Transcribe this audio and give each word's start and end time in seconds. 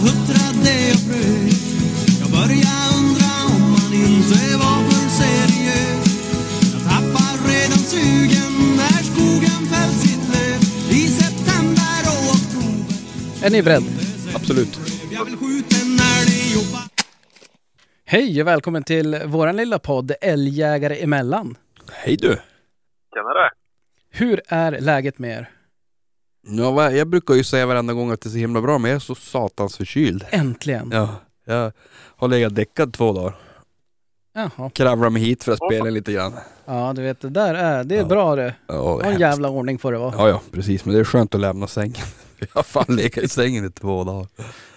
jag 0.00 0.06
huttrade 0.06 0.74
och 0.94 1.02
frös 1.06 1.60
Jag 2.20 2.30
började 2.30 2.84
undra 2.98 3.30
om 3.52 3.62
man 3.74 3.92
inte 3.94 4.40
var 4.62 4.78
för 4.88 5.08
seriös 5.20 6.06
Jag 6.72 6.82
tappar 6.90 7.32
redan 7.48 7.82
sugen 7.92 8.52
när 8.76 9.02
skogen 9.10 9.60
fällt 9.72 9.98
sitt 10.04 10.24
löv 10.34 10.60
I 10.90 11.08
september 11.08 12.00
och 12.12 12.22
oktober 12.36 13.46
Är 13.46 13.50
ni 13.50 13.62
beredda? 13.62 13.86
Absolut. 14.34 14.80
Jag 15.12 15.24
vill 15.24 15.36
skjuta 15.36 15.76
när 15.86 16.20
det 16.30 16.54
jobbar 16.54 16.82
Hej 18.04 18.40
och 18.40 18.46
välkommen 18.46 18.82
till 18.84 19.18
våran 19.26 19.56
lilla 19.56 19.78
podd 19.78 20.12
Älgjägare 20.20 21.02
emellan. 21.02 21.56
Hej 21.92 22.16
du. 22.16 22.28
Tjenare! 23.14 23.50
Hur 24.10 24.40
är 24.48 24.80
läget 24.80 25.18
med 25.18 25.30
er? 25.38 25.50
Ja, 26.46 26.90
jag 26.92 27.08
brukar 27.08 27.34
ju 27.34 27.44
säga 27.44 27.66
varenda 27.66 27.92
gång 27.92 28.10
att 28.10 28.20
det 28.20 28.28
är 28.28 28.30
så 28.30 28.36
himla 28.36 28.60
bra, 28.60 28.78
men 28.78 28.90
jag 28.90 28.96
är 28.96 29.00
så 29.00 29.14
satans 29.14 29.76
förkyld. 29.76 30.24
Äntligen! 30.30 30.90
Ja, 30.92 31.08
jag 31.44 31.72
har 32.16 32.28
legat 32.28 32.54
däckad 32.54 32.92
två 32.92 33.12
dagar. 33.12 33.34
Jaha. 34.32 34.70
Kravlar 34.70 35.10
mig 35.10 35.22
hit 35.22 35.44
för 35.44 35.52
att 35.52 35.58
spela 35.66 35.90
lite 35.90 36.12
grann. 36.12 36.32
Ja, 36.64 36.92
du 36.96 37.02
vet, 37.02 37.20
det 37.20 37.28
där 37.30 37.54
är, 37.54 37.84
det 37.84 37.94
är 37.94 37.98
Ja. 37.98 38.04
bra 38.04 38.36
det. 38.36 38.54
Ja, 38.66 38.74
Ha 38.74 38.98
en 38.98 39.04
hemskt. 39.04 39.20
jävla 39.20 39.48
ordning 39.48 39.78
får 39.78 39.92
det 39.92 39.98
vara. 39.98 40.14
ja, 40.18 40.28
ja, 40.28 40.40
precis. 40.52 40.84
Men 40.84 40.94
det 40.94 41.00
är 41.00 41.04
skönt 41.04 41.34
att 41.34 41.40
lämna 41.40 41.66
sängen. 41.66 41.94
Jag 42.38 42.48
har 42.54 42.62
fan 42.62 42.96
legat 42.96 43.24
i 43.24 43.28
sängen 43.28 43.64
i 43.64 43.70
två 43.70 44.04
dagar. 44.04 44.26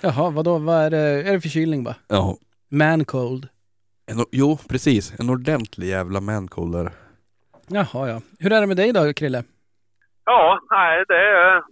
Jaha, 0.02 0.30
vadå, 0.30 0.58
vad 0.58 0.76
är 0.78 0.90
det? 0.90 0.98
Är 1.00 1.32
det 1.34 1.42
förkylning 1.42 1.84
bara? 1.84 1.96
Ja, 2.08 2.38
Man 2.70 3.06
cold? 3.06 3.48
en, 4.06 4.26
jo 4.32 4.58
precis. 4.68 5.14
En 5.20 5.30
ordentlig 5.30 5.88
jävla 5.88 6.22
mancold 6.22 6.74
där. 6.76 6.92
Jaha, 7.68 8.10
ja. 8.10 8.22
Hur 8.40 8.52
är 8.54 8.62
det 8.62 8.68
med 8.68 8.78
dig 8.78 8.92
då, 8.94 9.14
Krille? 9.14 9.44
Ja, 10.26 10.60
nej, 10.70 11.04
det 11.08 11.18
är, 11.18 11.64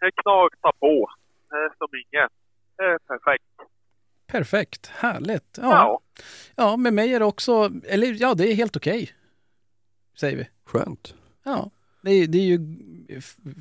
det 0.00 0.06
är 0.06 0.10
knakta 0.22 0.72
på. 0.80 1.08
Det 1.50 1.56
är 1.56 1.70
som 1.78 1.88
inget. 1.94 2.32
Det 2.76 2.82
är 2.84 2.98
perfekt. 2.98 3.44
Perfekt, 4.26 4.86
härligt. 4.86 5.58
Ja. 5.62 5.70
Ja. 5.72 6.00
ja, 6.56 6.76
med 6.76 6.92
mig 6.92 7.14
är 7.14 7.18
det 7.18 7.24
också, 7.24 7.70
eller 7.88 8.16
ja, 8.20 8.34
det 8.34 8.52
är 8.52 8.54
helt 8.54 8.76
okej. 8.76 9.10
Säger 10.20 10.36
vi. 10.36 10.48
Skönt. 10.64 11.14
Ja, 11.44 11.70
det 12.02 12.10
är, 12.10 12.26
det 12.26 12.38
är 12.38 12.42
ju 12.46 12.60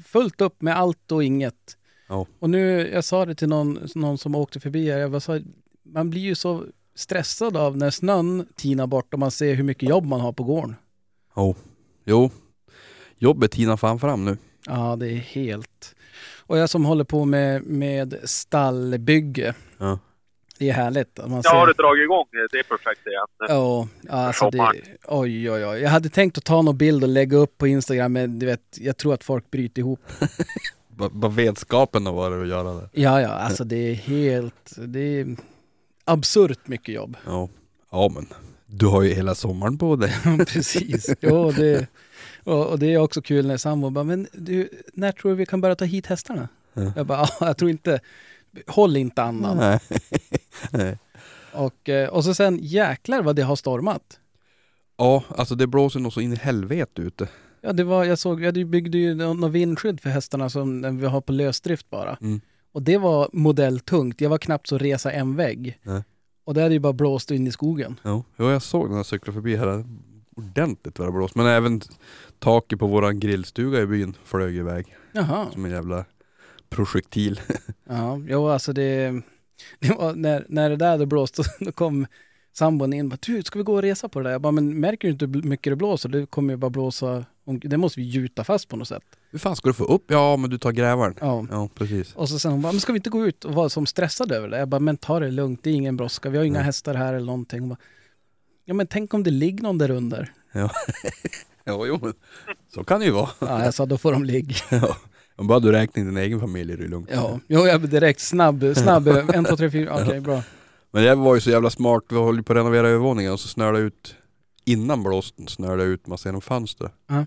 fullt 0.05 0.41
upp 0.41 0.61
med 0.61 0.77
allt 0.77 1.11
och 1.11 1.23
inget. 1.23 1.77
Ja. 2.07 2.25
Och 2.39 2.49
nu, 2.49 2.89
jag 2.93 3.03
sa 3.03 3.25
det 3.25 3.35
till 3.35 3.49
någon, 3.49 3.79
någon 3.95 4.17
som 4.17 4.35
åkte 4.35 4.59
förbi 4.59 4.91
här, 4.91 4.99
jag 4.99 5.21
sa, 5.21 5.39
man 5.83 6.09
blir 6.09 6.21
ju 6.21 6.35
så 6.35 6.63
stressad 6.95 7.57
av 7.57 7.77
när 7.77 7.89
snön 7.89 8.47
tinar 8.55 8.87
bort 8.87 9.13
och 9.13 9.19
man 9.19 9.31
ser 9.31 9.55
hur 9.55 9.63
mycket 9.63 9.89
jobb 9.89 10.05
man 10.05 10.21
har 10.21 10.33
på 10.33 10.43
gården. 10.43 10.75
Jo. 11.35 11.55
Jo. 12.05 12.31
Jobbet 13.19 13.51
tinar 13.51 13.77
fan 13.77 13.99
fram 13.99 14.25
nu. 14.25 14.37
Ja, 14.65 14.95
det 14.95 15.07
är 15.11 15.15
helt... 15.15 15.95
Och 16.39 16.57
jag 16.57 16.69
som 16.69 16.85
håller 16.85 17.03
på 17.03 17.25
med, 17.25 17.63
med 17.65 18.15
stallbygge, 18.23 19.53
Ja. 19.77 19.99
det 20.59 20.69
är 20.69 20.73
härligt. 20.73 21.17
Man 21.17 21.41
Jag 21.43 21.51
har 21.51 21.61
ser, 21.61 21.67
du 21.67 21.73
dragit 21.73 22.03
igång 22.03 22.25
det 22.51 22.63
projektet 22.63 23.07
igen. 23.07 23.25
Ja, 23.39 23.87
alltså 24.09 24.49
det, 24.49 24.71
oj, 25.07 25.51
oj, 25.51 25.65
oj. 25.65 25.79
Jag 25.79 25.89
hade 25.89 26.09
tänkt 26.09 26.37
att 26.37 26.43
ta 26.45 26.61
någon 26.61 26.77
bild 26.77 27.03
och 27.03 27.09
lägga 27.09 27.37
upp 27.37 27.57
på 27.57 27.67
Instagram, 27.67 28.13
men 28.13 28.39
du 28.39 28.45
vet, 28.45 28.77
jag 28.79 28.97
tror 28.97 29.13
att 29.13 29.23
folk 29.23 29.51
bryter 29.51 29.79
ihop. 29.79 29.99
Bara 30.89 31.09
bara 31.09 31.31
vetskapen 31.31 32.03
vad 32.03 32.31
det 32.31 32.37
är 32.37 32.41
att 32.41 32.47
göra 32.47 32.73
det. 32.73 32.89
Ja, 32.91 33.21
ja, 33.21 33.27
alltså 33.29 33.63
det 33.63 33.75
är 33.91 33.93
helt... 33.93 34.73
Det 34.77 34.99
är 35.19 35.35
absurt 36.05 36.67
mycket 36.67 36.95
jobb. 36.95 37.17
Ja. 37.25 37.49
Ja 37.91 38.11
men. 38.15 38.27
Du 38.65 38.85
har 38.85 39.01
ju 39.03 39.13
hela 39.13 39.35
sommaren 39.35 39.77
på 39.77 39.95
dig. 39.95 40.13
Precis. 40.47 41.09
Jo, 41.21 41.51
det, 41.51 41.87
och, 42.47 42.67
och 42.67 42.79
det 42.79 42.93
är 42.93 42.97
också 42.97 43.21
kul 43.21 43.47
när 43.47 43.57
sambo 43.57 43.89
bara, 43.89 44.03
men 44.03 44.27
du, 44.33 44.69
när 44.93 45.11
tror 45.11 45.31
du 45.31 45.37
vi 45.37 45.45
kan 45.45 45.61
börja 45.61 45.75
ta 45.75 45.85
hit 45.85 46.05
hästarna? 46.05 46.47
Ja. 46.73 46.93
Jag 46.95 47.05
bara, 47.05 47.19
ja, 47.39 47.47
jag 47.47 47.57
tror 47.57 47.71
inte... 47.71 47.99
Håll 48.67 48.97
inte 48.97 49.23
andan. 49.23 49.57
Nej. 49.57 49.79
Nej. 50.71 50.97
Och, 51.53 51.89
eh, 51.89 52.09
och 52.09 52.23
så 52.23 52.33
sen, 52.33 52.59
jäklar 52.61 53.21
vad 53.21 53.35
det 53.35 53.41
har 53.41 53.55
stormat. 53.55 54.19
Ja, 54.97 55.23
alltså 55.29 55.55
det 55.55 55.67
blåser 55.67 55.99
nog 55.99 56.13
så 56.13 56.21
in 56.21 56.33
i 56.33 56.35
helvete 56.35 57.01
ute. 57.01 57.27
Ja, 57.61 57.73
det 57.73 57.83
var, 57.83 58.03
jag 58.03 58.19
såg, 58.19 58.41
jag 58.43 58.53
byggde 58.67 58.97
ju 58.97 59.15
nå- 59.15 59.33
något 59.33 59.51
vindskydd 59.51 59.99
för 60.01 60.09
hästarna 60.09 60.49
som 60.49 60.97
vi 60.99 61.05
har 61.05 61.21
på 61.21 61.31
lösdrift 61.31 61.89
bara. 61.89 62.17
Mm. 62.21 62.41
Och 62.71 62.81
det 62.83 62.97
var 62.97 63.29
modelltungt. 63.33 64.21
Jag 64.21 64.29
var 64.29 64.37
knappt 64.37 64.67
så 64.67 64.77
resa 64.77 65.11
en 65.11 65.35
vägg. 65.35 65.79
Nej. 65.83 66.03
Och 66.43 66.53
det 66.53 66.61
hade 66.61 66.73
ju 66.73 66.79
bara 66.79 66.93
blåst 66.93 67.31
in 67.31 67.47
i 67.47 67.51
skogen. 67.51 67.99
Ja, 68.03 68.23
jo, 68.37 68.49
jag 68.49 68.61
såg 68.61 68.87
den 68.89 68.95
här 68.95 69.03
cykla 69.03 69.33
förbi 69.33 69.55
här. 69.55 69.85
Ordentligt 70.37 70.99
vad 70.99 71.07
det 71.07 71.11
blåst. 71.11 71.35
Men 71.35 71.45
även 71.45 71.81
taket 72.39 72.79
på 72.79 72.87
våran 72.87 73.19
grillstuga 73.19 73.81
i 73.81 73.85
byn 73.85 74.15
flög 74.23 74.55
iväg. 74.55 74.95
Jaha. 75.11 75.51
Som 75.51 75.65
en 75.65 75.71
jävla 75.71 76.05
projektil. 76.69 77.41
Ja, 77.89 78.21
jo 78.27 78.47
alltså 78.47 78.73
det, 78.73 79.21
det 79.79 79.93
var 79.97 80.13
när, 80.13 80.45
när 80.49 80.69
det 80.69 80.75
där 80.75 80.89
hade 80.89 81.05
blåst, 81.05 81.39
då 81.59 81.71
kom 81.71 82.07
sambon 82.53 82.93
in 82.93 83.05
och 83.05 83.09
bara, 83.09 83.17
du 83.21 83.43
ska 83.43 83.59
vi 83.59 83.63
gå 83.63 83.73
och 83.73 83.81
resa 83.81 84.09
på 84.09 84.19
det 84.19 84.23
där? 84.23 84.31
Jag 84.31 84.41
bara, 84.41 84.51
men 84.51 84.79
märker 84.79 85.07
du 85.07 85.11
inte 85.11 85.25
hur 85.25 85.41
mycket 85.49 85.71
det 85.71 85.75
blåser? 85.75 86.09
Det 86.09 86.25
kommer 86.25 86.53
ju 86.53 86.57
bara 86.57 86.69
blåsa, 86.69 87.25
det 87.45 87.77
måste 87.77 87.99
vi 87.99 88.05
gjuta 88.05 88.43
fast 88.43 88.67
på 88.67 88.75
något 88.75 88.87
sätt. 88.87 89.03
Hur 89.31 89.39
fan 89.39 89.55
ska 89.55 89.69
du 89.69 89.73
få 89.73 89.83
upp? 89.83 90.03
Ja, 90.07 90.37
men 90.37 90.49
du 90.49 90.57
tar 90.57 90.71
grävaren. 90.71 91.15
Ja. 91.21 91.45
Ja, 91.51 91.69
precis. 91.75 92.15
Och 92.15 92.29
så 92.29 92.39
sen 92.39 92.51
hon 92.51 92.61
bara, 92.61 92.71
men 92.71 92.79
ska 92.79 92.93
vi 92.93 92.97
inte 92.97 93.09
gå 93.09 93.25
ut 93.25 93.45
och 93.45 93.53
vara 93.53 93.69
som 93.69 93.85
stressade 93.85 94.35
över 94.35 94.49
det? 94.49 94.59
Jag 94.59 94.67
bara, 94.67 94.79
men 94.79 94.97
ta 94.97 95.19
det 95.19 95.31
lugnt, 95.31 95.63
det 95.63 95.69
är 95.69 95.73
ingen 95.73 95.97
brådska, 95.97 96.29
vi 96.29 96.37
har 96.37 96.45
inga 96.45 96.57
Nej. 96.59 96.65
hästar 96.65 96.93
här 96.93 97.13
eller 97.13 97.25
någonting. 97.25 97.59
Hon 97.59 97.69
bara, 97.69 97.77
ja 98.67 98.73
men 98.73 98.87
tänk 98.87 99.13
om 99.13 99.23
det 99.23 99.31
ligger 99.31 99.63
någon 99.63 99.77
där 99.77 99.91
under. 99.91 100.31
Ja, 101.63 101.85
jo, 101.85 101.99
men 102.01 102.13
så 102.73 102.83
kan 102.83 102.99
det 102.99 103.05
ju 103.05 103.11
vara. 103.11 103.29
Ja, 103.39 103.63
jag 103.65 103.73
sa, 103.73 103.85
då 103.85 103.97
får 103.97 104.11
de 104.11 104.23
ligga. 104.23 104.55
Ja. 104.69 104.97
Om 105.35 105.47
bara 105.47 105.59
du 105.59 105.71
räknar 105.71 106.01
in 106.01 106.07
din 106.07 106.17
egen 106.17 106.39
familj 106.39 106.73
är 106.73 106.77
det 106.77 106.87
lugnt. 106.87 107.09
Ja, 107.13 107.39
jo, 107.47 107.67
jag 107.67 107.89
direkt 107.89 108.19
snabb, 108.19 108.63
snabb, 108.75 109.07
en, 109.33 109.45
två, 109.45 109.55
tre, 109.55 109.71
fyra, 109.71 110.03
okej 110.03 110.19
bra. 110.19 110.43
Men 110.91 111.03
det 111.03 111.15
var 111.15 111.35
ju 111.35 111.41
så 111.41 111.49
jävla 111.49 111.69
smart, 111.69 112.03
vi 112.09 112.15
håller 112.15 112.39
ju 112.39 112.43
på 112.43 112.53
att 112.53 112.57
renovera 112.57 112.87
övervåningen 112.87 113.33
och 113.33 113.39
så 113.39 113.47
snörde 113.47 113.79
ut 113.79 114.15
Innan 114.65 115.03
blåsten 115.03 115.47
snörde 115.47 115.83
det 115.83 115.89
ut 115.89 116.07
massa 116.07 116.29
genom 116.29 116.41
fönster. 116.41 116.89
Ja. 117.07 117.25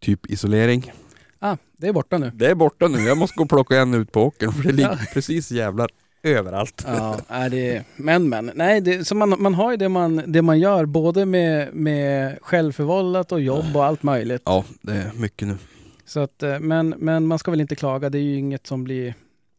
Typ 0.00 0.30
isolering. 0.30 0.92
Ah, 1.38 1.56
det 1.76 1.88
är 1.88 1.92
borta 1.92 2.18
nu. 2.18 2.30
Det 2.34 2.46
är 2.46 2.54
borta 2.54 2.88
nu, 2.88 2.98
jag 2.98 3.18
måste 3.18 3.36
gå 3.36 3.42
och 3.42 3.48
plocka 3.48 3.80
en 3.80 3.94
ut 3.94 4.12
på 4.12 4.22
åkern 4.22 4.52
för 4.52 4.62
det 4.62 4.72
ligger 4.72 4.90
Ja. 4.90 4.98
precis 5.14 5.50
jävlar 5.50 5.90
överallt. 6.22 6.84
Ja, 6.86 7.20
är 7.28 7.50
det, 7.50 7.84
men 7.96 8.28
men. 8.28 8.50
Nej, 8.54 8.80
det, 8.80 9.04
så 9.04 9.14
man, 9.14 9.34
man 9.38 9.54
har 9.54 9.70
ju 9.70 9.76
det 9.76 9.88
man, 9.88 10.22
det 10.26 10.42
man 10.42 10.60
gör 10.60 10.84
både 10.84 11.26
med, 11.26 11.74
med 11.74 12.38
självförvållat 12.42 13.32
och 13.32 13.40
jobb 13.40 13.76
och 13.76 13.84
allt 13.84 14.02
möjligt. 14.02 14.42
Ja, 14.44 14.64
det 14.80 14.92
är 14.92 15.12
mycket 15.16 15.48
nu. 15.48 15.56
Så 16.04 16.20
att, 16.20 16.42
eh, 16.42 16.58
men, 16.58 16.88
men 16.88 17.26
man 17.26 17.38
ska 17.38 17.50
väl 17.50 17.60
inte 17.60 17.76
klaga, 17.76 18.10
det 18.10 18.18
är 18.18 18.22
ju 18.22 18.36
inget 18.36 18.66
som 18.66 18.84
blir, 18.84 19.14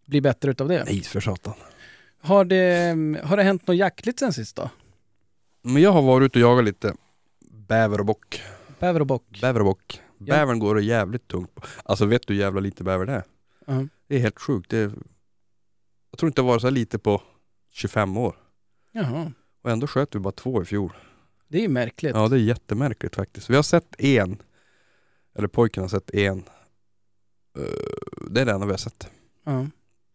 blir 0.05 0.21
bättre 0.21 0.51
utav 0.51 0.67
det. 0.67 0.83
Nej 0.85 1.01
för 1.01 1.19
satan. 1.19 1.53
Har 2.21 2.45
det, 2.45 2.95
har 3.23 3.37
det 3.37 3.43
hänt 3.43 3.67
något 3.67 3.77
jaktligt 3.77 4.19
sen 4.19 4.33
sist 4.33 4.55
då? 4.55 4.69
Men 5.61 5.81
jag 5.81 5.91
har 5.91 6.01
varit 6.01 6.25
ute 6.25 6.39
och 6.39 6.51
jagat 6.51 6.65
lite 6.65 6.93
bäver 7.67 7.99
och 7.99 8.05
bock. 8.05 8.41
Bäver 8.79 8.99
och 8.99 9.07
bock? 9.07 9.39
Bäver 9.41 9.59
och 9.59 9.65
bock. 9.65 10.01
Ja. 10.17 10.35
Bävern 10.35 10.59
går 10.59 10.75
det 10.75 10.83
jävligt 10.83 11.27
tungt 11.27 11.55
på. 11.55 11.61
Alltså 11.83 12.05
vet 12.05 12.27
du 12.27 12.33
hur 12.33 12.41
jävla 12.41 12.59
lite 12.59 12.83
bäver 12.83 13.05
det 13.05 13.13
är? 13.13 13.23
Ja. 13.65 13.87
Det 14.07 14.15
är 14.15 14.19
helt 14.19 14.39
sjukt. 14.39 14.69
Det 14.69 14.77
är, 14.77 14.91
jag 16.13 16.17
tror 16.19 16.27
inte 16.27 16.41
det 16.41 16.45
varit 16.45 16.61
så 16.61 16.67
här 16.67 16.71
lite 16.71 16.99
på 16.99 17.21
25 17.71 18.17
år. 18.17 18.35
Jaha. 18.91 19.31
Och 19.63 19.71
ändå 19.71 19.87
sköt 19.87 20.15
vi 20.15 20.19
bara 20.19 20.31
två 20.31 20.61
i 20.61 20.65
fjol. 20.65 20.93
Det 21.47 21.57
är 21.57 21.61
ju 21.61 21.67
märkligt. 21.67 22.15
Ja 22.15 22.27
det 22.27 22.35
är 22.35 22.39
jättemärkligt 22.39 23.15
faktiskt. 23.15 23.49
Vi 23.49 23.55
har 23.55 23.63
sett 23.63 23.95
en, 24.01 24.37
eller 25.35 25.47
pojken 25.47 25.83
har 25.83 25.87
sett 25.87 26.09
en. 26.09 26.37
Eh, 27.57 27.63
Det 28.29 28.41
är 28.41 28.45
det 28.45 28.51
enda 28.51 28.65
vi 28.65 28.71
har 28.71 28.77
sett. 28.77 29.07
Ja. 29.45 29.67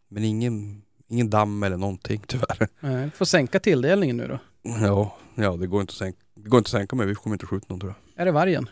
Men 0.07 0.23
ingen, 0.23 0.81
ingen 1.07 1.29
damm 1.29 1.63
eller 1.63 1.77
någonting 1.77 2.23
tyvärr. 2.27 2.67
Nej, 2.79 3.11
får 3.11 3.25
sänka 3.25 3.59
tilldelningen 3.59 4.17
nu 4.17 4.27
då. 4.27 4.39
Ja, 4.61 5.17
ja 5.35 5.55
det 5.57 5.67
går 5.67 5.81
inte 5.81 5.91
att 5.91 5.95
sänka, 5.97 6.19
det 6.35 6.49
går 6.49 6.57
inte 6.57 6.67
att 6.67 6.71
sänka 6.71 6.95
med. 6.95 7.07
Vi 7.07 7.15
kommer 7.15 7.35
inte 7.35 7.45
skjuta 7.45 7.65
någon 7.69 7.79
tror 7.79 7.93
jag. 8.15 8.21
Är 8.21 8.25
det 8.25 8.31
vargen? 8.31 8.69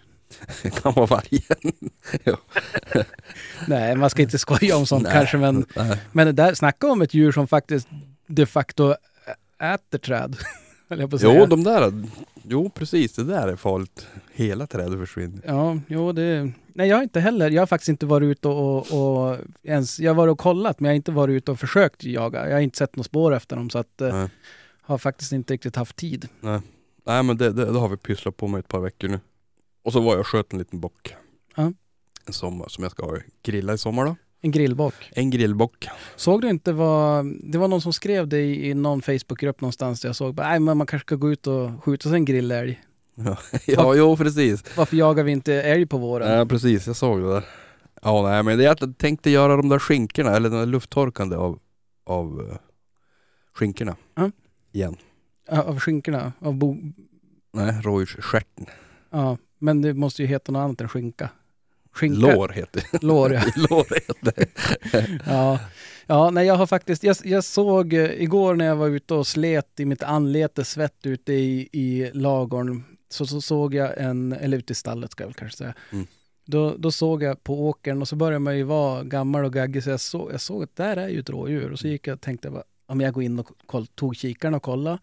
Det 0.64 0.70
kan 0.82 0.94
vara 0.94 1.06
vargen. 1.06 1.74
Nej, 3.68 3.96
man 3.96 4.10
ska 4.10 4.22
inte 4.22 4.38
skoja 4.38 4.78
om 4.78 4.86
sånt 4.86 5.04
Nej. 5.04 5.14
kanske, 5.14 5.38
men, 5.38 5.66
Nej. 5.76 6.02
men 6.12 6.36
där, 6.36 6.54
snacka 6.54 6.88
om 6.88 7.02
ett 7.02 7.14
djur 7.14 7.32
som 7.32 7.48
faktiskt 7.48 7.88
de 8.28 8.46
facto 8.46 8.96
äter 9.60 9.98
träd. 9.98 10.38
Jo, 11.22 11.46
de 11.46 11.64
där, 11.64 11.94
jo 12.44 12.70
precis 12.70 13.14
det 13.14 13.24
där 13.24 13.48
är 13.48 13.56
farligt. 13.56 14.08
Hela 14.34 14.68
trädet 14.68 15.00
försvinner. 15.00 15.42
Ja, 15.46 15.80
jo 15.88 16.12
det... 16.12 16.52
Nej, 16.74 16.90
jag 16.90 16.96
har 16.96 17.04
inte 17.04 17.20
heller. 17.20 17.50
Jag 17.50 17.62
har 17.62 17.68
faktiskt 17.68 17.90
inte 17.90 18.06
varit 18.06 18.26
ute 18.26 18.48
och, 18.48 18.92
och, 18.92 19.28
och 19.30 19.38
ens... 19.64 20.00
Jag 20.00 20.10
har 20.12 20.16
varit 20.16 20.32
och 20.32 20.40
kollat, 20.40 20.80
men 20.80 20.90
jag 20.90 20.94
har 20.94 20.96
inte 20.96 21.12
varit 21.12 21.34
ute 21.34 21.52
och 21.52 21.60
försökt 21.60 22.04
jaga. 22.04 22.48
Jag 22.48 22.56
har 22.56 22.62
inte 22.62 22.78
sett 22.78 22.96
något 22.96 23.06
spår 23.06 23.34
efter 23.36 23.56
dem, 23.56 23.70
så 23.70 23.80
att... 23.80 24.02
Eh, 24.02 24.16
Nej. 24.16 24.30
har 24.82 24.98
faktiskt 24.98 25.32
inte 25.32 25.54
riktigt 25.54 25.76
haft 25.76 25.96
tid. 25.96 26.28
Nej 27.06 27.24
men 27.24 27.38
det, 27.38 27.52
det, 27.52 27.66
det 27.66 27.80
har 27.80 27.90
vi 27.90 27.98
pysslat 27.98 28.38
på 28.38 28.48
med 28.48 28.60
ett 28.60 28.68
par 28.68 28.80
veckor 28.80 29.08
nu. 29.08 29.20
Och 29.88 29.94
så 29.94 30.00
var 30.00 30.12
jag 30.12 30.20
och 30.20 30.28
sköt 30.28 30.54
en 30.54 30.60
liten 30.60 30.80
bock. 30.80 31.16
Ja. 31.56 31.74
En 32.26 32.34
sommar 32.34 32.68
som 32.68 32.84
jag 32.84 32.92
ska 32.92 33.06
ha 33.06 33.18
grilla 33.44 33.74
i 33.74 33.78
sommar 33.78 34.06
då. 34.06 34.16
En 34.42 34.52
grillbock. 34.52 34.94
En 35.12 35.30
grillbock. 35.30 35.88
Såg 36.16 36.42
du 36.42 36.50
inte 36.50 36.74
vad... 36.74 37.26
Det 37.44 37.58
var 37.58 37.68
någon 37.68 37.82
som 37.82 37.94
skrev 37.94 38.28
det 38.28 38.40
i, 38.40 38.70
i 38.70 38.74
någon 38.74 39.02
Facebookgrupp 39.02 39.62
någonstans 39.62 40.02
där 40.02 40.10
jag 40.10 40.16
såg 40.16 40.38
nej 40.38 40.60
men 40.60 40.78
man 40.78 40.88
kanske 40.88 41.06
ska 41.06 41.16
gå 41.16 41.32
ut 41.32 41.48
och 41.48 41.84
skjuta 41.84 42.10
sig 42.10 42.16
en 42.16 42.26
grillälg. 42.26 42.82
Ja, 43.16 43.38
ja 43.68 43.96
jo 43.96 44.18
precis. 44.18 44.78
Varför 44.78 44.98
jagar 44.98 45.24
vi 45.24 45.32
inte 45.32 45.54
älg 45.54 45.86
på 45.86 45.98
våren? 45.98 46.38
Ja 46.38 46.46
precis, 46.46 46.88
jag 46.88 46.96
såg 46.96 47.22
det 47.22 47.34
där. 47.34 47.46
Ja 48.02 48.22
nej 48.30 48.44
men 48.44 48.58
det 48.58 48.66
är 48.66 48.70
att 48.70 48.82
jag 48.82 48.98
tänkte 48.98 49.30
göra 49.30 49.58
de 49.58 49.70
där 49.70 49.80
skinkorna, 49.80 50.36
eller 50.36 50.50
de 50.50 50.60
där 50.60 50.66
lufttorkande 50.66 51.36
av, 51.36 51.60
av 52.06 52.40
uh, 52.40 52.58
skinkorna. 53.54 53.96
Ja. 54.16 54.32
Igen. 54.72 54.96
Av 55.50 55.80
skinkorna? 55.80 56.34
Av 56.40 56.54
bo... 56.54 56.78
Nej, 57.54 57.82
rådjursstjärten. 57.82 58.66
Ja, 59.10 59.38
men 59.60 59.82
det 59.82 59.94
måste 59.94 60.22
ju 60.22 60.28
heta 60.28 60.52
något 60.52 60.60
annat 60.60 60.82
än 60.82 60.90
skinka. 60.90 61.30
Skinka. 61.92 62.20
Lår 62.20 62.50
heter 62.50 62.84
det. 62.92 63.04
Lår, 63.04 63.34
ja. 63.34 63.42
Lår 63.70 63.96
heter 63.96 64.34
det. 64.36 65.20
ja. 65.26 65.60
Ja, 66.10 66.30
nej 66.30 66.48
jag 66.48 66.56
har 66.56 66.68
faktiskt, 66.68 67.04
jag, 67.04 67.16
jag 67.24 67.44
såg 67.44 67.94
eh, 67.94 68.22
igår 68.22 68.56
när 68.56 68.66
jag 68.66 68.76
var 68.76 68.88
ute 68.88 69.14
och 69.14 69.28
slet 69.28 69.80
i 69.80 69.86
mitt 69.86 70.04
anlete 70.04 70.66
svett 70.66 71.06
ute 71.06 71.34
i, 71.34 71.70
i 71.72 72.12
lagorn, 72.14 72.84
så, 73.10 73.26
så 73.26 73.42
såg 73.42 73.74
jag 73.74 73.98
en, 73.98 74.34
eller 74.34 74.58
ute 74.58 74.72
i 74.72 74.76
stallet 74.76 75.12
ska 75.12 75.24
jag 75.24 75.28
väl 75.28 75.34
kanske 75.34 75.58
säga. 75.58 75.74
Mm. 75.92 76.08
Då, 76.46 76.76
då 76.78 76.92
såg 76.92 77.24
jag 77.24 77.44
på 77.44 77.68
åkern 77.68 78.02
och 78.02 78.08
så 78.08 78.16
började 78.16 78.40
man 78.40 78.58
ju 78.58 78.64
vara 78.64 79.04
gammal 79.04 79.46
och 79.46 79.54
gaggig 79.54 79.84
så 79.84 79.90
jag, 79.90 80.00
så, 80.00 80.30
jag 80.32 80.42
såg 80.42 80.64
att 80.64 80.76
där 80.76 80.98
är 80.98 81.10
ju 81.10 81.20
ett 81.20 81.30
rådjur 81.30 81.72
och 81.72 81.80
så 81.80 81.88
gick 81.88 82.08
jag 82.08 82.14
och 82.14 82.22
tänkte 82.22 82.64
om 82.86 83.02
jag 83.02 83.14
går 83.14 83.24
in 83.24 83.40
och 83.40 83.48
koll, 83.66 83.88
tog 83.88 84.16
kikaren 84.16 84.54
och 84.54 84.64
kolla 84.64 85.00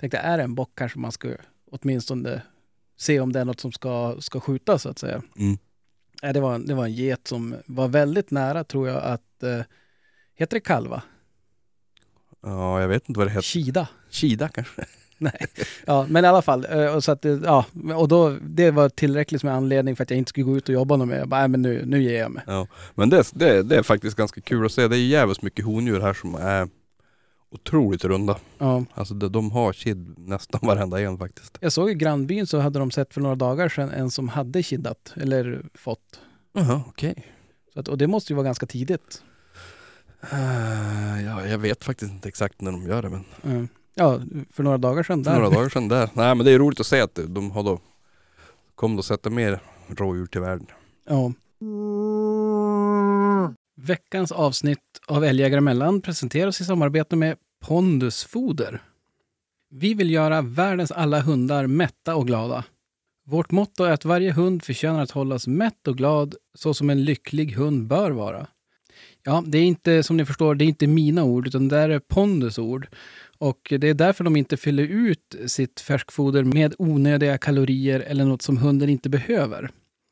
tänkte 0.00 0.18
är 0.18 0.36
det 0.36 0.44
en 0.44 0.54
bock 0.54 0.70
kanske 0.74 0.98
man 0.98 1.12
ska 1.12 1.34
åtminstone 1.70 2.42
se 2.98 3.20
om 3.20 3.32
det 3.32 3.40
är 3.40 3.44
något 3.44 3.60
som 3.60 3.72
ska, 3.72 4.16
ska 4.20 4.40
skjutas 4.40 4.82
så 4.82 4.88
att 4.88 4.98
säga. 4.98 5.22
Mm. 5.38 5.58
Nej, 6.22 6.32
det, 6.32 6.40
var, 6.40 6.54
en- 6.54 6.66
det 6.66 6.74
var 6.74 6.84
en 6.84 6.92
get 6.92 7.26
som 7.28 7.54
var 7.66 7.88
väldigt 7.88 8.30
nära 8.30 8.64
tror 8.64 8.88
jag 8.88 9.02
att, 9.02 9.42
eh, 9.42 9.60
heter 10.34 10.56
det 10.56 10.60
kalva? 10.60 11.02
Ja 12.42 12.80
jag 12.80 12.88
vet 12.88 13.08
inte 13.08 13.18
vad 13.18 13.26
det 13.26 13.30
heter. 13.30 13.42
Kida? 13.42 13.88
Kida 14.10 14.48
kanske? 14.48 14.84
Nej. 15.18 15.46
Ja, 15.86 16.06
men 16.08 16.24
i 16.24 16.28
alla 16.28 16.42
fall. 16.42 16.66
eh, 16.70 16.94
Och, 16.94 17.04
så 17.04 17.12
att, 17.12 17.24
ja, 17.44 17.64
och 17.96 18.08
då, 18.08 18.36
det 18.42 18.70
var 18.70 18.88
tillräckligt 18.88 19.42
med 19.42 19.54
anledning 19.54 19.96
för 19.96 20.02
att 20.02 20.10
jag 20.10 20.18
inte 20.18 20.28
skulle 20.28 20.44
gå 20.46 20.56
ut 20.56 20.68
och 20.68 20.74
jobba 20.74 20.96
något 20.96 21.08
mer. 21.08 21.16
Jag 21.16 21.28
bara, 21.28 21.40
nej, 21.40 21.48
men 21.48 21.62
nu, 21.62 21.82
nu 21.86 22.02
ger 22.02 22.18
jag 22.20 22.30
mig. 22.30 22.42
Ja. 22.46 22.66
Men 22.94 23.10
det, 23.10 23.22
det, 23.32 23.62
det 23.62 23.76
är 23.76 23.82
faktiskt 23.82 24.16
ganska 24.16 24.40
kul 24.40 24.66
att 24.66 24.72
se. 24.72 24.88
Det 24.88 24.96
är 24.96 25.06
jävligt 25.06 25.42
mycket 25.42 25.64
hondjur 25.64 26.00
här 26.00 26.14
som 26.14 26.34
är 26.34 26.68
otroligt 27.50 28.04
runda. 28.04 28.36
Ja. 28.58 28.84
Alltså 28.94 29.14
de, 29.14 29.32
de 29.32 29.50
har 29.50 29.72
kid 29.72 30.14
nästan 30.18 30.60
varenda 30.62 31.00
en 31.00 31.18
faktiskt. 31.18 31.58
Jag 31.60 31.72
såg 31.72 31.90
i 31.90 31.94
grannbyn 31.94 32.46
så 32.46 32.58
hade 32.58 32.78
de 32.78 32.90
sett 32.90 33.14
för 33.14 33.20
några 33.20 33.34
dagar 33.36 33.68
sedan 33.68 33.90
en 33.90 34.10
som 34.10 34.28
hade 34.28 34.62
kiddat, 34.62 35.12
eller 35.16 35.62
fått. 35.74 36.20
Jaha 36.52 36.82
okej. 36.88 37.26
Så 37.74 37.80
att, 37.80 37.88
och 37.88 37.98
det 37.98 38.06
måste 38.06 38.32
ju 38.32 38.36
vara 38.36 38.44
ganska 38.44 38.66
tidigt. 38.66 39.22
Eh, 40.32 41.24
ja, 41.24 41.46
jag 41.46 41.58
vet 41.58 41.84
faktiskt 41.84 42.12
inte 42.12 42.28
exakt 42.28 42.60
när 42.60 42.72
de 42.72 42.82
gör 42.86 43.02
det 43.02 43.08
men 43.08 43.24
Mm. 43.44 43.68
Ja, 43.94 44.20
för 44.50 44.62
några 44.62 44.78
dagar 44.78 45.02
sedan. 45.02 45.24
för 45.24 45.30
Där. 45.30 45.38
några 45.38 45.50
dagar 45.54 45.68
sedan 45.68 45.88
där. 45.88 46.10
Nej 46.12 46.34
men 46.34 46.46
det 46.46 46.52
är 46.52 46.58
roligt 46.58 46.80
att 46.80 46.86
se 46.86 47.00
att 47.00 47.18
de 47.28 47.50
har 47.50 47.62
då 47.62 47.80
kommer 48.74 48.98
att 48.98 49.04
sätta 49.04 49.30
mer 49.30 49.60
rådjur 49.88 50.26
till 50.26 50.40
världen. 50.40 50.66
Ja. 51.08 51.32
Veckans 53.80 54.32
avsnitt 54.32 54.78
av 55.06 55.24
Älgjägare 55.24 55.58
emellan 55.58 56.00
presenteras 56.00 56.60
i 56.60 56.64
samarbete 56.64 57.16
med 57.16 57.36
Pondus 57.66 58.24
Foder. 58.24 58.82
Vi 59.70 59.94
vill 59.94 60.10
göra 60.10 60.42
världens 60.42 60.90
alla 60.90 61.20
hundar 61.20 61.66
mätta 61.66 62.16
och 62.16 62.26
glada. 62.26 62.64
Vårt 63.26 63.50
motto 63.50 63.84
är 63.84 63.90
att 63.90 64.04
varje 64.04 64.32
hund 64.32 64.62
förtjänar 64.62 65.02
att 65.02 65.10
hållas 65.10 65.46
mätt 65.46 65.88
och 65.88 65.96
glad 65.96 66.34
så 66.54 66.74
som 66.74 66.90
en 66.90 67.04
lycklig 67.04 67.52
hund 67.52 67.86
bör 67.86 68.10
vara. 68.10 68.46
Ja, 69.22 69.42
det 69.46 69.58
är 69.58 69.64
inte, 69.64 70.02
som 70.02 70.16
ni 70.16 70.24
förstår, 70.24 70.54
det 70.54 70.64
är 70.64 70.66
inte 70.66 70.86
mina 70.86 71.24
ord, 71.24 71.46
utan 71.46 71.68
det 71.68 71.76
där 71.76 71.88
är 71.88 71.98
Pondus 71.98 72.58
ord. 72.58 72.88
Och 73.38 73.72
det 73.78 73.88
är 73.88 73.94
därför 73.94 74.24
de 74.24 74.36
inte 74.36 74.56
fyller 74.56 74.84
ut 74.84 75.36
sitt 75.46 75.80
färskfoder 75.80 76.44
med 76.44 76.74
onödiga 76.78 77.38
kalorier 77.38 78.00
eller 78.00 78.24
något 78.24 78.42
som 78.42 78.58
hunden 78.58 78.88
inte 78.88 79.08
behöver. 79.08 79.70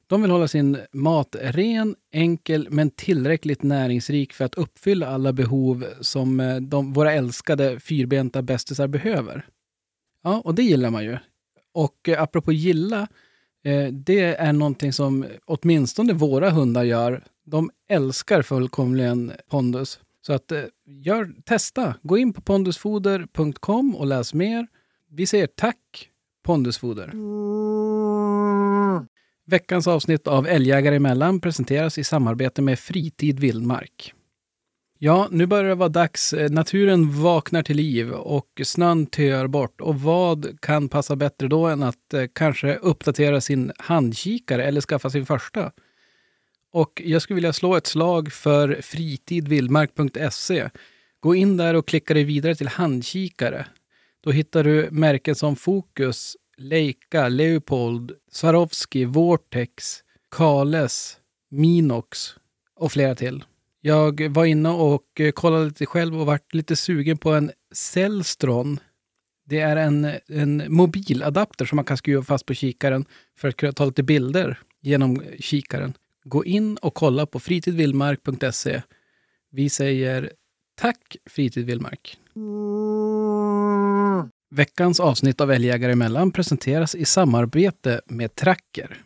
De 0.08 0.22
vill 0.22 0.30
hålla 0.30 0.48
sin 0.48 0.78
mat 0.92 1.36
ren, 1.40 1.94
enkel 2.12 2.68
men 2.70 2.90
tillräckligt 2.90 3.62
näringsrik 3.62 4.32
för 4.32 4.44
att 4.44 4.54
uppfylla 4.54 5.06
alla 5.06 5.32
behov 5.32 5.86
som 6.00 6.40
eh, 6.40 6.56
de, 6.56 6.92
våra 6.92 7.12
älskade 7.12 7.80
fyrbenta 7.80 8.42
bästisar 8.42 8.86
behöver. 8.88 9.46
Ja, 10.22 10.40
och 10.44 10.54
det 10.54 10.62
gillar 10.62 10.90
man 10.90 11.04
ju. 11.04 11.18
Och 11.72 12.08
eh, 12.08 12.22
apropå 12.22 12.52
gilla, 12.52 13.08
eh, 13.64 13.86
det 13.92 14.34
är 14.34 14.52
någonting 14.52 14.92
som 14.92 15.26
åtminstone 15.44 16.12
våra 16.12 16.50
hundar 16.50 16.84
gör. 16.84 17.24
De 17.44 17.70
älskar 17.88 18.42
fullkomligen 18.42 19.32
pondus. 19.48 20.00
Så 20.26 20.32
att 20.32 20.52
eh, 20.52 20.62
gör, 20.86 21.32
testa. 21.44 21.94
Gå 22.02 22.18
in 22.18 22.32
på 22.32 22.40
pondusfoder.com 22.40 23.96
och 23.96 24.06
läs 24.06 24.34
mer. 24.34 24.66
Vi 25.10 25.26
säger 25.26 25.46
tack 25.46 26.10
Pondusfoder. 26.44 27.10
Mm. 27.12 28.55
Veckans 29.46 29.86
avsnitt 29.86 30.26
av 30.26 30.46
Älgjägare 30.46 30.96
emellan 30.96 31.40
presenteras 31.40 31.98
i 31.98 32.04
samarbete 32.04 32.62
med 32.62 32.78
Fritid 32.78 33.40
Vildmark. 33.40 34.12
Ja, 34.98 35.28
nu 35.30 35.46
börjar 35.46 35.64
det 35.64 35.74
vara 35.74 35.88
dags. 35.88 36.32
Eh, 36.32 36.50
naturen 36.50 37.22
vaknar 37.22 37.62
till 37.62 37.76
liv 37.76 38.12
och 38.12 38.60
snön 38.64 39.06
töar 39.06 39.46
bort. 39.46 39.80
Och 39.80 40.00
vad 40.00 40.60
kan 40.60 40.88
passa 40.88 41.16
bättre 41.16 41.48
då 41.48 41.66
än 41.66 41.82
att 41.82 42.14
eh, 42.14 42.24
kanske 42.32 42.76
uppdatera 42.76 43.40
sin 43.40 43.72
handkikare 43.78 44.64
eller 44.64 44.80
skaffa 44.80 45.10
sin 45.10 45.26
första? 45.26 45.72
Och 46.72 47.02
jag 47.04 47.22
skulle 47.22 47.34
vilja 47.34 47.52
slå 47.52 47.76
ett 47.76 47.86
slag 47.86 48.32
för 48.32 48.80
fritidvildmark.se. 48.82 50.70
Gå 51.20 51.34
in 51.34 51.56
där 51.56 51.74
och 51.74 51.88
klicka 51.88 52.14
dig 52.14 52.24
vidare 52.24 52.54
till 52.54 52.68
handkikare. 52.68 53.66
Då 54.20 54.30
hittar 54.30 54.64
du 54.64 54.88
märken 54.90 55.34
som 55.34 55.56
Fokus 55.56 56.36
Leica, 56.58 57.28
Leopold, 57.28 58.12
Swarovski, 58.30 59.04
Vortex, 59.04 60.02
Kales, 60.30 61.16
Minox 61.50 62.34
och 62.76 62.92
flera 62.92 63.14
till. 63.14 63.44
Jag 63.80 64.28
var 64.28 64.44
inne 64.44 64.68
och 64.68 65.20
eh, 65.20 65.32
kollade 65.32 65.64
lite 65.64 65.86
själv 65.86 66.20
och 66.20 66.26
vart 66.26 66.54
lite 66.54 66.76
sugen 66.76 67.18
på 67.18 67.32
en 67.32 67.50
Cellstron. 67.74 68.80
Det 69.44 69.60
är 69.60 69.76
en, 69.76 70.10
en 70.28 70.62
mobiladapter 70.68 71.64
som 71.64 71.76
man 71.76 71.84
kan 71.84 71.96
skruva 71.96 72.22
fast 72.22 72.46
på 72.46 72.54
kikaren 72.54 73.04
för 73.38 73.48
att 73.48 73.56
kunna 73.56 73.72
ta 73.72 73.84
lite 73.84 74.02
bilder 74.02 74.58
genom 74.82 75.22
kikaren. 75.38 75.94
Gå 76.24 76.44
in 76.44 76.76
och 76.76 76.94
kolla 76.94 77.26
på 77.26 77.40
fritidvildmark.se. 77.40 78.82
Vi 79.50 79.68
säger 79.70 80.32
tack 80.74 81.16
Fritid 81.26 81.66
Vildmark. 81.66 82.18
Veckans 84.50 85.00
avsnitt 85.00 85.40
av 85.40 85.52
Älgjägare 85.52 85.92
emellan 85.92 86.30
presenteras 86.30 86.94
i 86.94 87.04
samarbete 87.04 88.00
med 88.06 88.34
Tracker. 88.34 89.02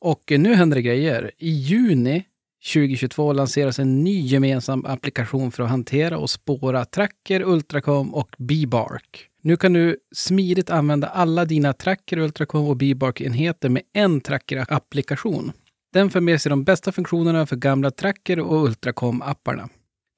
Och 0.00 0.22
nu 0.38 0.54
händer 0.54 0.76
det 0.76 0.82
grejer. 0.82 1.30
I 1.38 1.50
juni 1.50 2.24
2022 2.72 3.32
lanseras 3.32 3.78
en 3.78 4.04
ny 4.04 4.20
gemensam 4.20 4.86
applikation 4.86 5.52
för 5.52 5.62
att 5.62 5.70
hantera 5.70 6.18
och 6.18 6.30
spåra 6.30 6.84
Tracker, 6.84 7.42
Ultracom 7.42 8.14
och 8.14 8.36
Bebark. 8.38 9.28
Nu 9.42 9.56
kan 9.56 9.72
du 9.72 9.96
smidigt 10.14 10.70
använda 10.70 11.06
alla 11.06 11.44
dina 11.44 11.72
Tracker, 11.72 12.18
Ultracom 12.18 12.68
och 12.68 12.76
Bebark-enheter 12.76 13.68
med 13.68 13.82
en 13.92 14.20
Tracker-applikation. 14.20 15.52
Den 15.92 16.10
för 16.10 16.20
med 16.20 16.40
sig 16.40 16.50
de 16.50 16.64
bästa 16.64 16.92
funktionerna 16.92 17.46
för 17.46 17.56
gamla 17.56 17.90
Tracker 17.90 18.40
och 18.40 18.68
Ultracom-apparna. 18.68 19.68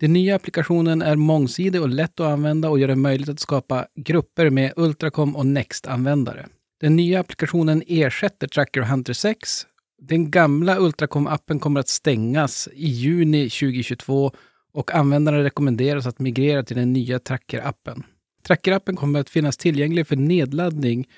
Den 0.04 0.12
nya 0.12 0.36
applikationen 0.36 1.02
är 1.02 1.16
mångsidig 1.16 1.82
och 1.82 1.88
lätt 1.88 2.20
att 2.20 2.26
använda 2.26 2.68
och 2.68 2.78
gör 2.78 2.88
det 2.88 2.96
möjligt 2.96 3.28
att 3.28 3.40
skapa 3.40 3.86
grupper 3.96 4.50
med 4.50 4.72
Ultracom 4.76 5.36
och 5.36 5.46
Next-användare. 5.46 6.46
Den 6.80 6.96
nya 6.96 7.20
applikationen 7.20 7.82
ersätter 7.86 8.48
Tracker 8.48 8.80
Hunter 8.80 9.12
6. 9.12 9.66
Den 10.02 10.30
gamla 10.30 10.78
Ultracom-appen 10.78 11.58
kommer 11.58 11.80
att 11.80 11.88
stängas 11.88 12.68
i 12.72 12.86
juni 12.86 13.50
2022 13.50 14.32
och 14.72 14.94
användarna 14.94 15.42
rekommenderas 15.42 16.06
att 16.06 16.18
migrera 16.18 16.62
till 16.62 16.76
den 16.76 16.92
nya 16.92 17.18
Tracker-appen. 17.18 18.02
Tracker-appen 18.48 18.96
kommer 18.96 19.20
att 19.20 19.30
finnas 19.30 19.56
tillgänglig 19.56 20.06
för 20.06 20.16
nedladdning 20.16 21.08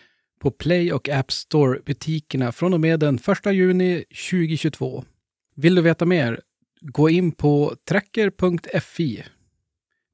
på 0.40 0.50
Play 0.50 0.92
och 0.92 1.08
App 1.08 1.32
Store-butikerna 1.32 2.52
från 2.52 2.74
och 2.74 2.80
med 2.80 3.00
den 3.00 3.18
1 3.46 3.54
juni 3.54 4.04
2022. 4.30 5.04
Vill 5.56 5.74
du 5.74 5.82
veta 5.82 6.04
mer? 6.04 6.40
Gå 6.92 7.10
in 7.10 7.32
på 7.32 7.72
tracker.fi. 7.88 9.24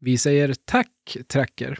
Vi 0.00 0.18
säger 0.18 0.54
tack, 0.72 1.16
Tracker. 1.32 1.78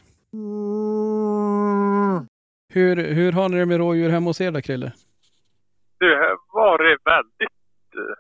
Hur, 2.75 2.96
hur 3.16 3.32
har 3.32 3.49
ni 3.49 3.58
det 3.58 3.66
med 3.66 3.78
rådjur 3.78 4.11
hemma 4.11 4.28
hos 4.30 4.40
er 4.40 4.50
då, 4.50 4.61
Krille? 4.61 4.92
Det 5.99 6.14
har 6.22 6.38
varit 6.62 6.99
väldigt... 7.04 7.90
Eh, 8.00 8.16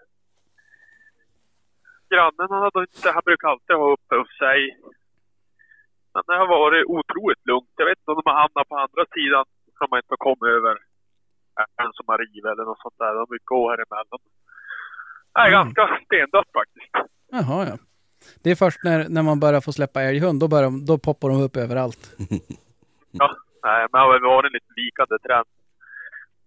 grannen 2.10 2.48
han, 2.50 2.62
hade 2.62 2.80
inte, 2.80 3.10
han 3.16 3.22
brukar 3.24 3.48
alltid 3.48 3.76
ha 3.76 3.92
uppe 3.96 4.14
hos 4.20 4.32
sig. 4.44 4.60
Men 6.14 6.22
det 6.26 6.36
har 6.42 6.48
varit 6.58 6.84
otroligt 6.96 7.46
lugnt. 7.50 7.72
Jag 7.76 7.86
vet 7.86 7.98
inte 7.98 8.10
om 8.10 8.20
de 8.20 8.30
har 8.30 8.40
hamnat 8.44 8.68
på 8.68 8.76
andra 8.84 9.04
sidan 9.16 9.44
som 9.78 9.86
man 9.90 9.98
inte 9.98 10.14
har 10.16 10.24
kommit 10.28 10.48
över. 10.58 10.74
En 11.82 11.92
som 11.96 12.04
har 12.10 12.18
rivit 12.24 12.50
eller 12.52 12.64
något 12.70 12.82
sånt 12.84 12.98
där. 13.02 13.14
De 13.20 13.24
brukar 13.32 13.54
gå 13.54 13.62
här 13.70 13.80
emellan. 13.86 14.20
Är 15.34 15.46
Mm. 15.48 15.52
ganska 15.52 16.00
stendött 16.04 16.48
faktiskt. 16.52 17.10
Jaha, 17.30 17.66
ja. 17.68 17.78
Det 18.42 18.50
är 18.50 18.54
först 18.54 18.78
när, 18.84 19.08
när 19.08 19.22
man 19.22 19.40
börjar 19.40 19.60
få 19.60 19.72
släppa 19.72 20.02
älghund, 20.02 20.40
då, 20.40 20.48
börjar, 20.48 20.64
de- 20.64 20.84
då 20.84 20.98
poppar 20.98 21.28
de 21.28 21.42
upp 21.42 21.56
överallt. 21.56 22.10
Ja, 23.14 23.36
nej, 23.62 23.80
men 23.80 23.88
det 23.92 23.98
har 23.98 24.12
väl 24.12 24.22
varit 24.22 24.46
en 24.48 24.52
lite 24.52 24.72
vikande 24.76 25.18
trend 25.18 25.46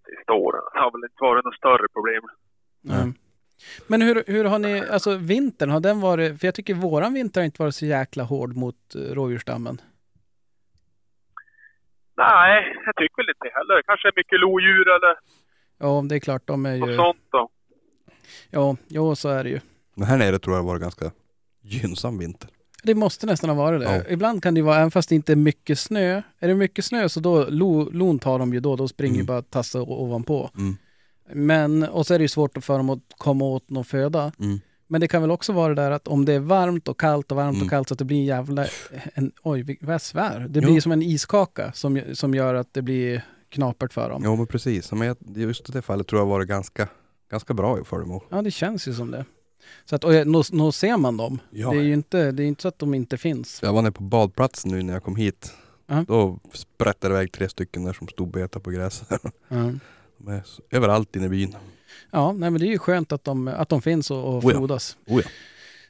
sista 0.10 0.34
åren. 0.34 0.62
Det 0.74 0.80
har 0.80 0.92
väl 0.92 1.04
inte 1.04 1.16
varit 1.20 1.46
något 1.46 1.56
större 1.56 1.88
problem. 1.94 2.24
Mm. 3.00 3.14
Men 3.88 4.02
hur, 4.02 4.24
hur 4.28 4.46
har 4.46 4.60
ni, 4.60 4.84
alltså 4.92 5.18
vintern, 5.18 5.70
har 5.70 5.80
den 5.80 6.02
varit, 6.02 6.40
för 6.40 6.48
jag 6.48 6.56
tycker 6.56 6.74
våran 6.74 7.14
vinter 7.14 7.42
har 7.42 7.46
inte 7.46 7.62
varit 7.62 7.76
så 7.76 7.86
jäkla 7.86 8.24
hård 8.24 8.56
mot 8.56 8.96
eh, 8.96 9.00
rådjursstammen. 9.16 9.82
Nej, 12.18 12.74
jag 12.86 12.96
tycker 12.96 13.16
väl 13.24 13.30
inte 13.30 13.50
heller. 13.58 13.82
Kanske 13.86 14.12
mycket 14.16 14.40
lodjur 14.40 14.88
eller 14.96 15.16
Ja, 15.78 16.02
det 16.10 16.16
är 16.16 16.20
klart, 16.20 16.42
de 16.48 16.66
är 16.66 16.76
ju, 16.76 16.96
sånt 16.96 17.18
då. 17.32 17.50
Ja, 18.50 18.78
jo, 18.88 19.16
så 19.16 19.30
är 19.30 19.44
det 19.44 19.50
ju. 19.50 19.60
Men 19.96 20.08
här 20.08 20.18
nere 20.18 20.40
tror 20.40 20.56
jag 20.56 20.64
det 20.66 20.68
var 20.68 20.80
ganska 20.80 21.12
gynnsam 21.64 22.18
vinter. 22.18 22.50
Det 22.84 22.96
måste 22.96 23.26
nästan 23.26 23.50
ha 23.50 23.56
varit 23.58 23.82
det. 23.82 23.96
Ja. 23.96 24.14
Ibland 24.14 24.44
kan 24.44 24.54
det 24.54 24.62
vara, 24.62 24.78
även 24.78 24.92
fast 24.92 25.10
det 25.10 25.16
inte 25.16 25.32
är 25.32 25.36
mycket 25.36 25.80
snö, 25.80 26.22
är 26.40 26.48
det 26.48 26.56
mycket 26.56 26.86
snö 26.86 27.10
så 27.10 27.20
då, 27.20 27.46
lo, 27.50 27.90
lon 27.92 28.20
tar 28.20 28.40
de 28.40 28.54
ju 28.54 28.60
då, 28.60 28.76
då 28.76 28.88
springer 28.88 29.16
Mm. 29.16 29.26
bara 29.26 29.42
tassa 29.42 29.82
o- 29.82 30.04
ovanpå. 30.04 30.50
Mm. 30.58 30.78
Men, 31.34 31.84
och 31.84 32.08
så 32.08 32.14
är 32.14 32.18
det 32.20 32.24
ju 32.24 32.28
svårt 32.28 32.64
för 32.64 32.78
dem 32.78 32.90
att 32.90 33.00
komma 33.18 33.46
åt 33.46 33.70
någon 33.70 33.86
föda. 33.86 34.32
Mm. 34.40 34.60
Men 34.88 35.02
det 35.02 35.08
kan 35.08 35.22
väl 35.22 35.32
också 35.32 35.54
vara 35.54 35.74
det 35.76 35.82
där 35.82 35.92
att 35.92 36.08
om 36.08 36.26
det 36.26 36.34
är 36.34 36.40
varmt 36.40 36.88
och 36.88 37.00
kallt 37.00 37.32
och 37.32 37.38
varmt 37.38 37.56
Mm. 37.56 37.66
och 37.66 37.70
kallt 37.70 37.88
så 37.88 37.94
att 37.94 38.00
det 38.00 38.06
blir 38.06 38.18
en 38.18 38.26
jävla... 38.26 38.66
En, 39.14 39.32
oj, 39.44 39.78
vad 39.82 39.94
jag 39.94 40.02
svär. 40.02 40.40
Det 40.50 40.60
Jo. 40.60 40.70
blir 40.72 40.82
som 40.82 40.92
en 40.92 41.02
iskaka 41.02 41.72
som, 41.74 42.02
som 42.14 42.34
gör 42.36 42.54
att 42.56 42.74
det 42.74 42.82
blir 42.82 43.26
knapert 43.50 43.94
för 43.94 44.10
dem. 44.10 44.22
Ja. 44.24 44.30
Jo 44.30 44.36
men 44.36 44.48
precis, 44.48 44.92
men 44.92 45.16
just 45.36 45.70
i 45.70 45.72
det 45.72 45.82
fallet 45.82 46.08
tror 46.08 46.22
jag 46.22 46.26
var 46.26 46.40
det 46.40 46.46
ganska, 46.46 46.88
ganska 47.32 47.54
bra 47.54 47.80
i 47.82 47.84
föremål. 47.84 48.24
det 48.44 48.52
känns 48.52 48.88
ju 48.88 48.94
som 48.94 49.12
det. 49.12 49.26
Så 49.86 49.96
att, 49.96 50.04
och 50.04 50.28
nå, 50.28 50.44
nå 50.52 50.72
ser 50.72 50.98
man 50.98 51.18
dem. 51.18 51.40
Ja. 51.52 51.72
Det 51.72 51.78
är 51.78 51.82
ju 51.82 51.94
inte, 51.94 52.32
det 52.32 52.44
är 52.44 52.48
inte 52.48 52.62
så 52.62 52.68
att 52.68 52.80
de 52.80 52.94
inte 52.94 53.18
finns. 53.18 53.60
Jag 53.64 53.74
var 53.74 53.82
nere 53.82 53.92
på 53.92 54.04
badplatsen 54.04 54.72
nu 54.72 54.84
när 54.84 54.94
jag 54.94 55.04
kom 55.04 55.16
hit. 55.16 55.54
Ja. 55.88 56.06
Då 56.08 56.40
sprättade 56.54 57.14
det 57.14 57.18
iväg 57.20 57.32
tre 57.32 57.50
stycken 57.50 57.84
där 57.86 57.94
som 57.94 58.08
stod 58.08 58.32
betade 58.32 58.64
på 58.64 58.72
gräset. 58.72 59.08
Ja, 59.48 59.72
De 60.18 60.28
är 60.28 60.44
överallt 60.72 61.16
inne 61.16 61.26
i 61.26 61.30
byn. 61.30 61.56
ja 62.12 62.32
nej, 62.32 62.52
men 62.52 62.62
det 62.62 62.68
är 62.68 62.72
ju 62.72 62.78
skönt 62.80 63.12
att 63.12 63.24
de, 63.24 63.48
att 63.48 63.70
de 63.70 63.82
finns 63.82 64.12
och, 64.12 64.24
och 64.24 64.44
Oh 64.44 64.52
ja. 64.54 64.58
frodas. 64.58 64.98
Oh 65.08 65.22
ja. 65.24 65.30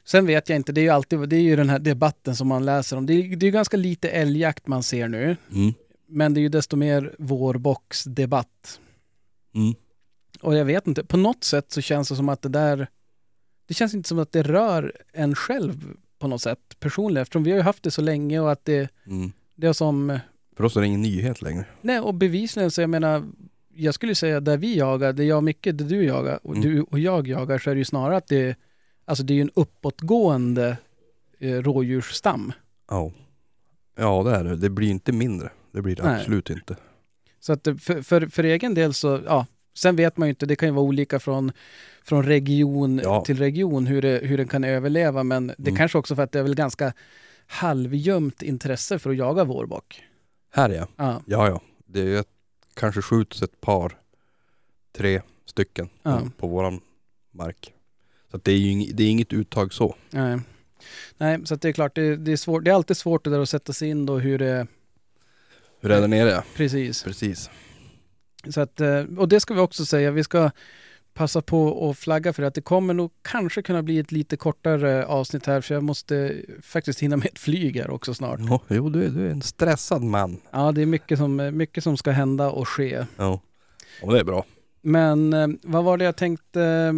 Sen 0.04 0.26
vet 0.26 0.48
jag 0.48 0.56
inte, 0.56 0.72
det 0.72 0.80
är 0.80 0.82
ju 0.82 0.88
alltid 0.90 1.28
det 1.28 1.36
är 1.36 1.40
ju 1.40 1.56
den 1.56 1.70
här 1.70 1.78
debatten 1.78 2.36
som 2.36 2.48
man 2.48 2.64
läser 2.64 2.96
om. 2.96 3.06
Det 3.06 3.12
är, 3.12 3.36
det 3.36 3.46
är 3.46 3.50
ganska 3.50 3.76
lite 3.76 4.08
älgjakt 4.08 4.66
man 4.66 4.82
ser 4.82 5.08
nu. 5.08 5.36
Mm. 5.52 5.74
Men 6.08 6.34
det 6.34 6.40
är 6.40 6.42
ju 6.42 6.48
desto 6.48 6.76
mer 6.76 7.14
vårboxdebatt. 7.18 8.80
Mm. 9.54 9.74
Och 10.40 10.54
jag 10.56 10.64
vet 10.64 10.86
inte, 10.86 11.04
på 11.04 11.16
något 11.16 11.44
sätt 11.44 11.72
så 11.72 11.80
känns 11.80 12.08
det 12.08 12.16
som 12.16 12.28
att 12.28 12.42
det 12.42 12.48
där... 12.48 12.88
Det 13.68 13.74
känns 13.74 13.94
inte 13.94 14.08
som 14.08 14.18
att 14.18 14.32
det 14.32 14.42
rör 14.42 14.92
en 15.12 15.34
själv 15.34 15.90
på 16.18 16.28
något 16.28 16.42
sätt 16.42 16.60
personligen 16.80 17.22
eftersom 17.22 17.44
vi 17.44 17.50
har 17.50 17.58
ju 17.58 17.62
haft 17.62 17.82
det 17.82 17.90
så 17.90 18.02
länge 18.02 18.40
och 18.40 18.52
att 18.52 18.64
det, 18.64 18.90
Mm. 19.06 19.32
det 19.54 19.66
är 19.66 19.72
som... 19.72 20.18
För 20.56 20.64
oss 20.64 20.76
är 20.76 20.80
det 20.80 20.86
ingen 20.86 21.02
nyhet 21.02 21.42
längre. 21.42 21.64
Nej, 21.82 22.00
och 22.00 22.14
bevisligen 22.14 22.70
så 22.70 22.80
jag 22.80 22.90
menar, 22.90 23.24
jag 23.74 23.94
skulle 23.94 24.14
säga 24.14 24.40
där 24.40 24.56
vi 24.56 24.76
jagar, 24.76 25.12
det 25.12 25.24
jag 25.24 25.44
mycket, 25.44 25.78
det 25.78 25.84
du 25.84 26.04
jagar 26.04 26.38
och 26.42 26.56
Mm. 26.56 26.62
du 26.68 26.82
och 26.82 26.98
jag 26.98 27.28
jagar 27.28 27.58
så 27.58 27.70
är 27.70 27.74
det 27.74 27.78
ju 27.78 27.84
snarare 27.84 28.16
att 28.16 28.26
det, 28.28 28.56
alltså 29.04 29.24
det 29.24 29.32
är 29.32 29.36
ju 29.36 29.40
en 29.40 29.50
uppåtgående 29.54 30.76
eh, 31.38 31.52
rådjursstam. 31.62 32.52
Ja. 32.88 33.12
Ja 33.96 34.22
det 34.22 34.30
är 34.36 34.44
det. 34.44 34.56
Det 34.56 34.70
blir 34.70 34.88
inte 34.90 35.12
mindre. 35.12 35.50
Det 35.72 35.82
blir 35.82 35.96
det 35.96 36.02
Nej. 36.02 36.20
absolut 36.20 36.50
inte. 36.50 36.76
Så 37.40 37.52
att 37.52 37.64
det- 37.64 37.76
för, 37.76 38.02
för, 38.02 38.26
för 38.26 38.44
egen 38.44 38.74
del 38.74 38.94
så, 38.94 39.20
ja, 39.26 39.46
sen 39.76 39.96
vet 39.96 40.16
man 40.16 40.28
ju 40.28 40.30
inte, 40.30 40.46
det 40.46 40.56
kan 40.56 40.68
ju 40.68 40.72
vara 40.74 40.84
olika 40.84 41.18
från, 41.20 41.52
från 42.02 42.22
region 42.22 43.00
Ja. 43.04 43.24
till 43.24 43.38
region 43.38 43.86
hur, 43.86 44.02
det, 44.02 44.20
hur 44.22 44.36
den 44.38 44.48
kan 44.48 44.64
överleva, 44.64 45.22
men 45.22 45.46
det 45.46 45.54
Mm. 45.58 45.76
kanske 45.76 45.98
också 45.98 46.16
för 46.16 46.22
att 46.22 46.32
det 46.32 46.38
är 46.38 46.42
väl 46.42 46.54
ganska 46.54 46.92
halvgömt 47.46 48.42
intresse 48.42 48.98
för 48.98 49.10
att 49.10 49.16
jaga 49.16 49.44
vårbock. 49.44 50.02
Här 50.52 50.70
ja. 50.70 50.88
Ja, 50.96 51.22
Ja 51.26 51.48
ja. 51.48 51.60
Det 51.86 52.00
är 52.00 52.04
ju 52.04 52.18
ett, 52.18 52.28
kanske 52.74 53.02
skjuts 53.02 53.42
ett 53.42 53.60
par, 53.60 53.98
tre 54.96 55.22
stycken 55.46 55.88
Ja. 56.02 56.22
på 56.38 56.46
våran 56.46 56.80
mark. 57.30 57.72
Så 58.30 58.40
det 58.42 58.52
är 58.52 58.56
ju 58.56 58.70
ing, 58.70 58.90
det 58.94 59.02
är 59.04 59.08
inget 59.10 59.32
uttag 59.32 59.72
så. 59.72 59.94
nej. 60.10 60.38
Nej, 61.18 61.46
så 61.46 61.56
det 61.56 61.68
är 61.68 61.72
klart, 61.72 61.94
det, 61.94 62.16
det, 62.16 62.32
är 62.32 62.36
svårt, 62.36 62.64
det 62.64 62.70
är 62.70 62.74
alltid 62.74 62.96
svårt 62.96 63.24
det 63.24 63.30
där 63.30 63.40
att 63.40 63.48
sätta 63.48 63.72
sig 63.72 63.88
in 63.88 64.06
då 64.06 64.18
hur 64.18 64.38
det, 64.38 64.66
Hur 65.80 65.90
är 65.90 66.00
det 66.00 66.06
nere? 66.06 66.30
ja? 66.30 66.42
precis. 66.56 67.02
Precis. 67.02 67.50
Så 68.50 68.60
att, 68.60 68.80
eh, 68.80 69.02
och 69.18 69.28
det 69.28 69.40
ska 69.40 69.54
vi 69.54 69.60
också 69.60 69.84
säga, 69.84 70.10
vi 70.10 70.24
ska 70.24 70.50
passa 71.14 71.42
på 71.42 71.90
att 71.90 71.98
flagga 71.98 72.32
för 72.32 72.42
att 72.42 72.54
det 72.54 72.60
kommer 72.60 72.94
nog 72.94 73.10
kanske 73.22 73.62
kunna 73.62 73.82
bli 73.82 73.98
ett 73.98 74.12
lite 74.12 74.36
kortare 74.36 75.06
avsnitt 75.06 75.46
här 75.46 75.60
för 75.60 75.74
jag 75.74 75.82
måste 75.84 76.36
faktiskt 76.62 77.00
hinna 77.00 77.16
med 77.16 77.26
ett 77.26 77.38
flyg 77.38 77.76
här 77.76 77.90
också 77.90 78.14
snart. 78.14 78.40
Ja, 78.48 78.60
jo 78.68 78.88
du, 78.88 79.04
är- 79.04 79.08
du 79.08 79.26
är 79.26 79.30
en 79.30 79.42
stressad 79.42 80.02
man. 80.02 80.40
Ja, 80.50 80.72
det 80.72 80.82
är 80.82 80.86
mycket 80.86 81.18
som, 81.18 81.50
mycket 81.56 81.84
som 81.84 81.96
ska 81.96 82.10
hända 82.10 82.50
och 82.50 82.68
ske. 82.68 83.06
Ja. 83.16 83.40
Och 84.02 84.12
det 84.12 84.20
är 84.20 84.24
bra. 84.24 84.44
Men 84.82 85.32
eh, 85.32 85.48
vad 85.62 85.84
var 85.84 85.96
det 85.98 86.04
jag 86.04 86.16
tänkte? 86.16 86.94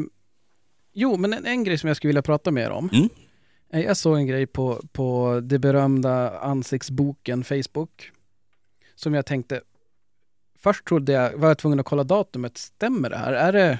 Jo, 0.92 1.16
men 1.16 1.32
en, 1.32 1.46
en 1.46 1.64
grej 1.64 1.78
som 1.78 1.88
jag 1.88 1.96
skulle 1.96 2.08
vilja 2.08 2.22
prata 2.22 2.50
mer 2.50 2.70
om. 2.70 2.90
Mm. 2.92 3.08
Eh, 3.72 3.80
Jag 3.80 3.96
såg 3.96 4.16
en 4.16 4.26
grej 4.26 4.46
på, 4.46 4.82
på 4.92 5.40
det 5.44 5.58
berömda 5.58 6.38
ansiktsboken 6.38 7.44
Facebook. 7.44 8.10
Som 8.94 9.14
jag 9.14 9.26
tänkte, 9.26 9.60
först 10.58 10.84
trodde 10.84 11.12
jag, 11.12 11.32
var 11.32 11.48
jag 11.48 11.58
tvungen 11.58 11.80
att 11.80 11.86
kolla 11.86 12.04
datumet, 12.04 12.58
stämmer 12.58 13.10
det 13.10 13.16
här? 13.16 13.32
Är 13.32 13.52
det, 13.52 13.78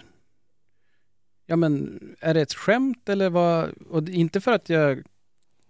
ja 1.46 1.56
men, 1.56 2.00
är 2.20 2.34
det 2.34 2.40
ett 2.40 2.54
skämt 2.54 3.08
eller 3.08 3.30
vad? 3.30 3.70
Och 3.70 4.08
inte 4.08 4.40
för 4.40 4.52
att 4.52 4.68
jag, 4.68 5.02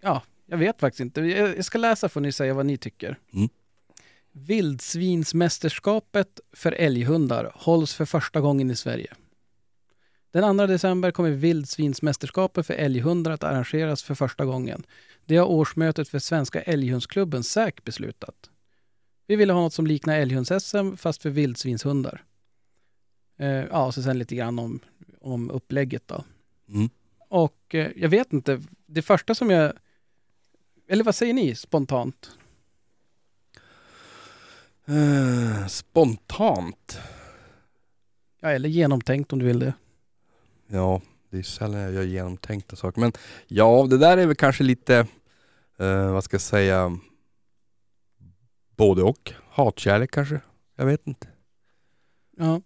ja, 0.00 0.23
jag 0.47 0.59
vet 0.59 0.81
faktiskt 0.81 1.00
inte. 1.00 1.21
Jag, 1.21 1.57
jag 1.57 1.65
ska 1.65 1.79
läsa 1.79 2.09
får 2.09 2.21
ni 2.21 2.33
säga 2.33 2.55
vad 2.55 2.67
ni 2.67 2.77
tycker. 2.77 3.19
Mm. 3.33 3.49
Vildsvinsmästerskapet 4.33 6.41
för 6.53 6.73
älghundar 6.73 7.53
hålls 7.55 7.95
för 7.95 8.05
första 8.05 8.41
gången 8.41 8.71
i 8.71 8.77
Sverige. 8.77 9.15
Den 10.31 10.59
2 10.59 10.67
december 10.67 11.11
kommer 11.11 11.31
Vildsvinsmästerskapet 11.31 12.67
för 12.67 12.75
älghundar 12.75 13.31
att 13.31 13.45
arrangeras 13.45 14.03
för 14.03 14.15
första 14.15 14.45
gången. 14.45 14.87
Det 15.27 15.37
har 15.37 15.47
årsmötet 15.47 16.09
för 16.09 16.19
Svenska 16.19 16.62
älghundsklubben 16.62 17.45
SÄK 17.45 17.85
beslutat. 17.85 18.50
Vi 19.29 19.37
ville 19.37 19.53
ha 19.53 19.61
något 19.61 19.73
som 19.73 19.87
liknar 19.87 20.19
älghunds-SM 20.19 20.97
fast 20.97 21.23
för 21.23 21.31
vildsvinshundar. 21.31 22.25
Eh, 23.39 23.49
ja, 23.49 23.87
och 23.87 23.95
så 23.95 24.03
sen 24.03 24.19
lite 24.19 24.35
grann 24.35 24.59
om, 24.59 24.81
om 25.21 25.51
upplägget 25.51 26.03
då. 26.09 26.25
Mm. 26.69 26.91
Och 27.29 27.75
eh, 27.75 27.91
jag 27.97 28.09
vet 28.09 28.33
inte, 28.33 28.63
det 28.87 29.03
första 29.03 29.35
som 29.35 29.51
jag... 29.51 29.73
Eller 30.89 31.05
vad 31.05 31.15
säger 31.15 31.35
ni 31.35 31.55
spontant? 31.55 32.31
Eh, 34.87 35.67
spontant. 35.67 37.01
Ja, 38.41 38.51
eller 38.51 38.69
genomtänkt 38.69 39.33
om 39.33 39.39
du 39.39 39.47
vill 39.47 39.59
det. 39.59 39.75
Ja, 40.67 41.01
Det 41.31 41.39
är 41.39 41.43
sällan 41.43 41.81
jag 41.81 41.93
gör 41.93 42.03
genomtänkta 42.03 42.77
saker. 42.77 43.01
Men 43.01 43.13
ja, 43.47 43.87
det 43.91 43.99
där 43.99 44.19
är 44.19 44.27
väl 44.27 44.37
kanske 44.37 44.65
lite, 44.65 45.07
eh, 45.79 46.13
vad 46.13 46.25
ska 46.25 46.35
jag 46.35 46.41
säga, 46.41 46.99
både 48.79 49.03
och. 49.03 49.33
Hatkärlek 49.51 50.11
kanske. 50.11 50.41
Jag 50.77 50.87
vet 50.87 51.07
inte. 51.07 51.29
Ja. 52.37 52.61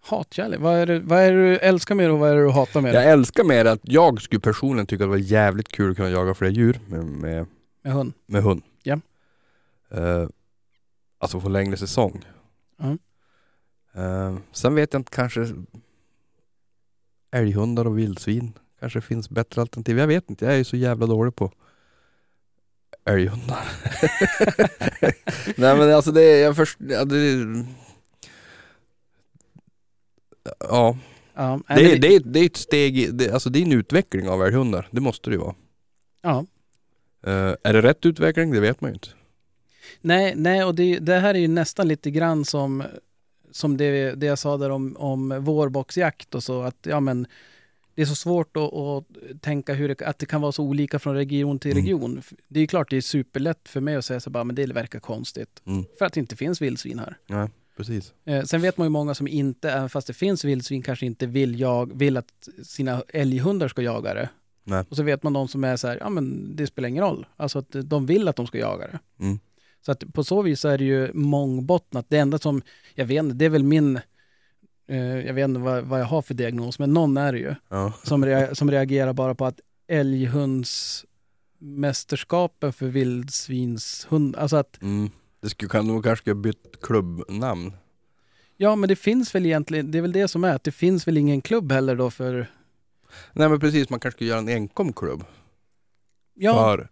Hatkärlek, 0.00 0.60
vad 0.60 0.74
är, 0.74 0.86
det, 0.86 1.00
vad 1.00 1.18
är 1.18 1.32
det 1.32 1.38
du 1.50 1.56
älskar 1.58 1.94
det 1.94 2.10
och 2.10 2.18
vad 2.18 2.30
är 2.30 2.36
det 2.36 2.42
du 2.42 2.50
hatar 2.50 2.82
det? 2.82 2.92
Jag 2.92 3.04
älskar 3.10 3.44
mer 3.44 3.64
att 3.64 3.80
jag 3.82 4.22
skulle 4.22 4.40
personligen 4.40 4.86
tycka 4.86 5.04
att 5.04 5.06
det 5.06 5.10
var 5.10 5.16
jävligt 5.16 5.68
kul 5.68 5.90
att 5.90 5.96
kunna 5.96 6.10
jaga 6.10 6.34
fler 6.34 6.48
djur 6.48 6.80
med, 6.88 7.04
med, 7.04 7.46
Med 7.82 7.92
hund? 7.92 8.12
med 8.26 8.42
hund. 8.42 8.62
Ja. 8.82 9.00
Eh, 9.90 10.28
alltså 11.18 11.40
få 11.40 11.48
längre 11.48 11.76
säsong. 11.76 12.24
Ja. 12.76 12.96
Eh, 14.02 14.36
sen 14.52 14.74
vet 14.74 14.92
jag 14.92 15.00
inte, 15.00 15.10
kanske 15.14 15.46
älghundar 17.30 17.86
och 17.86 17.98
vildsvin 17.98 18.52
kanske 18.80 19.00
finns 19.00 19.30
bättre 19.30 19.60
alternativ. 19.60 19.98
Jag 19.98 20.06
vet 20.06 20.30
inte, 20.30 20.44
jag 20.44 20.54
är 20.54 20.58
ju 20.58 20.64
så 20.64 20.76
jävla 20.76 21.06
dålig 21.06 21.36
på 21.36 21.52
älghundar. 23.06 23.68
Nej 25.56 25.76
men 25.76 25.94
alltså 25.94 26.12
det 26.12 26.22
är, 26.22 26.42
jag 26.42 26.56
först, 26.56 26.78
ja, 26.88 27.04
det 27.04 27.16
är, 27.16 27.64
ja, 30.58 30.96
Ja, 31.38 31.60
det, 31.68 31.92
är, 31.92 31.98
det, 31.98 32.14
är, 32.14 32.20
det 32.20 32.40
är 32.40 32.46
ett 32.46 32.56
steg, 32.56 33.14
det, 33.14 33.30
alltså 33.30 33.50
det 33.50 33.58
är 33.58 33.62
en 33.62 33.72
utveckling 33.72 34.28
av 34.28 34.42
älghundar. 34.42 34.88
Det 34.90 35.00
måste 35.00 35.30
det 35.30 35.34
ju 35.34 35.40
vara. 35.40 35.54
ja. 36.22 36.46
Eh, 37.26 37.54
är 37.62 37.72
det 37.72 37.82
rätt 37.82 38.06
utveckling? 38.06 38.50
Det 38.50 38.60
vet 38.60 38.80
man 38.80 38.90
ju 38.90 38.94
inte. 38.94 39.08
Nej, 40.00 40.32
nej 40.36 40.64
och 40.64 40.74
det, 40.74 40.98
det 40.98 41.18
här 41.18 41.34
är 41.34 41.38
ju 41.38 41.48
nästan 41.48 41.88
lite 41.88 42.10
grann 42.10 42.44
som, 42.44 42.82
som 43.50 43.76
det, 43.76 44.14
det 44.14 44.26
jag 44.26 44.38
sa 44.38 44.56
där 44.56 44.70
om, 44.70 44.96
om 44.96 45.44
vårboxjakt 45.44 46.34
och 46.34 46.42
så. 46.42 46.62
Att 46.62 46.76
ja, 46.82 47.00
men, 47.00 47.26
det 47.96 48.02
är 48.02 48.06
så 48.06 48.14
svårt 48.14 48.56
att, 48.56 48.72
att 48.74 49.04
tänka 49.40 49.74
hur 49.74 49.88
det, 49.88 50.02
att 50.02 50.18
det 50.18 50.26
kan 50.26 50.40
vara 50.40 50.52
så 50.52 50.62
olika 50.64 50.98
från 50.98 51.14
region 51.14 51.58
till 51.58 51.70
Mm. 51.70 51.82
region. 51.84 52.22
Det 52.48 52.60
är 52.60 52.66
klart 52.66 52.90
det 52.90 52.96
är 52.96 53.00
superlätt 53.00 53.68
för 53.68 53.80
mig 53.80 53.96
att 53.96 54.04
säga 54.04 54.20
så 54.20 54.30
bara, 54.30 54.44
men 54.44 54.56
det 54.56 54.66
verkar 54.66 55.00
konstigt. 55.00 55.62
Mm. 55.66 55.84
För 55.98 56.04
att 56.06 56.12
det 56.12 56.20
inte 56.20 56.36
finns 56.36 56.62
vildsvin 56.62 56.98
här. 56.98 57.16
Nej, 57.26 57.48
precis. 57.76 58.14
Eh, 58.24 58.42
sen 58.44 58.60
vet 58.62 58.76
man 58.78 58.84
ju 58.84 58.88
många 58.88 59.14
som 59.14 59.28
inte, 59.28 59.70
även 59.70 59.88
fast 59.88 60.06
det 60.06 60.12
finns 60.14 60.44
vildsvin, 60.44 60.82
kanske 60.82 61.06
inte 61.06 61.26
vill, 61.26 61.60
jag, 61.60 61.98
vill 61.98 62.16
att 62.16 62.48
sina 62.62 63.02
älghundar 63.08 63.68
ska 63.68 63.82
jaga 63.82 64.14
det. 64.14 64.28
Nej. 64.64 64.84
Och 64.88 64.96
så 64.96 65.02
vet 65.02 65.22
man 65.22 65.32
de 65.32 65.48
som 65.48 65.64
är 65.64 65.76
så 65.76 65.88
här, 65.88 65.98
ja 66.00 66.08
men 66.10 66.56
det 66.56 66.66
spelar 66.66 66.88
ingen 66.88 67.04
roll. 67.04 67.26
Alltså 67.36 67.58
att 67.58 67.76
de 67.84 68.06
vill 68.06 68.28
att 68.28 68.36
de 68.36 68.46
ska 68.46 68.58
jaga 68.58 68.86
det. 68.86 68.98
Mm. 69.24 69.38
Så 69.86 69.92
att 69.92 70.12
på 70.14 70.24
så 70.24 70.42
vis 70.42 70.64
är 70.64 70.78
det 70.78 70.84
ju 70.84 71.12
mångbottnat. 71.12 72.06
Det 72.08 72.18
enda 72.18 72.38
som, 72.38 72.62
jag 72.94 73.06
vet 73.06 73.18
inte, 73.18 73.34
det 73.36 73.44
är 73.44 73.48
väl 73.50 73.62
min, 73.62 74.00
jag 74.94 75.34
vet 75.34 75.44
inte 75.44 75.60
vad, 75.60 75.84
vad 75.84 76.00
jag 76.00 76.04
har 76.04 76.22
för 76.22 76.34
diagnos, 76.34 76.78
men 76.78 76.92
någon 76.92 77.16
är 77.16 77.32
det 77.32 77.38
ju. 77.38 77.54
Ja. 77.68 77.92
Som, 78.04 78.24
rea- 78.24 78.54
som 78.54 78.70
reagerar 78.70 79.12
bara 79.12 79.34
på 79.34 79.44
att 79.46 79.60
älghundsmästerskapen 81.60 82.72
för 82.72 82.86
vildsvinshund, 82.86 84.36
alltså 84.36 84.56
att, 84.56 84.82
Mm. 84.82 85.10
Det 85.40 85.48
skulle 85.50 85.68
kan 85.68 85.86
nog 85.86 86.04
kanske 86.04 86.30
ha 86.30 86.34
bytt 86.34 86.80
klubbnamn. 86.82 87.72
ja 88.56 88.76
men 88.76 88.88
det 88.88 88.96
finns 88.96 89.34
väl 89.34 89.46
egentligen, 89.46 89.90
det 89.90 89.98
är 89.98 90.02
väl 90.02 90.12
det 90.12 90.28
som 90.28 90.44
är, 90.44 90.54
att 90.54 90.64
det 90.64 90.72
finns 90.72 91.08
väl 91.08 91.16
ingen 91.18 91.40
klubb 91.42 91.72
heller 91.72 91.96
då 91.96 92.10
för, 92.10 92.46
Nej 93.32 93.48
men 93.48 93.60
precis, 93.60 93.90
man 93.90 94.00
kanske 94.00 94.16
skulle 94.16 94.30
göra 94.30 94.38
en 94.38 94.48
enkom 94.48 94.92
klubb 94.92 95.24
ja, 96.34 96.54
för 96.54 96.88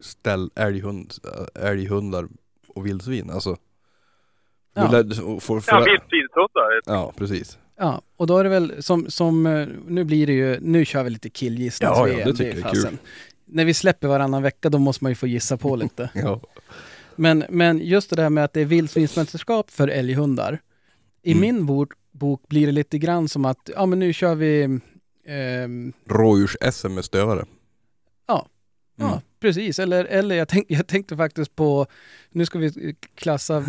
ställ 0.00 0.50
älghund, 0.54 1.12
älghundar 1.54 2.28
och 2.68 2.86
vildsvin. 2.86 3.30
Alltså. 3.30 3.56
Ja. 4.76 4.88
Jag- 4.92 5.06
och 5.28 5.42
får- 5.42 5.60
får- 5.60 5.74
Ja, 5.74 5.84
vildsvinshundar. 5.84 6.80
ja, 6.86 7.12
precis. 7.16 7.58
ja, 7.78 8.00
och 8.16 8.26
då 8.26 8.38
är 8.38 8.44
det 8.44 8.50
väl 8.50 8.82
som, 8.82 9.10
som, 9.10 9.46
eh, 9.46 9.68
nu 9.86 10.04
blir 10.04 10.26
det 10.26 10.32
ju, 10.32 10.58
nu 10.60 10.84
kör 10.84 11.02
vi 11.04 11.10
lite 11.10 11.30
killgissnings 11.30 11.92
Ja, 11.96 12.08
ja, 12.08 12.24
det 12.24 12.32
tycker 12.32 12.44
jag 12.50 12.58
är 12.58 12.62
fasen. 12.62 12.98
När 13.44 13.64
vi 13.64 13.74
släpper 13.74 14.08
varannan 14.08 14.42
vecka 14.42 14.68
då 14.70 14.78
måste 14.78 15.04
man 15.04 15.10
ju 15.10 15.14
få 15.16 15.26
gissa 15.26 15.56
på 15.56 15.76
lite. 15.82 16.10
Ja. 16.14 16.40
Men, 17.16 17.44
men 17.50 17.78
just 17.78 18.10
det 18.10 18.16
där 18.16 18.30
med 18.30 18.44
att 18.44 18.52
det 18.52 18.60
är 18.60 18.64
vildsvinsmästerskap 18.64 19.70
för 19.70 19.88
älghundar. 19.88 20.58
I 21.22 21.32
Mm. 21.32 21.40
min 21.40 21.66
bok, 21.66 21.92
bok 22.12 22.48
blir 22.48 22.66
det 22.66 22.72
lite 22.72 22.98
grann 22.98 23.28
som 23.28 23.44
att, 23.44 23.70
ja 23.76 23.86
men 23.86 23.98
nu 23.98 24.12
kör 24.12 24.34
vi, 24.34 24.62
ehm, 25.28 25.92
Rådjurs-SM 26.08 26.88
med 26.94 27.04
stövare. 27.04 27.44
Ja. 28.96 29.04
ja 29.04 29.10
Mm. 29.10 29.20
precis. 29.40 29.78
Eller, 29.78 30.04
eller 30.04 30.36
jag, 30.36 30.48
tänk, 30.48 30.64
jag 30.68 30.86
tänkte 30.86 31.16
faktiskt 31.16 31.56
på, 31.56 31.86
nu 32.30 32.46
ska 32.46 32.58
vi 32.58 32.96
klassa 33.14 33.64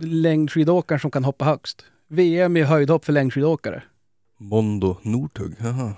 längdskidåkaren 0.00 1.00
som 1.00 1.10
kan 1.10 1.24
hoppa 1.24 1.44
högst. 1.44 1.84
VM 2.08 2.56
i 2.56 2.62
höjdhopp 2.62 3.04
för 3.04 3.12
längdskidåkare. 3.12 3.82
Mondo 4.38 4.96
Nortug. 5.02 5.54
Jaha. 5.58 5.92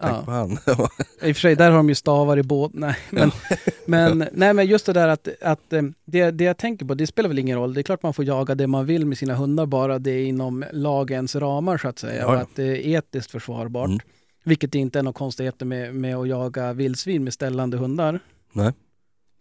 Tänk 0.00 0.12
Ja. 0.16 0.22
på 0.24 0.30
han. 0.30 0.50
I 1.22 1.32
och 1.32 1.36
för 1.36 1.40
sig, 1.40 1.56
där 1.56 1.70
har 1.70 1.76
de 1.76 1.88
ju 1.88 1.94
stavar 1.94 2.36
i 2.38 2.42
båt. 2.42 2.70
Nej, 2.74 2.96
men, 3.10 3.30
men, 3.86 4.28
nej, 4.32 4.54
men 4.54 4.66
just 4.66 4.86
det 4.86 4.92
där 4.92 5.08
att, 5.08 5.28
att 5.42 5.72
eh, 5.72 5.82
det, 6.04 6.30
det 6.30 6.44
jag 6.44 6.56
tänker 6.58 6.86
på, 6.86 6.94
det 6.94 7.06
spelar 7.06 7.28
väl 7.28 7.38
ingen 7.38 7.58
roll. 7.58 7.74
Det 7.74 7.80
är 7.80 7.82
klart 7.82 8.02
man 8.02 8.14
får 8.14 8.24
jaga 8.24 8.54
det 8.54 8.66
man 8.66 8.86
vill 8.86 9.06
med 9.06 9.18
sina 9.18 9.34
hundar, 9.34 9.66
bara 9.66 9.98
det 9.98 10.10
är 10.10 10.24
inom 10.26 10.64
lagens 10.72 11.36
ramar 11.36 11.78
så 11.78 11.88
att 11.88 11.98
säga. 11.98 12.20
Ja, 12.20 12.26
Och 12.26 12.34
ja. 12.34 12.38
att 12.40 12.54
det 12.56 12.64
är 12.64 12.98
etiskt 12.98 13.30
försvarbart. 13.30 13.86
Mm. 13.88 14.00
Vilket 14.48 14.74
inte 14.74 14.98
är 14.98 15.02
några 15.02 15.12
konstigheter 15.18 15.66
med, 15.66 15.94
med 15.94 16.16
att 16.16 16.28
jaga 16.28 16.72
vildsvin 16.72 17.24
med 17.24 17.32
ställande 17.32 17.76
hundar. 17.76 18.20
Nej. 18.52 18.72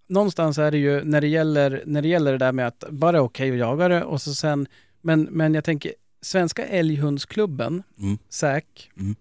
Någonstans 0.07 0.57
är 0.57 0.71
det 0.71 0.77
ju 0.77 1.03
när 1.03 1.21
det 1.21 1.27
gäller, 1.27 1.83
när 1.85 2.01
det, 2.01 2.07
gäller 2.07 2.31
det 2.31 2.37
där 2.37 2.51
med 2.51 2.67
att 2.67 2.83
bara 2.89 3.21
okej 3.21 3.51
att 3.51 3.57
jaga 3.57 3.87
det 3.87 4.03
och 4.03 4.21
så 4.21 4.33
sen, 4.35 4.67
men, 5.01 5.23
men 5.23 5.53
jag 5.53 5.63
tänker 5.63 5.93
Svenska 6.21 6.65
älghundsklubben, 6.65 7.83
Mm. 7.99 8.17
SÄK, 8.29 8.91
Mm. 8.97 9.15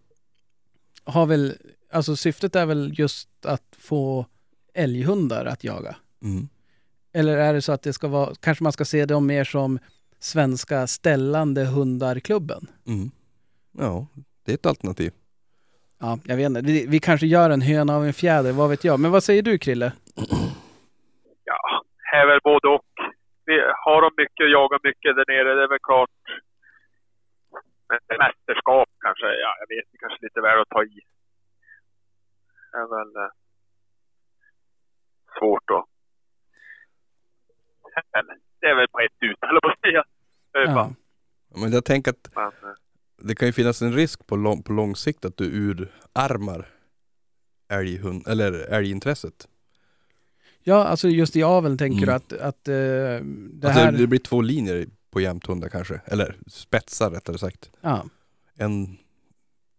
har 1.04 1.26
väl, 1.26 1.54
alltså 1.92 2.16
syftet 2.16 2.56
är 2.56 2.66
väl 2.66 2.92
just 2.98 3.28
att 3.46 3.64
få 3.78 4.26
älghundar 4.74 5.44
att 5.44 5.64
jaga? 5.64 5.96
Mm. 6.22 6.48
Eller 7.12 7.36
är 7.36 7.54
det 7.54 7.62
så 7.62 7.72
att 7.72 7.82
det 7.82 7.92
ska 7.92 8.08
vara, 8.08 8.34
kanske 8.40 8.62
man 8.64 8.72
ska 8.72 8.84
se 8.84 9.06
dem 9.06 9.26
mer 9.26 9.44
som 9.44 9.78
Svenska 10.18 10.86
ställande 10.86 11.64
hundarklubben? 11.64 12.66
Mm. 12.86 13.10
Ja, 13.78 14.06
det 14.44 14.52
är 14.52 14.54
ett 14.54 14.66
alternativ. 14.66 15.12
Ja, 15.98 16.18
jag 16.24 16.36
vet 16.36 16.46
inte. 16.46 16.60
Vi, 16.60 16.86
vi 16.86 16.98
kanske 17.00 17.26
gör 17.26 17.50
en 17.50 17.62
höna 17.62 17.96
av 17.96 18.04
en 18.04 18.12
fjäder, 18.12 18.52
vad 18.52 18.70
vet 18.70 18.84
jag. 18.84 19.00
Men 19.00 19.10
vad 19.10 19.22
säger 19.22 19.42
du 19.42 19.58
Krille? 19.58 19.92
Ja, 21.48 21.82
här 21.98 22.22
är 22.22 22.26
väl 22.26 22.40
både 22.44 22.68
och. 22.68 22.92
Vi 23.44 23.54
har 23.84 24.02
de 24.02 24.10
mycket, 24.22 24.50
jagar 24.50 24.80
mycket 24.82 25.16
där 25.16 25.24
nere, 25.32 25.54
det 25.54 25.62
är 25.62 25.68
väl 25.68 25.78
klart. 25.82 26.10
Men 27.88 28.18
mästerskap 28.18 28.88
kanske, 29.00 29.26
ja 29.26 29.50
jag 29.60 29.68
vet 29.76 29.84
inte, 29.86 29.98
kanske 30.00 30.24
lite 30.24 30.40
väl 30.40 30.60
att 30.60 30.68
ta 30.68 30.82
i. 30.84 31.00
Det 32.72 32.78
är 32.78 32.88
väl 32.96 33.16
eh, 33.24 33.32
svårt 35.38 35.70
att... 35.76 35.84
Det 38.60 38.66
är 38.66 38.74
väl 38.74 38.88
på 38.88 39.00
ett 39.00 39.18
ut, 39.20 39.38
eller 39.48 39.60
på 39.60 39.68
att 39.68 39.80
säga. 39.80 40.04
Ja. 40.52 40.90
Men 41.60 41.72
jag 41.72 41.84
tänker 41.84 42.10
att 42.10 42.34
men, 42.34 42.44
eh, 42.46 42.76
det 43.22 43.34
kan 43.34 43.48
ju 43.48 43.52
finnas 43.52 43.82
en 43.82 43.92
risk 43.92 44.26
på 44.26 44.36
lång, 44.36 44.62
på 44.62 44.72
lång 44.72 44.96
sikt 44.96 45.24
att 45.24 45.36
du 45.36 45.44
urarmar 45.44 46.68
älghund, 47.68 48.28
eller 48.28 48.52
älgintresset. 48.52 49.48
Ja, 50.62 50.84
alltså 50.84 51.08
just 51.08 51.36
i 51.36 51.42
aveln 51.42 51.78
tänker 51.78 51.96
Mm. 52.02 52.06
du 52.06 52.12
att, 52.12 52.32
att 52.32 52.68
eh, 52.68 52.74
det 52.74 53.66
alltså 53.68 53.80
här... 53.80 53.92
det 53.92 54.06
blir 54.06 54.18
två 54.18 54.40
linjer 54.40 54.86
på 55.10 55.20
jämthundar 55.20 55.68
kanske, 55.68 56.00
eller 56.04 56.36
spetsar 56.46 57.10
rättare 57.10 57.38
sagt. 57.38 57.70
Ja, 57.80 58.06
En 58.54 58.96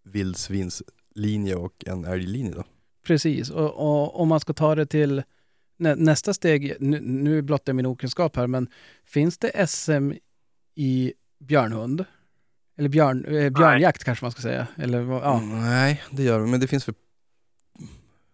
vildsvinslinje 0.04 1.56
och 1.56 1.84
en 1.88 2.06
älglinje 2.06 2.52
då. 2.52 2.64
precis. 3.04 3.50
Och, 3.50 3.74
och 3.74 4.20
om 4.22 4.28
man 4.28 4.40
ska 4.40 4.54
ta 4.54 4.76
det 4.76 4.86
till 4.86 5.24
nä, 5.78 5.96
nästa 5.96 6.34
steg, 6.34 6.74
nu, 6.80 7.00
nu 7.02 7.42
blottar 7.42 7.70
jag 7.72 7.76
min 7.76 7.86
okunskap 7.86 8.36
här, 8.36 8.48
men 8.48 8.68
finns 9.06 9.38
det 9.38 9.68
SM 9.70 10.12
i 10.76 11.14
björnhund? 11.40 12.06
Eller 12.78 12.90
björn, 12.90 13.26
eh, 13.26 13.50
björnjakt 13.50 14.04
kanske 14.04 14.26
man 14.26 14.32
ska 14.32 14.42
säga. 14.42 14.68
Eller, 14.78 15.00
ja. 15.02 15.38
Mm, 15.40 15.60
Nej, 15.62 16.02
det 16.12 16.24
gör 16.24 16.40
det. 16.40 16.46
Men 16.48 16.60
det 16.60 16.68
finns 16.68 16.86
för... 16.86 16.94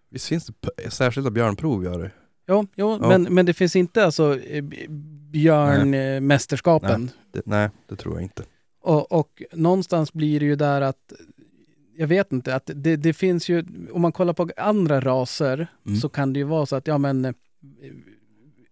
Visst 0.10 0.28
finns 0.28 0.46
det 0.46 0.92
särskilda 0.92 1.32
björnprov 1.32 1.84
gör 1.84 2.00
det? 2.04 2.12
Jo, 2.48 2.68
jo 2.76 2.98
Ja. 3.02 3.08
Men, 3.10 3.24
men 3.24 3.46
det 3.46 3.54
finns 3.54 3.76
inte 3.76 4.06
alltså 4.06 4.40
eh, 4.40 4.64
björnmästerskapen. 5.32 7.12
det? 7.32 7.42
Nej, 7.46 7.70
det 7.90 7.96
tror 7.96 8.14
jag 8.16 8.24
inte. 8.24 8.44
Och, 8.82 9.12
och 9.12 9.44
någonstans 9.52 10.14
blir 10.14 10.40
det 10.40 10.46
ju 10.46 10.56
där 10.56 10.82
att, 10.82 11.14
jag 11.98 12.08
vet 12.08 12.32
inte, 12.32 12.56
att 12.56 12.70
det, 12.76 12.96
det 12.96 13.14
finns 13.14 13.50
ju, 13.50 13.66
om 13.92 14.02
man 14.02 14.12
kollar 14.12 14.34
på 14.34 14.50
andra 14.58 15.02
raser 15.02 15.68
Mm. 15.86 16.00
så 16.00 16.10
kan 16.10 16.34
det 16.34 16.40
ju 16.40 16.44
vara 16.46 16.66
så 16.66 16.76
att, 16.76 16.88
ja 16.88 16.98
men, 16.98 17.26
eh, 17.26 17.34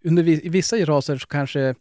under 0.04 0.24
vi- 0.24 0.46
i 0.46 0.50
vissa 0.50 0.76
raser 0.86 1.18
så 1.18 1.28
kanske 1.28 1.76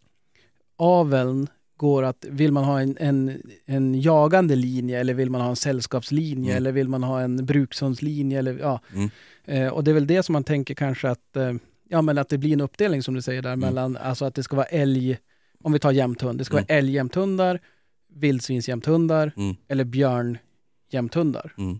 aveln 0.76 1.48
går 1.80 2.02
att, 2.02 2.24
vill 2.30 2.52
man 2.52 2.64
ha 2.64 2.80
en, 2.80 2.96
en, 3.00 3.42
en 3.66 4.00
jagande 4.00 4.56
linje 4.56 5.00
eller 5.00 5.14
vill 5.14 5.30
man 5.30 5.40
ha 5.40 5.48
en 5.50 5.56
sällskapslinje 5.56 6.50
Mm. 6.50 6.56
eller 6.56 6.72
vill 6.72 6.88
man 6.88 7.02
ha 7.02 7.20
en 7.20 7.46
brukshundslinje 7.46 8.38
eller 8.38 8.58
ja. 8.58 8.80
Mm. 8.94 9.10
Eh, 9.44 9.68
och 9.68 9.84
det 9.84 9.90
är 9.90 9.94
väl 9.94 10.06
det 10.06 10.22
som 10.22 10.32
man 10.32 10.44
tänker 10.44 10.74
kanske 10.74 11.08
att, 11.10 11.36
eh, 11.36 11.52
ja 11.88 12.02
men 12.02 12.18
att 12.18 12.28
det 12.28 12.38
blir 12.38 12.52
en 12.52 12.60
uppdelning 12.60 13.02
som 13.02 13.14
du 13.14 13.22
säger 13.22 13.42
där 13.42 13.56
mellan, 13.56 13.96
alltså 13.96 14.24
att 14.24 14.34
det 14.34 14.42
ska 14.42 14.56
vara 14.56 14.66
älg, 14.66 15.18
om 15.64 15.72
vi 15.72 15.78
tar 15.78 15.92
jämthund, 15.92 16.38
det 16.38 16.44
ska 16.44 16.54
Mm. 16.56 16.66
vara 16.68 16.78
älgjämthundar, 16.78 17.60
vildsvinsjämthundar 18.14 19.32
Mm. 19.36 19.56
eller 19.68 19.84
björnjämthundar. 19.84 21.54
Mm. 21.58 21.78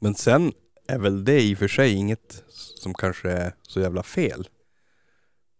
Men 0.00 0.14
sen 0.14 0.52
är 0.88 0.98
väl 0.98 1.24
det 1.24 1.40
i 1.42 1.54
och 1.54 1.58
för 1.58 1.68
sig 1.68 1.92
inget 1.92 2.42
som 2.82 2.94
kanske 2.94 3.30
är 3.30 3.54
så 3.62 3.80
jävla 3.80 4.02
fel. 4.02 4.48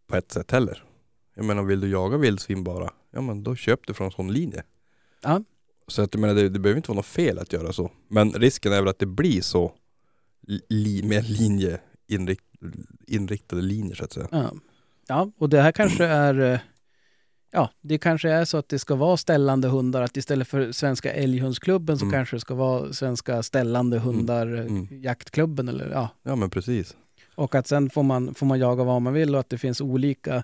På 0.08 0.16
ett 0.16 0.32
sätt 0.32 0.50
heller. 0.50 0.82
Jag 1.36 1.44
menar 1.44 1.62
vill 1.62 1.80
du 1.80 1.88
jaga 1.88 2.16
vildsvin 2.16 2.64
bara, 2.64 2.90
ja 3.14 3.20
men 3.20 3.42
då 3.42 3.56
köp 3.56 3.86
det 3.86 3.94
från 3.94 4.04
en 4.04 4.10
sån 4.12 4.32
linje. 4.32 4.62
Ja. 5.22 5.42
Så 5.88 6.02
att 6.02 6.14
jag 6.14 6.20
menar 6.20 6.34
det, 6.34 6.48
det 6.48 6.58
behöver 6.58 6.76
inte 6.76 6.88
vara 6.90 6.96
något 6.96 7.06
fel 7.06 7.38
att 7.38 7.52
göra 7.52 7.72
så. 7.72 7.90
Men 8.08 8.32
risken 8.32 8.72
är 8.72 8.80
väl 8.80 8.88
att 8.88 8.98
det 8.98 9.06
blir 9.06 9.40
så 9.42 9.72
li, 10.68 11.02
med 11.02 11.28
linje 11.30 11.80
inrikt, 12.06 12.44
inriktade 13.06 13.62
linjer 13.62 13.94
så 13.94 14.04
att 14.04 14.12
säga. 14.12 14.28
Ja. 14.32 14.52
ja, 15.08 15.30
och 15.38 15.48
det 15.48 15.60
här 15.60 15.72
kanske 15.72 16.04
är 16.04 16.52
eh, 16.52 16.58
Ja, 17.50 17.70
det 17.80 17.98
kanske 17.98 18.30
är 18.30 18.44
så 18.44 18.56
att 18.56 18.68
det 18.68 18.78
ska 18.78 18.94
vara 18.94 19.16
ställande 19.16 19.68
hundar, 19.68 20.02
att 20.02 20.16
istället 20.16 20.48
för 20.48 20.72
Svenska 20.72 21.12
älghundsklubben 21.12 21.98
så 21.98 22.04
Mm. 22.04 22.12
kanske 22.12 22.36
det 22.36 22.40
ska 22.40 22.54
vara 22.54 22.92
Svenska 22.92 23.42
ställande 23.42 23.98
hundar 23.98 24.54
eh, 24.54 24.60
Mm. 24.66 24.88
jaktklubben 25.02 25.68
eller 25.68 25.90
ja. 25.90 26.08
Ja 26.22 26.36
men 26.36 26.50
precis. 26.50 26.96
Och 27.34 27.54
att 27.54 27.66
sen 27.66 27.90
får 27.90 28.02
man, 28.02 28.34
får 28.34 28.46
man 28.46 28.58
jaga 28.58 28.84
vad 28.84 29.02
man 29.02 29.12
vill 29.12 29.34
och 29.34 29.40
att 29.40 29.48
det 29.48 29.58
finns 29.58 29.80
olika. 29.80 30.42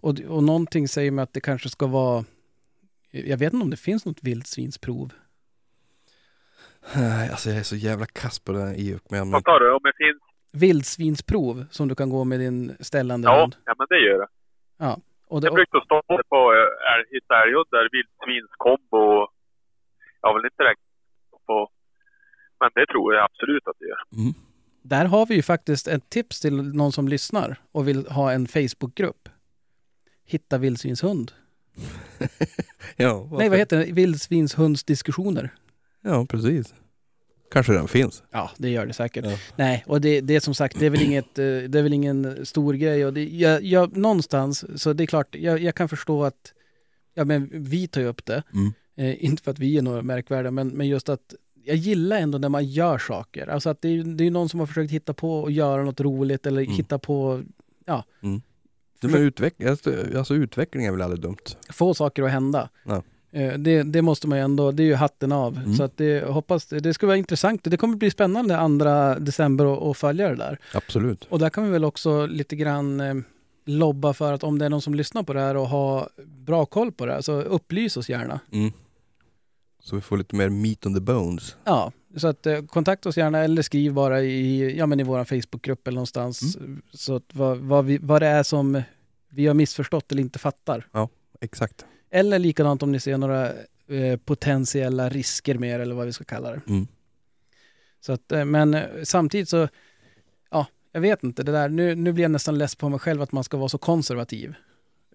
Och, 0.00 0.20
och 0.28 0.42
någonting 0.42 0.88
säger 0.88 1.10
mig 1.10 1.22
att 1.22 1.32
det 1.32 1.40
kanske 1.40 1.68
ska 1.68 1.86
vara 1.86 2.24
jag 3.14 3.36
vet 3.38 3.52
inte 3.52 3.64
om 3.64 3.70
det 3.70 3.76
finns 3.76 4.04
något 4.06 4.22
vildsvinsprov. 4.22 5.12
Nej, 6.96 7.30
Alltså 7.30 7.50
jag 7.50 7.58
är 7.58 7.62
så 7.62 7.76
jävla 7.76 8.06
kass 8.06 8.38
på 8.40 8.52
den 8.52 8.66
här 8.68 8.74
i 8.74 8.94
och 8.94 9.12
med. 9.12 9.20
Men, 9.20 9.30
Vad 9.30 9.42
sa 9.44 9.58
du? 9.58 9.72
Om 9.72 9.80
det 9.82 9.92
finns? 9.96 10.22
Vildsvinsprov 10.52 11.64
som 11.70 11.88
du 11.88 11.94
kan 11.94 12.10
gå 12.10 12.24
med 12.24 12.40
din 12.40 12.76
ställande 12.80 13.28
Ja, 13.28 13.40
hund. 13.40 13.56
ja 13.64 13.74
men 13.78 13.86
det 13.90 13.98
gör 14.06 14.18
det. 14.18 14.28
Och 15.28 15.40
det, 15.40 15.46
Jag 15.46 15.54
brukar 15.54 15.80
stå 15.84 16.02
på 16.28 16.38
eh, 16.54 17.14
hitta 17.14 17.34
älghundar, 17.42 17.88
vildsvinskombo. 17.92 19.04
Jag 20.20 20.28
har 20.28 20.34
väl 20.34 20.44
inte 20.44 20.62
räknat 20.62 21.46
på... 21.46 21.68
Men 22.60 22.70
det 22.74 22.86
tror 22.86 23.14
jag 23.14 23.24
absolut 23.24 23.66
att 23.66 23.78
det 23.78 23.86
gör. 23.92 24.02
mm. 24.22 24.34
Där 24.82 25.04
har 25.04 25.26
vi 25.26 25.34
ju 25.34 25.42
faktiskt 25.42 25.88
ett 25.88 26.10
tips 26.10 26.40
till 26.40 26.62
någon 26.62 26.92
som 26.92 27.08
lyssnar 27.08 27.60
och 27.72 27.88
vill 27.88 28.06
ha 28.06 28.32
en 28.32 28.46
Facebookgrupp. 28.46 29.28
Hitta 30.24 30.58
vildsvinshund. 30.58 31.32
ja, 32.96 33.28
Nej, 33.32 33.48
vad 33.48 33.58
heter 33.58 33.78
det? 33.78 33.92
Vildsvinshundsdiskussioner. 33.92 35.54
Ja 36.02 36.26
precis. 36.26 36.74
Kanske 37.52 37.72
den 37.72 37.88
finns. 37.88 38.22
Ja, 38.30 38.50
det 38.58 38.68
gör 38.68 38.86
det 38.86 38.92
säkert. 38.92 39.24
Ja. 39.24 39.36
Nej, 39.56 39.84
och 39.86 40.00
det, 40.00 40.20
det 40.20 40.36
är 40.36 40.40
som 40.40 40.54
sagt, 40.54 40.78
det 40.78 40.86
är 40.86 40.90
väl, 40.90 41.02
inget, 41.02 41.38
eh, 41.38 41.44
det 41.44 41.78
är 41.78 41.82
väl 41.82 41.92
ingen 41.92 42.46
stor 42.46 42.74
grej. 42.74 43.06
Och 43.06 43.12
det, 43.12 43.24
jag, 43.24 43.62
jag, 43.62 43.96
någonstans, 43.96 44.82
så 44.82 44.92
det 44.92 45.04
är 45.04 45.06
klart, 45.06 45.34
jag, 45.34 45.60
jag 45.60 45.74
kan 45.74 45.88
förstå 45.88 46.24
att 46.24 46.52
ja, 47.14 47.24
men 47.24 47.50
vi 47.52 47.88
tar 47.88 48.00
ju 48.00 48.06
upp 48.06 48.24
det. 48.24 48.42
Mm. 48.52 48.72
Eh, 48.96 49.24
inte 49.24 49.42
för 49.42 49.50
att 49.50 49.58
vi 49.58 49.78
är 49.78 49.82
några 49.82 50.02
märkvärdiga, 50.02 50.50
men, 50.50 50.68
men 50.68 50.88
just 50.88 51.08
att 51.08 51.34
jag 51.64 51.76
gillar 51.76 52.16
ändå 52.16 52.38
när 52.38 52.48
man 52.48 52.64
gör 52.64 52.98
saker. 52.98 53.46
Alltså 53.46 53.70
att 53.70 53.82
det 53.82 53.88
är, 53.88 54.04
det 54.04 54.26
är 54.26 54.30
någon 54.30 54.48
som 54.48 54.60
har 54.60 54.66
försökt 54.66 54.92
hitta 54.92 55.14
på 55.14 55.40
och 55.40 55.50
göra 55.50 55.82
något 55.84 56.00
roligt 56.00 56.46
eller 56.46 56.62
Mm. 56.62 56.74
hitta 56.74 56.98
på, 56.98 57.42
Det 59.00 59.08
med 59.08 59.20
utveckling, 59.20 59.68
alltså, 59.68 59.92
alltså 60.16 60.34
utveckling 60.34 60.84
är 60.86 60.90
väl 60.92 61.02
aldrig 61.02 61.20
dumt. 61.20 61.36
få 61.70 61.94
saker 61.94 62.22
att 62.22 62.30
hända. 62.30 62.68
Ja. 62.84 63.02
Eh, 63.32 63.58
Det, 63.58 63.82
det 63.82 64.02
måste 64.02 64.28
man 64.28 64.38
ju 64.38 64.44
ändå, 64.44 64.70
det 64.72 64.82
är 64.82 64.84
ju 64.84 64.94
hatten 64.94 65.32
av. 65.32 65.56
Mm. 65.56 65.74
Så 65.74 65.82
att 65.82 65.96
det, 65.96 66.24
hoppas, 66.28 66.66
det 66.66 66.94
ska 66.94 67.06
vara 67.06 67.16
intressant. 67.16 67.60
Det 67.64 67.76
kommer 67.76 67.96
bli 67.96 68.10
spännande 68.10 68.56
andra 68.58 69.18
december 69.18 69.72
att- 69.72 69.82
att 69.82 69.96
följa 69.96 70.28
det 70.28 70.36
där. 70.36 70.58
Absolut. 70.74 71.24
Och 71.28 71.38
där 71.38 71.50
kan 71.50 71.64
vi 71.64 71.70
väl 71.70 71.84
också 71.84 72.26
lite 72.26 72.56
grann 72.56 73.00
eh, 73.00 73.14
lobba 73.64 74.12
för 74.12 74.32
att 74.32 74.44
om 74.44 74.58
det 74.58 74.64
är 74.64 74.70
någon 74.70 74.82
som 74.82 74.94
lyssnar 74.94 75.22
på 75.22 75.32
det 75.32 75.40
här 75.40 75.56
och 75.56 75.68
har 75.68 76.08
bra 76.26 76.66
koll 76.66 76.92
på 76.92 77.06
det 77.06 77.12
här, 77.12 77.20
så 77.20 77.40
upplys 77.42 77.96
oss 77.96 78.08
gärna. 78.08 78.40
Mm. 78.52 78.72
Så 79.82 79.96
vi 79.96 80.02
får 80.02 80.16
lite 80.16 80.36
mer 80.36 80.48
meat 80.48 80.86
on 80.86 80.94
the 80.94 81.00
bones. 81.00 81.56
Ja, 81.64 81.92
så 82.16 82.28
att 82.28 82.46
eh, 82.46 82.62
kontakta 82.62 83.08
oss 83.08 83.16
gärna 83.16 83.38
eller 83.38 83.62
skriv 83.62 83.92
bara 83.92 84.20
i, 84.20 84.76
ja, 84.78 84.86
men 84.86 85.00
i 85.00 85.02
vår 85.02 85.24
Facebookgrupp 85.24 85.88
eller 85.88 85.94
någonstans. 85.94 86.56
Så 86.92 87.14
att 87.16 87.34
vad, 87.34 87.58
vad, 87.58 87.84
vi, 87.84 87.98
vad 87.98 88.22
det 88.22 88.26
är 88.26 88.42
som 88.42 88.82
vi 89.28 89.46
har 89.46 89.54
missförstått 89.54 90.12
eller 90.12 90.22
inte 90.22 90.38
fattar. 90.38 90.86
Exakt. 91.40 91.86
Eller 92.10 92.38
likadant 92.38 92.82
om 92.82 92.92
ni 92.92 93.00
ser 93.00 93.18
några 93.18 93.52
eh, 93.88 94.16
potentiella 94.24 95.08
risker 95.08 95.58
med 95.58 95.80
det, 95.80 95.82
eller 95.82 95.94
vad 95.94 96.06
vi 96.06 96.12
ska 96.12 96.24
kalla 96.24 96.50
det. 96.50 96.60
Mm. 96.68 96.86
Så 98.00 98.12
att, 98.12 98.32
eh, 98.32 98.44
men 98.44 98.74
eh, 98.74 98.82
samtidigt 99.04 99.48
så, 99.48 99.68
ja, 100.50 100.66
jag 100.92 101.00
vet 101.00 101.24
inte, 101.24 101.42
det 101.42 101.52
där, 101.52 101.68
nu, 101.68 101.94
nu 101.94 102.12
blir 102.12 102.24
jag 102.24 102.30
nästan 102.30 102.58
less 102.58 102.76
på 102.76 102.88
mig 102.88 102.98
själv 102.98 103.22
att 103.22 103.32
man 103.32 103.44
ska 103.44 103.56
vara 103.56 103.68
så 103.68 103.78
konservativ. 103.78 104.54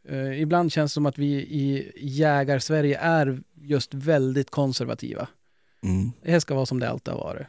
Eh, 0.10 0.42
ibland 0.42 0.72
känns 0.72 0.92
det 0.92 0.94
som 0.94 1.06
att 1.06 1.18
vi 1.18 1.34
i 1.36 1.92
jägar-Sverige 1.98 2.98
är 3.00 3.42
just 3.62 3.94
väldigt 3.94 4.50
konservativa. 4.52 5.28
Mm. 5.84 6.12
Det 6.24 6.42
ska 6.42 6.56
vara 6.56 6.66
som 6.66 6.80
det 6.80 6.90
alltid 6.90 7.14
har 7.14 7.20
varit. 7.22 7.48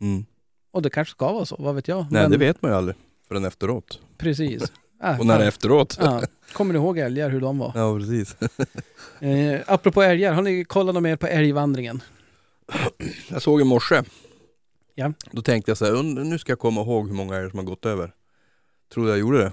Mm. 0.00 0.24
Och 0.70 0.82
det 0.82 0.90
kanske 0.90 1.12
ska 1.12 1.32
vara 1.32 1.44
så, 1.46 1.56
vad 1.58 1.74
vet 1.74 1.88
jag. 1.88 2.06
Nej 2.10 2.22
Men- 2.22 2.30
det 2.30 2.36
vet 2.38 2.62
man 2.62 2.70
ju 2.70 2.76
aldrig 2.76 2.96
förrän 3.28 3.44
efteråt. 3.44 4.00
Precis. 4.18 4.72
Äh, 5.04 5.18
Och 5.20 5.26
när 5.26 5.38
det 5.38 5.44
är 5.44 5.48
efteråt. 5.48 5.98
Ja. 6.00 6.22
Kommer 6.52 6.72
ni 6.74 6.78
ihåg 6.78 6.98
älgar, 6.98 7.30
hur 7.30 7.40
de 7.40 7.58
var? 7.58 7.72
Ja 7.74 7.98
precis. 7.98 8.36
Eh, 9.20 9.60
apropå 9.66 10.02
älgar, 10.02 10.32
har 10.32 10.42
ni 10.42 10.64
kollat 10.64 11.02
mer 11.02 11.16
på 11.16 11.26
älgvandringen? 11.26 12.02
Jag 13.30 13.42
såg 13.42 13.60
i 13.60 13.64
morse. 13.64 14.02
Ja. 14.94 15.12
Då 15.30 15.42
tänkte 15.42 15.70
jag 15.70 15.78
så 15.78 15.84
här, 15.84 15.92
"Und- 15.96 16.24
nu 16.24 16.38
ska 16.38 16.52
jag 16.52 16.58
komma 16.58 16.80
ihåg 16.80 17.08
hur 17.08 17.14
många 17.14 17.38
det 17.38 17.50
som 17.50 17.58
har 17.58 17.66
gått 17.66 17.86
över. 17.86 18.12
Tror 18.94 19.04
du 19.04 19.10
jag 19.10 19.18
gjorde 19.18 19.38
det? 19.38 19.52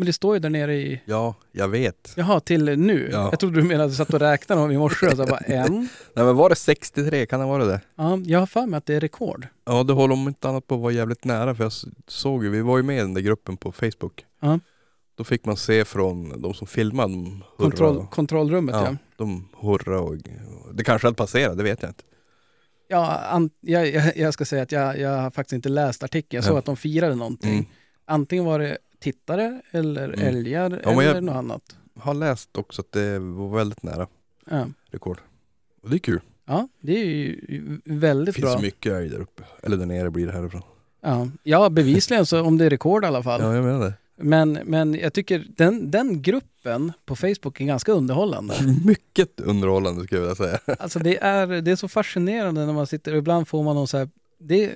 Men 0.00 0.06
det 0.06 0.12
står 0.12 0.34
ju 0.34 0.40
där 0.40 0.50
nere 0.50 0.74
i... 0.74 1.00
Ja, 1.04 1.34
jag 1.52 1.68
vet. 1.68 2.12
Jaha, 2.16 2.40
till 2.40 2.64
nu? 2.78 3.08
Ja. 3.12 3.28
Jag 3.30 3.40
trodde 3.40 3.60
du 3.60 3.62
menade 3.66 3.84
att 3.84 3.90
du 3.90 3.96
satt 3.96 4.14
och 4.14 4.20
räknade 4.20 4.60
dem 4.60 4.70
i 4.70 4.78
morse. 4.78 5.06
Och 5.06 5.16
så 5.16 5.26
bara, 5.26 5.38
en. 5.46 5.88
Nej 6.14 6.24
men 6.24 6.36
var 6.36 6.48
det 6.48 6.54
63? 6.56 7.26
Kan 7.26 7.40
det 7.40 7.46
vara 7.46 7.64
det? 7.64 7.80
Ja, 7.96 8.18
jag 8.24 8.38
har 8.38 8.46
för 8.46 8.66
mig 8.66 8.78
att 8.78 8.86
det 8.86 8.94
är 8.94 9.00
rekord. 9.00 9.46
Ja 9.66 9.82
det 9.82 9.92
håller 9.92 10.12
om 10.14 10.28
inte 10.28 10.48
annat 10.48 10.66
på 10.66 10.74
att 10.74 10.80
vara 10.80 10.92
jävligt 10.92 11.24
nära 11.24 11.54
för 11.54 11.64
jag 11.64 11.72
såg 12.08 12.44
ju, 12.44 12.50
vi 12.50 12.60
var 12.62 12.76
ju 12.76 12.82
med 12.82 12.96
i 12.96 13.00
den 13.00 13.14
där 13.14 13.20
gruppen 13.20 13.56
på 13.56 13.72
Facebook. 13.72 14.24
Ja. 14.40 14.58
Då 15.14 15.24
fick 15.24 15.44
man 15.44 15.56
se 15.56 15.84
från 15.84 16.42
de 16.42 16.54
som 16.54 16.66
filmade, 16.66 17.12
de. 17.12 17.42
Kontroll, 17.56 18.06
kontrollrummet 18.10 18.74
ja. 18.74 18.84
ja, 18.90 18.96
de 19.16 19.48
hurra 19.60 20.00
och 20.00 20.16
det 20.74 20.84
kanske 20.84 21.06
hade 21.06 21.16
passerat, 21.16 21.56
det 21.56 21.62
vet 21.64 21.82
jag 21.82 21.90
inte. 21.90 22.02
Ja, 22.88 23.16
an, 23.30 23.50
jag, 23.60 23.88
jag, 23.88 24.16
jag 24.16 24.34
ska 24.34 24.44
säga 24.44 24.62
att 24.62 24.72
jag, 24.72 24.98
jag 24.98 25.16
har 25.16 25.30
faktiskt 25.30 25.52
inte 25.52 25.68
läst 25.68 26.02
artikeln. 26.02 26.36
Jag 26.38 26.44
såg 26.44 26.54
Ja. 26.54 26.58
att 26.58 26.64
de 26.64 26.76
firade 26.76 27.14
någonting. 27.14 27.52
Mm. 27.52 27.64
Antingen 28.06 28.44
var 28.44 28.58
det 28.58 28.78
tittare 29.00 29.60
eller 29.70 30.04
Mm. 30.08 30.20
älgar 30.26 30.80
Ja, 30.84 30.90
eller 30.90 31.02
jag- 31.02 31.24
något 31.24 31.34
annat. 31.36 31.76
Har 31.98 32.14
läst 32.14 32.58
också 32.58 32.80
att 32.82 32.92
det 32.92 33.18
var 33.18 33.56
väldigt 33.56 33.82
nära 33.82 34.06
Ja. 34.50 34.66
rekord. 34.90 35.18
Och 35.82 35.90
det 35.90 35.96
är 35.96 35.98
kul. 35.98 36.20
ja, 36.46 36.68
det 36.80 36.92
är 37.00 37.04
ju 37.04 37.80
väldigt 37.84 38.34
finns 38.34 38.44
bra. 38.52 38.60
mycket 38.60 38.92
älg 38.92 39.08
där 39.08 39.20
uppe. 39.20 39.42
Eller 39.62 39.76
där 39.76 39.86
nere 39.86 40.10
blir 40.10 40.26
det 40.26 40.32
härifrån. 40.32 40.62
Ja. 41.00 41.28
ja, 41.42 41.70
bevisligen 41.70 42.26
så 42.26 42.42
om 42.42 42.58
det 42.58 42.64
är 42.64 42.70
rekord 42.70 43.04
i 43.04 43.06
alla 43.06 43.22
fall. 43.22 43.40
Ja 43.40 43.54
jag 43.54 43.64
menar 43.64 43.80
det. 43.84 43.92
Men, 44.22 44.52
men 44.52 44.94
jag 44.94 45.12
tycker 45.12 45.46
den, 45.56 45.90
den 45.90 46.22
gruppen 46.22 46.92
på 47.04 47.16
Facebook 47.16 47.60
är 47.60 47.64
ganska 47.64 47.92
underhållande. 47.92 48.54
Mycket 48.84 49.40
underhållande 49.40 50.04
skulle 50.04 50.20
jag 50.20 50.28
vilja 50.36 50.58
säga. 50.60 50.76
Alltså 50.78 50.98
det 50.98 51.18
är, 51.22 51.46
det 51.46 51.70
är 51.70 51.76
så 51.76 51.88
fascinerande 51.88 52.66
när 52.66 52.72
man 52.72 52.86
sitter, 52.86 53.14
ibland 53.14 53.48
får 53.48 53.62
man 53.62 53.74
någon 53.76 53.88
så 53.88 53.98
här, 53.98 54.08
det, 54.38 54.72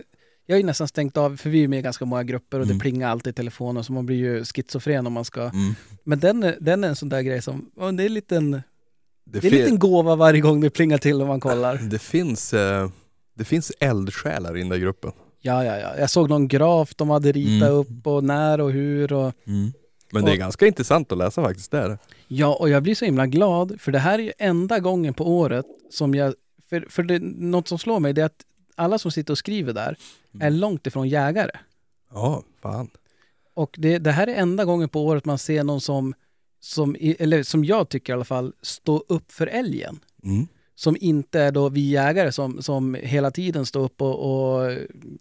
jag 0.47 0.55
har 0.55 0.59
ju 0.61 0.67
nästan 0.67 0.89
stängt 0.89 1.17
av, 1.17 1.37
för 1.37 1.51
vi 1.51 1.65
är 1.65 1.69
med 1.69 1.79
i 1.79 1.83
ganska 1.83 2.05
många 2.05 2.23
grupper 2.23 2.59
och 2.61 2.65
Mm. 2.67 2.79
det 2.79 2.83
plingar 2.83 3.09
alltid 3.09 3.31
i 3.31 3.35
telefonen 3.35 3.85
så 3.85 3.93
man 3.93 4.07
blir 4.07 4.17
ju 4.17 4.45
schizofren 4.45 5.07
om 5.07 5.13
man 5.13 5.25
ska. 5.25 5.41
Mm. 5.43 5.75
Men 6.05 6.19
den, 6.21 6.55
den 6.61 6.85
är 6.85 6.89
en 6.89 6.97
sån 6.97 7.09
där 7.09 7.23
grej 7.23 7.43
som, 7.43 7.71
det 7.77 7.83
är 8.03 8.07
en 8.07 8.15
liten, 8.15 8.51
Det, 8.51 8.61
det 9.25 9.39
är 9.49 9.53
en 9.53 9.59
liten 9.59 9.79
gåva 9.79 10.17
varje 10.17 10.41
gång 10.41 10.61
det 10.61 10.71
plingar 10.71 10.99
till 10.99 11.21
och 11.21 11.27
man 11.27 11.41
kollar. 11.41 11.77
det 11.91 11.99
finns, 11.99 12.55
eh, 12.55 12.89
det 13.35 13.45
finns 13.45 13.73
eldsjälar 13.81 14.57
i 14.57 14.61
den 14.61 14.69
där 14.69 14.77
gruppen. 14.79 15.13
Ja, 15.41 15.65
ja, 15.65 15.77
ja. 15.79 15.97
Jag 15.99 16.11
såg 16.11 16.29
någon 16.29 16.49
graf 16.49 16.95
de 16.95 17.11
hade 17.11 17.33
ritat 17.33 17.69
Mm. 17.69 17.75
upp 17.75 18.07
och 18.07 18.25
när 18.25 18.61
och 18.61 18.73
hur 18.73 19.13
och 19.13 19.33
Men 19.45 19.73
det 20.25 20.31
är 20.31 20.33
Och- 20.33 20.39
ganska 20.39 20.67
intressant 20.67 21.13
att 21.13 21.19
läsa 21.19 21.43
faktiskt. 21.43 21.71
Det 21.71 21.79
är 21.79 21.89
det. 21.89 21.99
Ja, 22.29 22.55
och 22.61 22.69
jag 22.69 22.83
blir 22.83 22.95
så 22.95 23.05
himla 23.05 23.27
glad 23.27 23.81
för 23.81 23.93
det 23.93 23.99
här 23.99 24.19
är 24.19 24.23
ju 24.23 24.33
enda 24.39 24.79
gången 24.79 25.15
på 25.15 25.29
året 25.39 25.67
som 25.91 26.15
jag, 26.15 26.35
för, 26.71 26.87
för 26.91 27.03
det, 27.03 27.19
något 27.23 27.69
som 27.69 27.79
slår 27.79 28.01
mig 28.01 28.13
det 28.13 28.21
är 28.21 28.27
att 28.27 28.43
alla 28.77 28.99
som 28.99 29.11
sitter 29.11 29.33
och 29.33 29.39
skriver 29.39 29.73
där 29.73 29.97
är 30.41 30.47
Mm. 30.47 30.61
långt 30.61 30.87
ifrån 30.87 31.09
jägare. 31.09 31.51
Ja, 32.13 32.43
fan. 32.63 32.91
Och 33.55 33.75
det, 33.79 33.99
det 33.99 34.11
här 34.13 34.27
är 34.27 34.35
enda 34.35 34.65
gången 34.65 34.89
på 34.89 35.05
året 35.07 35.25
man 35.25 35.39
ser 35.39 35.65
någon 35.65 35.81
som, 35.81 36.15
som, 36.61 36.97
eller 37.01 37.43
som 37.43 37.65
jag 37.65 37.89
tycker 37.89 38.13
i 38.13 38.15
alla 38.15 38.25
fall, 38.25 38.53
stå 38.63 39.05
upp 39.09 39.33
för 39.33 39.47
älgen. 39.47 40.01
Mm. 40.25 40.47
Som 40.75 40.97
inte 41.01 41.41
är 41.41 41.53
då 41.53 41.69
vi 41.69 41.81
jägare 41.81 42.33
som, 42.33 42.63
som 42.63 42.95
hela 42.95 43.31
tiden 43.31 43.67
står 43.67 43.81
upp 43.85 44.03
och, 44.03 44.19
och 44.65 44.73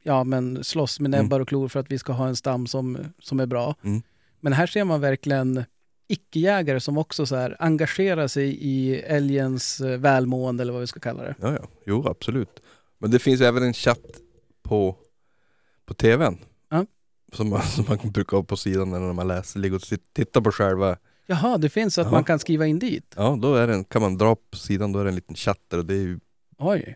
ja, 0.03 0.23
men 0.23 0.63
slåss 0.63 0.99
med 0.99 1.09
Mm. 1.13 1.23
näbbar 1.25 1.39
och 1.39 1.47
klor 1.47 1.67
för 1.67 1.79
att 1.79 1.91
vi 1.91 1.97
ska 1.99 2.13
ha 2.13 2.27
en 2.27 2.35
stam 2.35 2.67
som, 2.67 2.97
som 3.19 3.39
är 3.39 3.45
bra. 3.45 3.75
Mm. 3.83 4.01
Men 4.39 4.53
här 4.53 4.67
ser 4.67 4.83
man 4.83 5.01
verkligen 5.01 5.63
icke-jägare 6.07 6.79
som 6.79 6.97
också 6.97 7.25
så 7.25 7.35
här 7.35 7.55
engagerar 7.59 8.27
sig 8.27 8.57
i 8.61 8.95
älgens 9.01 9.81
eh, 9.81 9.97
välmående 9.97 10.61
eller 10.61 10.73
vad 10.73 10.81
vi 10.81 10.87
ska 10.87 10.99
kalla 10.99 11.23
det. 11.23 11.35
Ja, 11.41 11.53
ja. 11.53 11.67
Jo, 11.85 12.07
absolut. 12.07 12.59
Men 12.97 13.11
det 13.11 13.19
finns 13.19 13.41
även 13.41 13.63
en 13.63 13.73
chatt 13.73 14.05
på, 14.63 14.95
på 15.85 15.93
tvn. 15.93 16.37
Ja. 16.69 16.85
Som, 17.31 17.49
man, 17.49 17.61
som 17.61 17.85
man 17.87 17.97
brukar 18.11 18.37
ha 18.37 18.43
på 18.43 18.57
sidan 18.57 18.89
när 18.89 19.13
man 19.13 19.27
läser, 19.27 19.59
ligger 19.59 19.75
och 19.75 19.81
tittar 20.13 20.41
på 20.41 20.51
själva. 20.51 20.97
Jaha, 21.25 21.57
det 21.57 21.69
finns 21.69 21.93
så 21.93 22.01
att 22.01 22.07
Ja. 22.07 22.11
man 22.11 22.23
kan 22.23 22.39
skriva 22.39 22.65
in 22.67 22.79
dit. 22.79 23.13
Ja, 23.15 23.37
då 23.41 23.55
är 23.55 23.67
det 23.67 23.73
en, 23.73 23.83
kan 23.83 24.01
man 24.01 24.17
dra 24.17 24.35
på 24.35 24.57
sidan, 24.57 24.91
då 24.91 24.99
är 24.99 25.03
det 25.03 25.09
en 25.09 25.15
liten 25.15 25.35
chatt 25.35 25.59
där 25.67 25.77
och 25.77 25.85
det 25.85 25.93
är 25.93 25.97
ju, 25.97 26.19
Oj. 26.57 26.95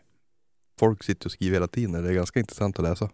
folk 0.80 1.04
sitter 1.04 1.26
och 1.26 1.32
skriver 1.32 1.54
hela 1.54 1.68
tiden. 1.68 2.04
Det 2.04 2.10
är 2.10 2.14
ganska 2.14 2.40
intressant 2.40 2.80
att 2.80 2.84
läsa. 2.86 3.10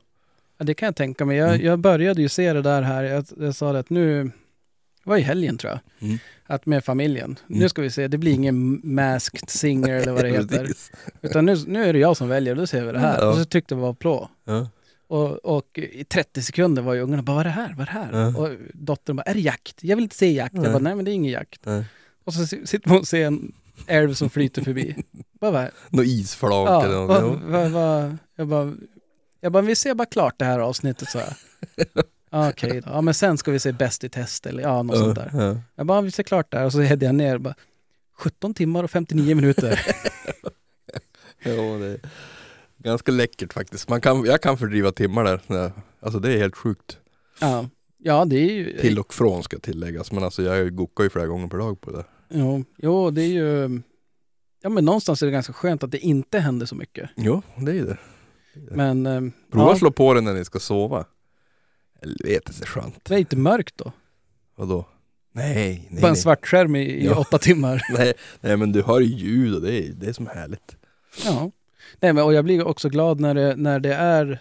Ja, 0.58 0.66
det 0.66 0.74
kan 0.74 0.86
jag 0.86 0.96
tänka 0.96 1.26
mig. 1.26 1.38
Jag, 1.38 1.50
Mm. 1.54 1.66
jag 1.66 1.80
började 1.80 2.22
ju 2.22 2.30
se 2.30 2.54
det 2.54 2.62
där 2.62 2.82
här. 2.82 3.04
Jag, 3.04 3.26
jag 3.38 3.56
sa 3.56 3.74
det 3.74 3.80
att 3.80 3.90
nu, 3.90 4.24
det 4.24 5.10
var 5.10 5.18
i 5.18 5.22
helgen 5.22 5.58
tror 5.58 5.72
jag, 5.72 5.80
Mm. 6.08 6.18
att 6.46 6.66
med 6.66 6.86
familjen. 6.86 7.40
Nu 7.48 7.56
Mm. 7.58 7.70
ska 7.70 7.82
vi 7.82 7.90
se, 7.92 8.08
det 8.08 8.18
blir 8.18 8.32
ingen 8.34 8.82
masked 8.84 9.50
singer 9.50 9.94
eller 9.94 10.12
vad 10.12 10.24
det 10.24 10.30
heter. 10.40 10.70
Utan 11.22 11.46
nu, 11.46 11.56
nu 11.68 11.84
är 11.84 11.94
det 11.94 12.00
jag 12.00 12.18
som 12.18 12.28
väljer, 12.30 12.56
då 12.56 12.68
ser 12.68 12.86
vi 12.86 12.92
det 12.92 13.00
här. 13.00 13.20
Ja. 13.22 13.30
Och 13.30 13.38
så 13.38 13.46
tyckte 13.46 13.74
jag 13.74 13.80
det 13.80 13.86
var 13.86 13.94
plå. 13.94 14.30
Ja. 14.44 14.70
Och, 15.14 15.46
och 15.58 15.80
i 15.80 16.04
30 16.04 16.42
sekunder 16.42 16.82
var 16.82 16.94
ju 16.94 17.02
ungarna 17.02 17.24
bara, 17.24 17.34
vad 17.36 17.40
är 17.42 17.44
det 17.44 17.50
här? 17.50 17.74
Vad 17.78 17.88
är 17.88 17.94
det 17.94 18.00
här? 18.00 18.22
Ja. 18.22 18.38
Och 18.38 18.50
dottern 18.74 19.16
bara, 19.16 19.22
är 19.24 19.34
det 19.34 19.40
jakt? 19.40 19.84
Jag 19.84 19.96
vill 19.96 20.04
inte 20.04 20.16
se 20.16 20.32
jakt. 20.32 20.56
Jag 20.56 20.64
Nej. 20.64 20.72
bara, 20.72 20.80
nej 20.80 20.96
men 20.96 21.06
det 21.06 21.12
är 21.12 21.14
ingen 21.14 21.32
jakt. 21.32 21.66
Nej. 21.66 21.86
Och 22.24 22.34
så 22.34 22.48
si- 22.48 22.68
sitter 22.68 22.90
man 22.90 22.98
och 22.98 23.08
ser 23.08 23.26
en 23.26 23.52
älv 23.88 24.14
som 24.14 24.30
flyter 24.30 24.62
förbi. 24.62 24.96
bara, 25.40 25.52
bara, 25.52 25.70
Något 25.90 26.06
isflak 26.06 26.52
ja, 26.70 26.84
eller 26.86 26.96
något. 26.96 27.42
vad, 27.44 27.72
vad, 27.72 28.18
jag 28.36 28.48
bara, 28.48 28.74
jag 29.42 29.52
bara, 29.52 29.64
vi 29.64 29.76
ser 29.76 29.94
bara 29.94 30.06
klart 30.06 30.36
det 30.38 30.46
här 30.46 30.60
avsnittet 30.60 31.10
så 31.10 31.20
här. 31.20 31.38
Okej 32.50 32.82
då. 32.82 32.90
Ja, 32.92 33.02
men 33.02 33.14
sen 33.14 33.38
ska 33.38 33.52
vi 33.52 33.60
se 33.60 33.72
Bäst 33.72 34.04
i 34.04 34.10
test 34.10 34.46
eller 34.46 34.64
ja, 34.64 34.84
något 34.84 34.98
sånt 34.98 35.16
där. 35.16 35.30
Ja. 35.34 35.58
Jag 35.76 35.86
bara, 35.86 36.02
vi 36.02 36.12
ser 36.12 36.24
klart 36.24 36.52
det 36.52 36.58
här. 36.58 36.66
Och 36.66 36.72
så 36.72 36.82
hädde 36.82 37.06
jag 37.06 37.16
ner 37.16 37.38
bara, 37.38 37.56
17 38.18 38.54
timmar 38.54 38.84
och 38.84 38.92
59 38.92 39.36
minuter. 39.36 39.80
Ja, 41.46 41.52
det 41.52 42.00
ganska 42.84 43.12
läckert 43.12 43.54
faktiskt. 43.54 43.90
Man 43.90 44.02
kan, 44.02 44.26
jag 44.26 44.42
kan 44.42 44.58
fördriva 44.58 44.92
timmar 44.92 45.24
där. 45.24 45.72
Alltså 46.00 46.20
det 46.20 46.34
är 46.34 46.38
helt 46.38 46.56
sjukt. 46.56 46.98
ja. 47.40 47.70
ja, 47.98 48.26
det 48.26 48.36
är 48.36 48.54
ju... 48.54 48.78
Till 48.78 49.00
och 49.00 49.14
från 49.14 49.44
ska 49.44 49.60
tilläggas. 49.60 50.12
Men 50.12 50.24
alltså 50.24 50.44
jag 50.44 50.76
gokar 50.76 51.04
ju 51.04 51.10
flera 51.10 51.28
gånger 51.28 51.48
per 51.48 51.58
dag 51.58 51.82
på 51.82 51.92
det 51.92 51.98
där. 51.98 52.06
Jo, 52.30 52.64
jo, 52.78 53.12
det 53.12 53.22
är 53.22 53.28
ju... 53.28 53.82
Ja, 54.62 54.70
men 54.70 54.86
någonstans 54.86 55.22
är 55.22 55.26
det 55.26 55.32
ganska 55.32 55.54
skönt 55.54 55.84
att 55.84 55.92
det 55.92 55.98
inte 56.00 56.40
händer 56.40 56.66
så 56.66 56.76
mycket. 56.76 57.10
Jo, 57.16 57.42
det 57.58 57.72
är 57.72 57.76
ju 57.76 57.86
det. 57.86 57.98
Men... 58.72 59.06
eh, 59.06 59.22
Prova 59.52 59.66
ja, 59.66 59.72
att 59.72 59.78
slå 59.80 59.92
på 59.92 60.14
den 60.14 60.24
när 60.26 60.34
ni 60.34 60.46
ska 60.46 60.60
sova. 60.60 61.06
Helvete 62.02 62.54
så 62.54 62.66
skönt. 62.66 63.06
det 63.06 63.14
är 63.16 63.20
inte 63.20 63.38
mörkt 63.38 63.78
då. 63.78 63.92
Vadå? 64.56 64.88
Nej, 65.32 65.88
nej, 65.92 66.02
Bara 66.02 66.10
en 66.10 66.16
svart 66.16 66.46
skärm 66.48 66.76
i, 66.76 66.80
i 66.82 67.06
Ja. 67.06 67.16
åtta 67.20 67.38
timmar. 67.38 67.82
nej. 67.98 68.14
Nej 68.42 68.58
men 68.58 68.72
du 68.72 68.82
hör 68.84 69.00
ju 69.00 69.16
ljud 69.16 69.56
och 69.56 69.62
det 69.62 69.74
är, 69.74 69.94
det 69.94 70.08
är 70.10 70.14
som 70.14 70.28
härligt. 70.28 70.76
Ja. 71.26 71.52
Nej, 72.02 72.14
men, 72.14 72.24
och 72.24 72.34
jag 72.34 72.46
blir 72.46 72.68
också 72.68 72.90
glad 72.90 73.20
när 73.20 73.34
det, 73.34 73.56
när 73.56 73.80
det 73.80 73.94
är... 73.94 74.40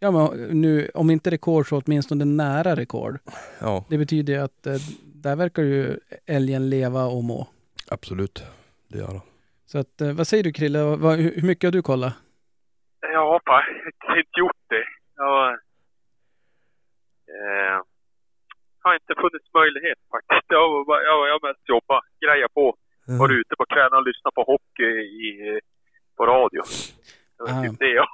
Ja, 0.00 0.10
men 0.10 0.48
nu, 0.60 0.90
om 0.94 1.10
inte 1.10 1.30
rekord 1.30 1.68
så 1.68 1.82
åtminstone 1.86 2.24
nära 2.24 2.76
rekord. 2.76 3.18
Ja, 3.60 3.84
Det 3.88 3.98
betyder 3.98 4.32
ju 4.32 4.38
att 4.38 4.66
eh, 4.66 4.74
där 5.14 5.36
verkar 5.36 5.62
ju 5.62 5.98
älgen 6.26 6.70
leva 6.70 7.04
och 7.04 7.24
må. 7.24 7.46
absolut. 7.90 8.44
Det 8.88 8.98
gör 8.98 9.06
han. 9.06 9.20
Så 9.66 9.78
att, 9.78 10.00
eh, 10.00 10.12
vad 10.12 10.26
säger 10.26 10.44
du 10.44 10.52
Krille? 10.52 10.82
Vad, 10.82 11.18
hur 11.18 11.42
mycket 11.46 11.64
har 11.66 11.72
du 11.72 11.82
kollat? 11.82 12.14
Jag 13.00 13.40
har 13.46 14.18
inte 14.18 14.38
gjort 14.38 14.62
det. 14.68 14.84
Jag 15.16 15.48
eh, 17.36 17.76
har 18.82 18.94
inte 18.94 19.14
funnits 19.22 19.48
möjlighet 19.60 19.98
faktiskt. 20.14 20.46
Jag 20.56 20.60
har, 20.68 21.02
jag, 21.10 21.28
jag 21.32 21.40
mest 21.48 21.64
jobbat, 21.68 22.04
grejat 22.24 22.54
på. 22.54 22.76
Varit 23.20 23.38
ute 23.42 23.54
på 23.60 23.64
kvällarna 23.72 23.96
och 24.00 24.06
lyssnat 24.10 24.34
på 24.34 24.42
hockey 24.52 24.92
i, 25.26 25.60
på 26.18 26.26
radio. 26.26 26.62
Det 27.38 27.42
var 27.52 27.58
Ah. 27.58 27.62
typ 27.62 27.78
det 27.78 27.92
jag 28.00 28.06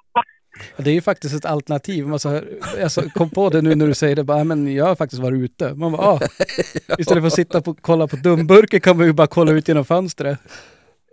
Det 0.85 0.91
är 0.91 0.95
ju 0.95 1.01
faktiskt 1.01 1.35
ett 1.39 1.51
alternativ. 1.55 2.07
Man 2.07 2.19
så, 2.19 2.41
jag 2.79 2.91
så, 2.93 3.11
kom 3.11 3.31
på 3.31 3.49
det 3.51 3.63
nu 3.63 3.75
när 3.75 3.87
du 3.87 3.95
säger 3.95 4.17
det. 4.17 4.25
Bara, 4.25 4.39
"Ja, 4.39 4.45
men 4.45 4.75
jag 4.75 4.85
har 4.87 4.97
faktiskt 4.97 5.23
varit 5.23 5.41
ute. 5.47 5.75
Man 5.75 5.93
bara, 5.93 6.03
ah, 6.13 6.19
istället 6.99 7.23
för 7.23 7.27
att 7.27 7.33
sitta 7.43 7.59
och 7.59 7.79
kolla 7.81 8.07
på 8.07 8.17
dumburken 8.17 8.81
kan 8.81 8.97
man 8.97 9.07
ju 9.07 9.13
bara 9.13 9.27
kolla 9.27 9.53
ut 9.53 9.69
genom 9.69 9.85
fönstret. 9.85 10.39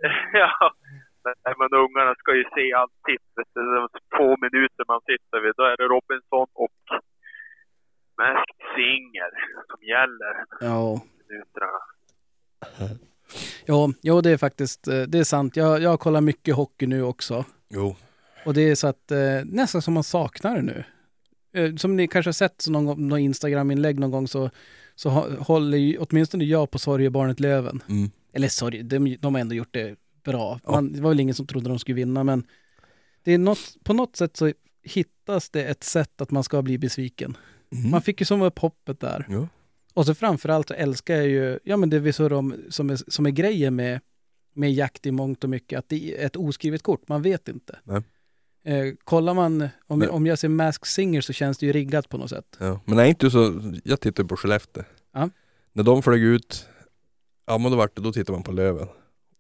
ja. 0.34 0.52
Nej, 1.46 1.54
men 1.60 1.70
ungarna 1.86 2.14
ska 2.22 2.30
ju 2.36 2.44
se 2.56 2.68
du. 2.84 3.62
De 3.76 3.88
få 4.18 4.28
minuter 4.46 4.84
man 4.94 5.02
sitter 5.10 5.38
vid, 5.44 5.54
då 5.58 5.64
är 5.64 5.76
det 5.78 5.84
Robinson 5.96 6.48
och 6.64 6.80
Masked 8.18 8.62
Singer 8.76 9.32
som 9.70 9.80
gäller 9.94 10.34
Ja, 10.70 11.02
minuterna. 11.30 11.80
Jo, 13.66 13.94
jo, 14.02 14.22
det 14.22 14.30
är 14.30 14.38
faktiskt 14.38 14.88
eh, 14.88 15.02
det 15.02 15.20
är 15.20 15.24
sant. 15.24 15.56
Jag, 15.56 15.82
jag 15.82 16.00
kollar 16.00 16.22
mycket 16.22 16.56
hockey 16.56 16.88
nu 16.88 17.04
också. 17.04 17.46
Jo. 17.70 17.96
Och 18.46 18.54
det 18.54 18.62
är 18.62 18.76
så 18.76 18.88
att 18.88 19.12
eh, 19.12 19.20
nästan 19.46 19.82
som 19.82 19.94
man 19.94 20.04
saknar 20.04 20.56
det 20.56 20.62
nu. 20.62 20.84
Eh, 21.54 21.76
som 21.76 21.96
ni 21.96 22.08
kanske 22.08 22.28
har 22.28 22.34
sett 22.34 22.62
så 22.62 22.72
någon, 22.72 23.10
någon 23.10 23.20
Instagram-inlägg 23.20 24.00
någon 24.00 24.12
gång 24.12 24.28
så, 24.28 24.50
så 24.96 25.10
håller 25.40 25.78
ju 25.78 25.98
åtminstone 25.98 26.44
jag 26.44 26.72
på 26.72 26.80
sorgebarnet 26.80 27.40
Löven. 27.40 27.84
Mm. 27.90 28.12
Eller 28.34 28.48
sorry, 28.48 28.82
de, 28.82 29.18
de 29.20 29.36
har 29.36 29.42
ändå 29.42 29.56
gjort 29.56 29.74
det 29.74 29.96
bra. 30.24 30.60
Ja. 30.66 30.72
Man, 30.72 30.94
det 30.94 31.02
var 31.02 31.10
väl 31.10 31.20
ingen 31.20 31.36
som 31.36 31.48
trodde 31.48 31.70
de 31.70 31.80
skulle 31.80 31.96
vinna, 31.96 32.24
men 32.24 32.44
det 33.24 33.32
är 33.32 33.38
något, 33.38 33.78
på 33.84 33.94
något 33.94 34.16
sätt 34.16 34.38
så 34.38 34.54
hittas 34.84 35.50
det 35.50 35.64
ett 35.64 35.84
sätt 35.84 36.22
att 36.22 36.32
man 36.32 36.44
ska 36.44 36.62
bli 36.62 36.78
besviken. 36.78 37.38
Mm. 37.72 37.92
Man 37.92 38.02
fick 38.02 38.20
ju 38.20 38.26
som 38.26 38.42
upp 38.42 38.60
hoppet 38.60 39.00
där. 39.00 39.26
Jo. 39.30 39.48
Och 39.94 40.06
så 40.06 40.16
framförallt 40.16 40.68
så 40.68 40.74
älskar 40.74 41.16
jag 41.16 41.28
ju, 41.28 41.60
ja 41.64 41.78
men 41.78 41.90
det 41.90 42.00
vi 42.00 42.14
surrar 42.14 42.38
om, 42.38 42.56
som 42.70 42.90
är, 42.90 42.96
som 43.12 43.26
är 43.26 43.30
grejen 43.30 43.76
med, 43.76 44.00
med 44.54 44.74
jakt 44.74 45.06
i 45.06 45.12
mångt 45.12 45.44
och 45.44 45.50
mycket, 45.50 45.80
att 45.80 45.90
det 45.90 46.18
är 46.22 46.26
ett 46.26 46.36
oskrivet 46.36 46.84
kort, 46.84 47.08
man 47.08 47.22
vet 47.22 47.48
inte. 47.48 47.80
Nej. 47.84 48.02
Eh, 48.64 48.94
kollar 49.04 49.34
man, 49.34 49.70
om, 49.88 50.00
Men- 50.00 50.10
om 50.10 50.26
jag 50.28 50.40
ser 50.40 50.50
Mask 50.50 50.86
Singer 50.86 51.22
så 51.22 51.34
känns 51.34 51.58
det 51.58 51.66
ju 51.66 51.72
riggat 51.72 52.10
på 52.10 52.18
något 52.18 52.30
sätt. 52.30 52.58
Ja. 52.60 52.80
Men 52.86 53.00
är 53.00 53.06
inte 53.06 53.32
så, 53.32 53.72
jag 53.84 54.00
tittar 54.00 54.24
på 54.24 54.38
Skellefteå. 54.38 54.84
Ja. 55.14 55.30
När 55.74 55.84
de 55.84 56.04
flög 56.04 56.22
ut, 56.22 56.68
ja 57.46 57.58
men 57.58 57.72
då 57.72 57.78
vart 57.78 57.96
det, 57.96 58.02
då 58.02 58.14
tittar 58.14 58.34
man 58.34 58.44
på 58.44 58.52
Löven. 58.52 58.88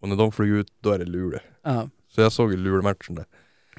Och 0.02 0.10
när 0.10 0.16
de 0.16 0.32
flög 0.32 0.50
ut, 0.50 0.68
då 0.80 0.92
är 0.92 1.00
det 1.00 1.06
Luleå. 1.06 1.40
Ja. 1.64 1.90
Så 2.08 2.22
jag 2.22 2.32
såg 2.32 2.52
ju 2.52 2.58
Luleå-matchen 2.58 3.16
där. 3.16 3.26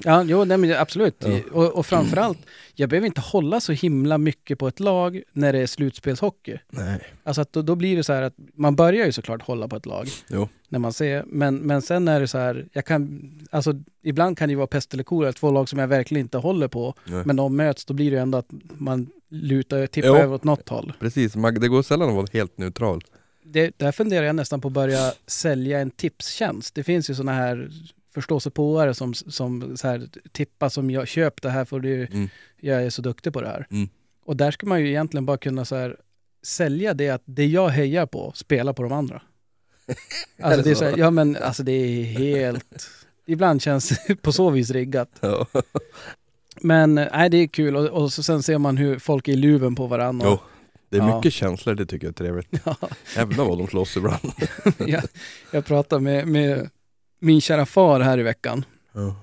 Ja, 0.03 0.23
jo, 0.23 0.43
nej, 0.45 0.57
men 0.57 0.73
absolut. 0.73 1.15
Ja. 1.19 1.39
Och, 1.51 1.71
och 1.71 1.85
framförallt, 1.85 2.37
jag 2.75 2.89
behöver 2.89 3.05
inte 3.07 3.21
hålla 3.21 3.59
så 3.59 3.71
himla 3.71 4.17
mycket 4.17 4.59
på 4.59 4.67
ett 4.67 4.79
lag 4.79 5.21
när 5.33 5.53
det 5.53 5.59
är 5.59 5.67
slutspelshockey. 5.67 6.57
Nej. 6.69 7.03
Alltså 7.23 7.41
att 7.41 7.53
då, 7.53 7.61
då 7.61 7.75
blir 7.75 7.95
det 7.97 8.03
så 8.03 8.13
här 8.13 8.21
att 8.21 8.33
man 8.53 8.75
börjar 8.75 9.05
ju 9.05 9.11
såklart 9.11 9.41
hålla 9.41 9.67
på 9.67 9.75
ett 9.75 9.85
lag 9.85 10.07
Jo. 10.29 10.49
när 10.69 10.79
man 10.79 10.93
ser, 10.93 11.23
men, 11.27 11.55
men 11.55 11.81
sen 11.81 12.07
är 12.07 12.19
det 12.19 12.27
så 12.27 12.37
här, 12.37 12.67
jag 12.73 12.85
kan, 12.85 13.31
alltså 13.51 13.73
ibland 14.03 14.37
kan 14.37 14.47
det 14.49 14.51
ju 14.51 14.57
vara 14.57 14.67
pest 14.67 14.93
eller 14.93 15.03
kolera, 15.03 15.33
två 15.33 15.51
lag 15.51 15.69
som 15.69 15.79
jag 15.79 15.87
verkligen 15.87 16.21
inte 16.21 16.37
håller 16.37 16.67
på, 16.67 16.93
Nej. 17.05 17.23
men 17.25 17.35
de 17.35 17.55
möts, 17.55 17.85
då 17.85 17.93
blir 17.93 18.11
det 18.11 18.15
ju 18.17 18.21
ändå 18.21 18.37
att 18.37 18.49
man 18.77 19.07
lutar, 19.29 19.87
tippar 19.87 20.07
Jo. 20.07 20.15
över 20.15 20.35
åt 20.35 20.43
något 20.43 20.69
håll. 20.69 20.93
Precis, 20.99 21.35
man, 21.35 21.53
det 21.53 21.67
går 21.67 21.83
sällan 21.83 22.09
att 22.09 22.15
vara 22.15 22.27
helt 22.33 22.57
neutral. 22.57 23.01
Det, 23.45 23.73
där 23.77 23.91
funderar 23.91 24.25
jag 24.25 24.35
nästan 24.35 24.61
på 24.61 24.67
att 24.67 24.73
börja 24.73 25.13
sälja 25.27 25.79
en 25.79 25.91
tipstjänst. 25.91 26.75
Det 26.75 26.83
finns 26.83 27.09
ju 27.09 27.15
sådana 27.15 27.33
här 27.33 27.69
förståsigpåare 28.13 28.93
som, 28.93 29.13
som 29.13 29.77
så 29.77 29.87
här, 29.87 30.07
tippar 30.31 30.69
som 30.69 30.91
jag 30.91 31.07
köp 31.07 31.41
det 31.41 31.49
här 31.49 31.65
för 31.65 31.79
du, 31.79 32.05
Mm. 32.11 32.29
jag 32.61 32.83
är 32.83 32.89
så 32.89 33.01
duktig 33.01 33.33
på 33.33 33.41
det 33.41 33.47
här. 33.47 33.67
Mm. 33.71 33.89
Och 34.25 34.37
där 34.37 34.51
ska 34.51 34.67
man 34.67 34.79
ju 34.81 34.89
egentligen 34.89 35.25
bara 35.25 35.37
kunna 35.37 35.65
så 35.65 35.75
här, 35.75 35.97
sälja 36.43 36.93
det 36.93 37.09
att 37.09 37.21
det 37.25 37.45
jag 37.45 37.69
hejar 37.69 38.05
på, 38.05 38.31
spelar 38.35 38.73
på 38.73 38.83
de 38.83 38.91
andra. 38.91 39.21
Alltså 40.41 40.61
det 40.61 40.71
är 40.71 40.75
så? 40.75 40.85
här, 40.85 40.97
ja 40.97 41.11
men 41.11 41.35
alltså 41.37 41.63
det 41.63 41.71
är 41.71 42.03
helt, 42.03 42.87
ibland 43.25 43.61
känns 43.61 43.89
det 44.07 44.15
på 44.15 44.31
så 44.31 44.49
vis 44.49 44.69
riggat. 44.69 45.09
Ja. 45.21 45.47
Men 46.61 46.95
nej 46.95 47.29
det 47.29 47.37
är 47.37 47.47
kul 47.47 47.75
och, 47.75 47.85
och 48.03 48.13
så 48.13 48.23
sen 48.23 48.43
ser 48.43 48.57
man 48.57 48.77
hur 48.77 48.99
folk 48.99 49.27
är 49.27 49.31
i 49.31 49.35
luven 49.35 49.75
på 49.75 49.87
varandra. 49.87 50.27
Jo. 50.29 50.39
Det 50.89 50.97
är 50.97 51.01
Ja. 51.01 51.15
mycket 51.17 51.33
känslor, 51.33 51.75
det 51.75 51.85
tycker 51.85 52.07
jag 52.07 52.11
är 52.11 52.13
trevligt. 52.13 52.47
Ja. 52.65 52.75
Jävlar 53.15 53.45
vad 53.45 53.57
de 53.57 53.67
slåss 53.67 53.97
ibland. 53.97 54.31
jag, 54.77 55.03
jag 55.51 55.65
pratade 55.65 56.01
med, 56.01 56.27
med 56.27 56.69
min 57.23 57.41
kära 57.41 57.65
far 57.65 57.99
här 57.99 58.19
i 58.19 58.23
veckan. 58.23 58.65
Ja. 58.91 59.15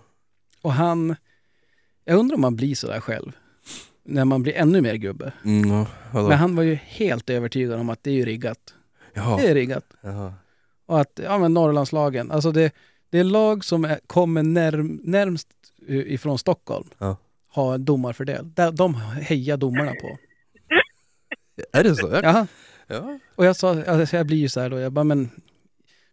Och 0.63 0.73
han, 0.73 1.17
jag 2.05 2.19
undrar 2.19 2.35
om 2.35 2.41
man 2.41 2.57
blir 2.57 2.75
så 2.75 2.87
där 2.87 3.01
själv. 3.01 3.33
När 4.05 4.25
man 4.25 4.43
blir 4.43 4.53
ännu 4.53 4.81
mer 4.81 4.95
gubbe. 4.95 5.33
Mm, 5.45 5.71
ja? 5.71 5.87
Men 6.13 6.33
han 6.33 6.57
var 6.57 6.63
ju 6.63 6.75
helt 6.75 7.31
övertygad 7.31 7.81
om 7.81 7.91
att 7.91 8.03
det 8.03 8.11
är 8.11 8.15
ju 8.15 8.25
riggat. 8.25 8.75
Jaha. 9.15 9.37
Det 9.37 9.49
är 9.49 9.55
riggat. 9.55 9.85
Jaha. 10.01 10.35
Och 10.87 11.01
att, 11.01 11.21
ja 11.25 11.39
men 11.39 11.55
Norrlandslagen, 11.55 12.31
alltså 12.31 12.53
det, 12.53 12.75
det 13.11 13.19
är 13.19 13.25
lag 13.25 13.65
som 13.65 13.85
är, 13.85 14.01
kommer 14.07 14.43
närm, 14.43 15.01
närmst 15.05 15.49
ifrån 15.87 16.39
Stockholm. 16.39 16.89
Ja. 16.99 17.17
Har 17.49 17.79
domarfördel. 17.79 18.53
Där, 18.55 18.73
de 18.73 18.95
hejar 18.95 19.57
domarna 19.57 19.93
på. 20.01 20.19
Är 21.73 21.85
det 21.85 21.97
så? 21.97 22.21
Ja. 22.23 22.47
Och 23.35 23.47
jag 23.47 23.57
sa, 23.57 23.85
alltså 23.85 24.17
jag 24.17 24.27
blir 24.27 24.37
ju 24.37 24.49
så 24.49 24.61
här 24.61 24.71
då, 24.71 24.79
jag 24.79 24.93
bara 24.93 25.05
men, 25.05 25.31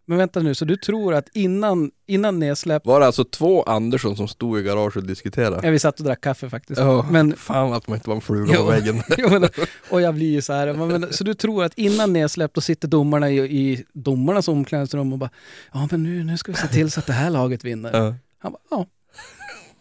men 0.10 0.18
vänta 0.18 0.40
nu, 0.40 0.56
så 0.56 0.66
du 0.66 0.76
tror 0.76 1.14
att 1.14 1.30
innan, 1.34 1.92
innan 2.08 2.40
nedsläpp, 2.40 2.86
Var 2.86 3.00
det 3.00 3.06
alltså 3.06 3.24
två 3.24 3.64
Andersson 3.64 4.16
som 4.18 4.28
stod 4.28 4.60
i 4.60 4.64
garaget 4.64 4.96
och 4.96 5.04
diskuterade? 5.04 5.60
ja, 5.64 5.72
vi 5.72 5.80
satt 5.80 6.00
och 6.00 6.06
drack 6.06 6.22
kaffe 6.22 6.50
faktiskt. 6.50 6.80
Ja, 6.82 7.06
Men, 7.12 7.36
fan 7.36 7.74
att 7.74 7.88
man 7.88 7.96
inte 7.98 8.10
var 8.10 8.16
en 8.16 8.22
fluga 8.22 8.54
Jo. 8.56 8.62
på 8.66 8.72
väggen. 8.72 9.02
Jo, 9.18 9.30
men, 9.30 9.50
och 9.90 10.02
jag 10.02 10.14
blir 10.16 10.32
ju 10.32 10.42
så 10.42 10.54
här, 10.54 10.74
men, 10.74 11.14
så 11.14 11.24
du 11.24 11.34
tror 11.34 11.64
att 11.64 11.74
innan 11.74 12.14
nedsläpp 12.14 12.54
då 12.54 12.62
sitter 12.62 12.88
domarna 12.88 13.30
i, 13.30 13.38
i 13.40 13.84
domarnas 13.94 14.48
omklädningsrum 14.48 15.14
och 15.14 15.20
bara, 15.20 15.30
ja 15.74 15.88
men 15.92 16.04
nu, 16.04 16.24
nu 16.24 16.38
ska 16.38 16.52
vi 16.52 16.58
se 16.58 16.68
till 16.68 16.92
så 16.92 17.00
att 17.00 17.06
det 17.08 17.14
här 17.14 17.30
laget 17.30 17.64
vinner. 17.66 17.92
Ja. 18.06 18.16
Han 18.40 18.52
bara, 18.52 18.62
ja. 18.72 18.86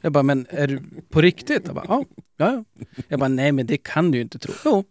Jag 0.01 0.13
bara, 0.13 0.23
men 0.23 0.47
är 0.51 0.67
du 0.67 0.83
på 1.11 1.21
riktigt? 1.21 1.63
Jag 1.67 1.75
bara, 1.75 1.85
ja, 1.89 2.05
ja, 2.37 2.53
ja. 2.53 2.65
Jag 3.09 3.21
bara, 3.21 3.29
nej 3.29 3.53
men 3.53 3.67
det 3.67 3.77
kan 3.77 4.11
du 4.11 4.19
ju 4.19 4.23
inte 4.23 4.39
tro. 4.39 4.55
Jo. 4.65 4.85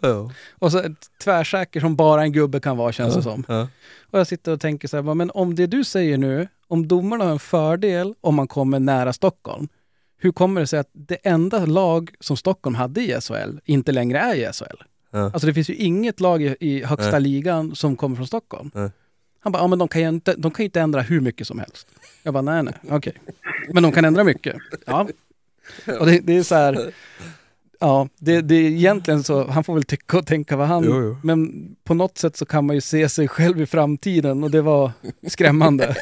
Ja. 0.00 0.30
Och 0.50 0.72
så 0.72 0.94
tvärsäker 1.22 1.80
som 1.80 1.96
bara 1.96 2.22
en 2.22 2.32
gubbe 2.32 2.60
kan 2.60 2.76
vara 2.76 2.92
känns 2.92 3.14
det 3.14 3.22
som. 3.22 3.44
Ja. 3.48 3.68
Och 4.10 4.18
jag 4.18 4.26
sitter 4.26 4.52
och 4.52 4.60
tänker 4.60 4.88
så 4.88 4.96
här, 4.96 5.14
men 5.14 5.30
om 5.30 5.54
det 5.54 5.66
du 5.66 5.84
säger 5.84 6.18
nu, 6.18 6.48
om 6.68 6.88
domarna 6.88 7.24
har 7.24 7.32
en 7.32 7.38
fördel 7.38 8.14
om 8.20 8.34
man 8.34 8.48
kommer 8.48 8.80
nära 8.80 9.12
Stockholm, 9.12 9.68
hur 10.18 10.32
kommer 10.32 10.60
det 10.60 10.66
sig 10.66 10.78
att 10.78 10.90
det 10.92 11.18
enda 11.22 11.66
lag 11.66 12.10
som 12.20 12.36
Stockholm 12.36 12.74
hade 12.74 13.00
i 13.00 13.20
SHL 13.20 13.58
inte 13.64 13.92
längre 13.92 14.18
är 14.18 14.34
i 14.34 14.52
SHL? 14.52 14.82
Alltså 15.12 15.46
det 15.46 15.54
finns 15.54 15.70
ju 15.70 15.74
inget 15.74 16.20
lag 16.20 16.42
i, 16.42 16.56
i 16.60 16.84
högsta 16.84 17.10
Nej. 17.10 17.20
ligan 17.20 17.74
som 17.74 17.96
kommer 17.96 18.16
från 18.16 18.26
Stockholm. 18.26 18.70
Nej. 18.74 18.90
Han 19.40 19.52
bara, 19.52 19.62
ja 19.62 19.66
men 19.66 19.78
de 19.78 19.88
kan 19.88 20.02
ju 20.02 20.08
inte, 20.08 20.34
de 20.34 20.50
kan 20.50 20.62
ju 20.62 20.64
inte 20.64 20.80
ändra 20.80 21.00
hur 21.00 21.20
mycket 21.20 21.46
som 21.46 21.58
helst. 21.58 21.86
Jag 22.22 22.34
bara, 22.34 22.42
nej 22.42 22.62
nej, 22.62 22.74
okej. 22.90 23.14
Men 23.72 23.82
de 23.82 23.92
kan 23.92 24.04
ändra 24.04 24.24
mycket. 24.24 24.56
Ja. 24.86 25.08
Och 26.00 26.06
det, 26.06 26.20
det 26.20 26.36
är 26.36 26.42
så 26.42 26.54
här, 26.54 26.92
ja, 27.80 28.08
det, 28.26 28.40
det 28.40 28.54
är 28.54 28.70
egentligen 28.70 29.22
så, 29.22 29.50
han 29.50 29.64
får 29.64 29.74
väl 29.74 29.84
tycka 29.84 30.18
och 30.18 30.26
tänka 30.26 30.56
vad 30.56 30.66
han... 30.66 30.84
Jo, 30.84 31.02
jo. 31.02 31.16
Men 31.24 31.38
på 31.88 31.94
något 31.94 32.18
sätt 32.18 32.36
så 32.36 32.46
kan 32.46 32.66
man 32.66 32.74
ju 32.74 32.80
se 32.80 33.08
sig 33.08 33.28
själv 33.28 33.60
i 33.60 33.66
framtiden 33.66 34.44
och 34.44 34.50
det 34.50 34.62
var 34.62 34.90
skrämmande. 35.28 35.86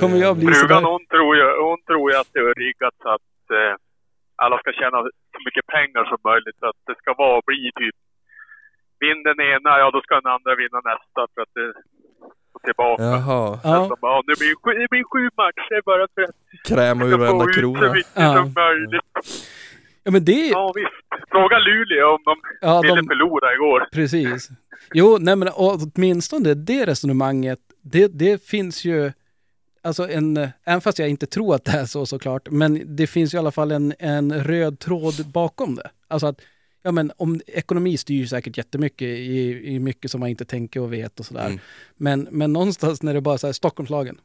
Kommer 0.00 0.16
jag 0.26 0.36
bli 0.36 0.46
Frugan 0.46 0.68
sådär? 0.68 0.92
hon 0.92 1.06
tror, 1.12 1.30
ju, 1.36 1.44
hon 1.68 1.80
tror 1.88 2.04
ju 2.10 2.16
att 2.20 2.30
det 2.32 2.38
är 2.38 2.54
riggat 2.64 2.94
så 3.02 3.08
att 3.16 3.36
eh, 3.58 3.74
alla 4.44 4.56
ska 4.58 4.70
tjäna 4.72 4.98
så 5.34 5.38
mycket 5.46 5.66
pengar 5.76 6.04
som 6.10 6.20
möjligt. 6.30 6.58
Så 6.62 6.66
att 6.70 6.80
det 6.88 6.96
ska 7.02 7.10
vara, 7.24 7.40
bli 7.50 7.70
typ, 7.80 7.96
vinn 9.02 9.22
den 9.30 9.40
ena, 9.52 9.70
ja 9.82 9.86
då 9.94 10.00
ska 10.02 10.12
den 10.20 10.34
andra 10.36 10.52
vinna 10.62 10.80
nästa 10.92 11.20
för 11.32 11.40
att 11.44 11.54
det 11.58 11.68
tillbaka. 12.64 13.02
Jaha, 13.02 13.58
Ja, 13.64 13.88
Så 13.88 13.96
bara, 14.00 14.22
det, 14.22 14.38
blir, 14.38 14.54
sju- 14.62 14.78
det 14.80 14.88
blir 14.90 15.04
sju 15.12 15.22
matcher 15.36 15.82
bara 15.90 16.06
för 16.14 16.22
att 16.22 16.36
kräma 16.68 17.04
ur 17.04 17.18
varenda 17.18 17.44
så 17.44 17.52
krona. 17.52 17.92
mycket 17.92 18.10
Ja. 18.14 18.34
som 18.34 18.52
möjligt. 18.62 19.00
ja 20.04 20.10
men 20.10 20.24
det... 20.24 20.32
Ja 20.48 20.72
visst. 20.74 21.30
Fråga 21.30 21.58
Luleå 21.58 22.08
om 22.14 22.22
de 22.24 22.34
Ja, 22.60 22.80
ville 22.80 22.94
de, 22.96 23.06
förlora 23.06 23.54
igår. 23.54 23.88
Precis. 23.92 24.48
Jo, 24.94 25.16
nej 25.20 25.36
men 25.36 25.48
åtminstone 25.54 26.54
det 26.54 26.86
resonemanget, 26.86 27.58
det, 27.82 28.08
det 28.18 28.44
finns 28.46 28.84
ju, 28.84 29.12
alltså 29.82 30.08
en, 30.08 30.36
även 30.66 30.80
fast 30.80 30.98
jag 30.98 31.08
inte 31.08 31.26
tror 31.26 31.54
att 31.54 31.64
det 31.64 31.72
är 31.72 31.84
så 31.84 32.06
såklart, 32.06 32.48
men 32.50 32.96
det 32.96 33.06
finns 33.06 33.34
ju 33.34 33.36
i 33.36 33.38
alla 33.38 33.50
fall 33.50 33.70
en, 33.72 33.94
en 33.98 34.44
röd 34.44 34.78
tråd 34.78 35.14
bakom 35.34 35.74
det. 35.74 35.90
Alltså 36.08 36.26
att, 36.26 36.40
ja 36.84 36.92
men 36.92 37.12
om, 37.16 37.40
ekonomi 37.46 37.96
styr 37.96 38.14
ju 38.16 38.26
säkert 38.26 38.56
jättemycket 38.56 39.08
i, 39.08 39.62
i 39.74 39.78
mycket 39.78 40.10
som 40.10 40.20
man 40.20 40.28
inte 40.28 40.44
tänker 40.44 40.80
och 40.80 40.92
vet 40.92 41.20
och 41.20 41.26
sådär. 41.26 41.46
Mm. 41.46 41.58
Men, 41.96 42.28
men 42.30 42.52
någonstans 42.52 43.02
när 43.02 43.14
det 43.14 43.20
bara 43.20 43.34
är 43.34 43.38
så 43.38 43.46
här, 43.46 43.52
Stockholmslagen, 43.52 44.18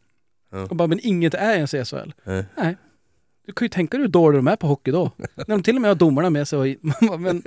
Ja. 0.52 0.62
och 0.69 0.76
bara, 0.76 0.88
men 0.88 1.00
inget 1.04 1.34
är 1.34 1.54
ens 1.56 1.74
i 1.74 1.86
SHL. 1.86 2.12
Nej. 2.24 2.45
Nej. 2.58 2.78
Du 3.45 3.54
kan 3.54 3.65
ju 3.65 3.69
tänka 3.69 3.98
dig 3.98 4.02
hur 4.04 4.08
dåliga 4.12 4.38
de 4.38 4.48
är 4.48 4.56
på 4.56 4.67
hockey 4.67 4.91
då. 4.91 5.12
När 5.36 5.45
de 5.48 5.63
till 5.63 5.76
och 5.76 5.82
med 5.82 5.89
har 5.89 5.95
domarna 5.95 6.30
med 6.30 6.48
sig. 6.48 6.60
Och, 6.60 6.67
man 6.86 6.95
bara, 7.10 7.17
men, 7.17 7.43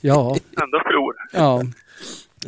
ja, 0.00 0.36
Ändå 0.62 0.80
förlora. 0.84 1.16
Ja. 1.32 1.62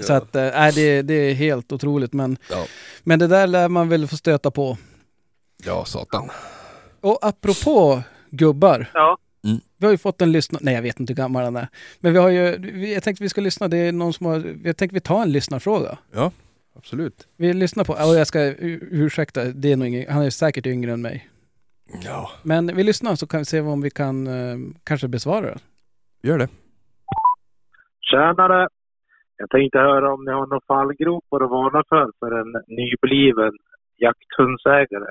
Så 0.00 0.12
att, 0.12 0.36
äh, 0.36 0.42
nej, 0.42 0.72
det, 0.74 1.02
det 1.02 1.14
är 1.14 1.34
helt 1.34 1.72
otroligt. 1.72 2.12
Men, 2.12 2.36
Ja. 2.50 2.66
men 3.04 3.18
det 3.18 3.26
där 3.26 3.46
lär 3.46 3.68
man 3.68 3.88
väl 3.88 4.06
få 4.08 4.16
stöta 4.16 4.50
på. 4.50 4.78
Ja, 5.64 5.84
satan. 5.84 6.30
Och 7.00 7.18
apropå 7.22 8.02
gubbar. 8.30 8.90
Ja. 8.94 9.18
Vi 9.78 9.86
har 9.86 9.90
ju 9.90 9.98
fått 9.98 10.22
en 10.22 10.32
lyssnare, 10.32 10.62
nej 10.64 10.74
jag 10.74 10.82
vet 10.82 11.00
inte 11.00 11.12
hur 11.12 11.16
gammal 11.16 11.44
han 11.44 11.56
är. 11.56 11.68
Men 12.00 12.12
vi 12.12 12.18
har 12.18 12.28
ju, 12.28 12.40
jag 12.94 13.02
tänkte 13.02 13.24
vi 13.24 13.28
ska 13.28 13.40
lyssna, 13.40 13.68
det 13.68 13.76
är 13.76 13.92
någon 13.92 14.12
som 14.12 14.26
har, 14.26 14.34
jag 14.64 14.76
tänkte 14.76 14.94
vi 14.94 15.00
tar 15.00 15.22
en 15.22 15.32
lyssnarfråga. 15.32 15.98
Absolut. 16.76 17.28
Vi 17.36 17.52
lyssnar 17.52 17.84
på, 17.84 17.92
och 17.92 18.14
jag 18.14 18.26
ska 18.26 18.54
ursäkta, 18.90 19.44
det 19.44 19.72
är 19.72 19.76
nog 19.76 19.88
ingen, 19.88 20.12
han 20.12 20.22
är 20.22 20.30
säkert 20.30 20.66
yngre 20.66 20.92
än 20.92 21.02
mig. 21.02 21.28
Ja, 22.04 22.30
Men 22.42 22.76
vi 22.76 22.82
lyssnar 22.84 23.14
så 23.14 23.26
kan 23.26 23.38
vi 23.38 23.44
se 23.44 23.60
om 23.60 23.80
vi 23.80 23.90
kan 23.90 24.26
eh, 24.26 24.56
kanske 24.84 25.08
besvara 25.08 25.46
det. 25.46 25.58
gör 26.28 26.38
det. 26.38 26.48
Tjänare! 28.00 28.68
Jag 29.36 29.50
tänkte 29.50 29.78
höra 29.78 30.14
om 30.14 30.24
ni 30.24 30.32
har 30.32 30.46
några 30.46 30.60
fallgropar 30.66 31.44
att 31.44 31.50
varna 31.50 31.82
för 31.88 32.10
för 32.18 32.40
en 32.40 32.52
nybliven 32.68 33.52
jakthundsägare. 33.96 35.10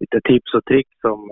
Lite 0.00 0.20
tips 0.24 0.54
och 0.54 0.64
tricks 0.64 1.04
om 1.04 1.30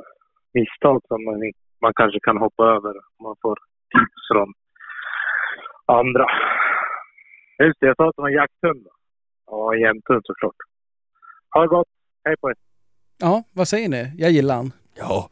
misstag 0.58 0.98
som 1.08 1.20
man, 1.24 1.38
man 1.84 1.92
kanske 2.00 2.18
kan 2.26 2.36
hoppa 2.44 2.62
över 2.76 2.94
om 3.14 3.22
man 3.28 3.36
får 3.42 3.56
tips 3.92 4.22
från 4.30 4.48
andra. 6.00 6.26
Just 7.64 7.80
det, 7.80 7.86
jag 7.86 7.96
sa 7.96 8.08
att 8.08 8.16
det 8.16 8.22
var 8.22 8.28
en 8.28 8.34
jakthund. 8.42 8.80
då. 8.84 8.90
Ja, 9.50 9.74
en 9.74 9.80
jämthund 9.80 10.22
såklart. 10.24 10.60
Ha 11.52 11.60
det 11.62 11.68
gott! 11.68 11.88
Hej 12.24 12.36
på 12.40 12.50
er! 12.50 12.56
Ja, 13.18 13.42
vad 13.52 13.68
säger 13.68 13.88
ni? 13.88 14.12
Jag 14.18 14.30
gillar 14.30 14.54
han. 14.56 14.72
Ja, 14.94 15.28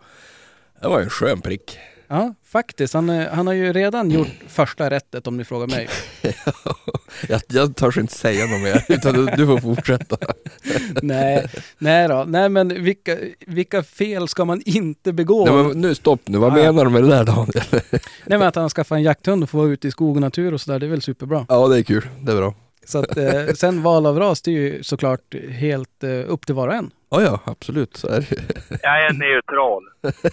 det 0.81 0.89
var 0.89 1.01
en 1.01 1.11
skön 1.11 1.41
prick. 1.41 1.79
Ja, 2.09 2.35
faktiskt. 2.45 2.95
Han, 2.95 3.11
eh, 3.11 3.29
han 3.33 3.47
har 3.47 3.55
ju 3.55 3.73
redan 3.73 4.11
gjort 4.11 4.29
första 4.49 4.91
rättet 4.91 5.27
om 5.27 5.37
ni 5.37 5.45
frågar 5.45 5.67
mig. 5.67 5.89
jag, 7.29 7.41
jag 7.49 7.77
törs 7.77 7.97
inte 7.99 8.15
säga 8.15 8.47
något 8.47 8.61
mer, 8.63 8.85
utan 8.89 9.15
du, 9.15 9.27
du 9.27 9.47
får 9.47 9.59
fortsätta. 9.59 10.17
nej, 11.03 11.47
nej 11.79 12.09
då. 12.09 12.25
Nej 12.29 12.49
men 12.49 12.85
vilka, 12.85 13.17
vilka 13.47 13.83
fel 13.83 14.29
ska 14.29 14.45
man 14.45 14.63
inte 14.65 15.13
begå? 15.13 15.45
Nej, 15.45 15.65
men 15.65 15.81
nu 15.81 15.95
stopp 15.95 16.21
nu, 16.25 16.39
vad 16.39 16.53
Ja, 16.53 16.59
ja. 16.59 16.73
menar 16.73 16.85
du 16.85 16.91
med 16.91 17.03
det 17.03 17.09
där 17.09 17.25
Daniel? 17.25 17.65
Nej 18.27 18.39
men 18.39 18.43
att 18.43 18.55
han 18.55 18.69
skaffar 18.71 18.97
en 18.97 19.03
jakthund 19.03 19.43
och 19.43 19.51
får 19.51 19.59
vara 19.59 19.69
ute 19.69 19.89
i 19.89 19.91
skog 19.91 20.17
och 20.17 20.21
natur 20.21 20.55
och 20.55 20.61
sådär, 20.61 20.79
det 20.79 20.87
är 20.87 20.91
väl 20.91 21.03
superbra. 21.03 21.47
ja, 21.49 21.69
det 21.69 21.79
är 21.79 21.83
kul. 21.83 22.09
Det 22.21 22.33
är 22.33 22.37
bra. 22.37 22.55
Så 22.87 22.99
att 22.99 23.17
eh, 23.17 23.47
sen 23.57 23.83
val 23.83 24.07
av 24.07 24.19
ras, 24.19 24.43
det 24.43 24.51
är 24.51 24.53
ju 24.53 24.83
såklart 24.83 25.35
helt 25.51 26.05
eh, 26.05 26.11
upp 26.11 26.47
till 26.47 26.55
var 26.55 26.69
och 26.69 26.75
en. 26.75 26.91
Ja, 27.15 27.23
ja, 27.23 27.41
absolut. 27.53 27.97
Så 27.97 28.09
är 28.09 28.21
det. 28.21 28.79
Jag 28.83 29.07
är 29.07 29.13
neutral. 29.13 29.83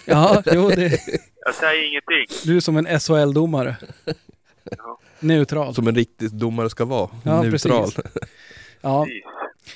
Ja, 0.06 0.42
jo, 0.52 0.68
det, 0.68 1.00
Jag 1.44 1.54
säger 1.54 1.88
ingenting. 1.88 2.36
du 2.44 2.56
är 2.56 2.60
som 2.60 2.76
en 2.76 2.86
SHL-domare. 3.00 3.76
Ja. 4.64 4.98
Neutral. 5.20 5.74
Som 5.74 5.88
en 5.88 5.94
riktig 5.94 6.30
domare 6.34 6.70
ska 6.70 6.84
vara. 6.84 7.10
Ja, 7.24 7.42
Neutral. 7.42 7.82
precis. 7.82 8.04
Ja, 8.80 9.04
Precis. 9.04 9.22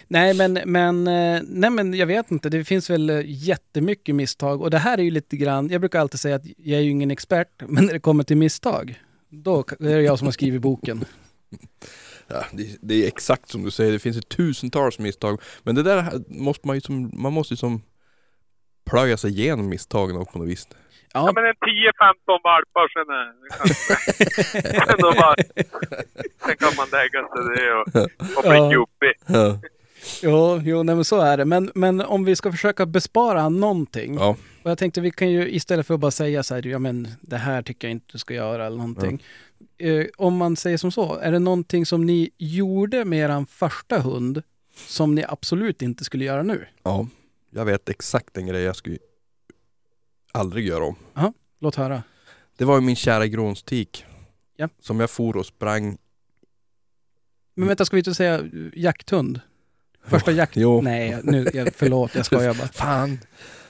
nej 0.09 0.35
men, 0.35 0.53
men, 0.67 1.07
eh, 1.07 1.43
nej 1.49 1.71
men 1.71 1.95
jag 1.95 2.07
vet 2.07 2.31
inte, 2.31 2.49
det 2.49 2.65
finns 2.65 2.91
väl 2.91 3.11
eh, 3.11 3.21
jättemycket 3.25 4.15
misstag 4.15 4.63
och 4.63 4.71
det 4.71 4.79
här 4.79 4.99
är 4.99 5.03
ju 5.03 5.11
lite 5.11 5.37
grann, 5.37 5.69
jag 5.71 5.81
brukar 5.81 6.01
alltid 6.01 6.21
säga 6.21 6.37
att 6.37 6.47
jag 6.57 6.79
är 6.79 6.83
ju 6.85 6.91
ingen 6.91 7.11
expert, 7.11 7.63
men 7.67 7.85
när 7.87 7.93
det 7.93 8.01
kommer 8.01 8.25
till 8.25 8.37
misstag, 8.37 9.01
då 9.29 9.59
är 9.81 9.97
det 9.97 10.03
jag 10.03 10.19
som 10.19 10.27
har 10.27 10.33
skrivit 10.33 10.61
boken. 10.63 11.05
Ja, 12.29 12.45
det, 12.53 12.77
det 12.83 13.05
är 13.05 13.09
exakt 13.09 13.49
som 13.49 13.63
du 13.65 13.71
säger, 13.71 13.93
det 13.93 13.99
finns 13.99 14.17
ju 14.17 14.21
tusentals 14.21 14.99
misstag. 14.99 15.41
Men 15.63 15.75
det 15.75 15.83
där 15.83 16.05
måste 16.29 16.67
man 16.67 16.77
ju 16.77 16.81
som, 16.81 17.11
man 17.13 17.33
måste 17.33 17.55
ju 17.55 17.59
som 17.59 17.83
plöja 18.91 19.17
sig 19.17 19.31
igenom 19.31 19.69
misstagen 19.69 20.27
på 20.27 20.39
något 20.39 20.49
vis. 20.49 20.69
Ja 20.71 20.77
Ja, 21.27 21.33
men 21.35 21.45
en 21.45 21.55
10-15 21.55 21.57
valpar 22.45 22.89
sen 22.93 23.09
är 23.15 23.27
det 23.43 23.49
kanske... 23.57 24.87
sen, 24.93 24.99
bara, 25.01 25.35
sen 26.47 26.57
kan 26.57 26.73
man 26.77 26.87
lägga 26.93 27.29
sig 27.29 27.57
det 27.57 27.73
och, 27.75 28.37
och 28.37 28.43
bli 28.43 28.59
Ja. 28.59 28.71
gubbig. 28.71 29.15
Ja. 29.27 29.59
jo, 30.23 30.61
jo 30.65 30.83
nej 30.83 30.95
men 30.95 31.05
så 31.05 31.21
är 31.21 31.37
det. 31.37 31.45
Men, 31.45 31.71
men 31.75 32.01
om 32.01 32.25
vi 32.25 32.37
ska 32.37 32.51
försöka 32.53 32.87
bespara 32.87 33.49
någonting, 33.49 34.15
Ja. 34.15 34.37
och 34.63 34.71
jag 34.71 34.79
tänkte 34.79 35.01
vi 35.01 35.11
kan 35.11 35.31
ju 35.31 35.51
istället 35.51 35.87
för 35.87 35.95
att 35.95 36.01
bara 36.01 36.11
säga 36.11 36.43
så 36.43 36.55
här, 36.55 36.67
ja 36.67 36.79
men 36.79 37.09
det 37.21 37.37
här 37.37 37.63
tycker 37.63 37.89
jag 37.89 37.93
inte 37.93 38.07
du 38.13 38.19
ska 38.19 38.35
göra 38.35 38.67
eller 38.67 38.77
någonting. 38.77 39.23
Eh, 39.79 40.07
om 40.17 40.37
man 40.37 40.57
säger 40.57 40.77
som 40.77 40.93
så, 40.93 41.15
är 41.15 41.33
det 41.33 41.39
någonting 41.39 41.87
som 41.87 42.07
ni 42.07 42.31
gjorde 42.39 43.05
med 43.05 43.31
er 43.31 43.45
första 43.45 43.99
hund 44.01 44.43
som 44.75 45.15
ni 45.15 45.25
absolut 45.29 45.83
inte 45.83 46.05
skulle 46.05 46.25
göra 46.25 46.43
nu? 46.43 46.67
ja, 46.83 47.07
jag 47.51 47.65
vet 47.65 47.89
exakt 47.89 48.37
en 48.37 48.47
grej 48.47 48.63
jag 48.63 48.77
skulle 48.77 48.99
aldrig 50.33 50.67
göra 50.67 50.85
om. 50.85 50.97
Låt 51.59 51.75
höra. 51.75 52.03
Det 52.57 52.65
var 52.65 52.75
ju 52.75 52.81
min 52.81 52.97
kära 52.97 53.27
grånstik. 53.27 54.05
Ja. 54.57 54.69
Som 54.81 55.01
jag 55.01 55.11
for 55.11 55.37
och 55.37 55.47
sprang. 55.47 55.99
Men 57.55 57.69
vänta, 57.69 57.85
ska 57.85 57.97
vi 57.97 58.01
inte 58.01 58.15
säga 58.15 58.39
eh, 58.39 58.45
jakthund? 58.75 59.41
Första 60.05 60.33
jakt... 60.33 60.57
Jo. 60.57 60.81
Nej, 60.83 61.21
nu, 61.23 61.51
jag, 61.55 61.69
förlåt, 61.75 62.15
jag 62.15 62.27
skojar 62.27 62.55
bara. 62.55 62.69
Fan. 62.73 63.19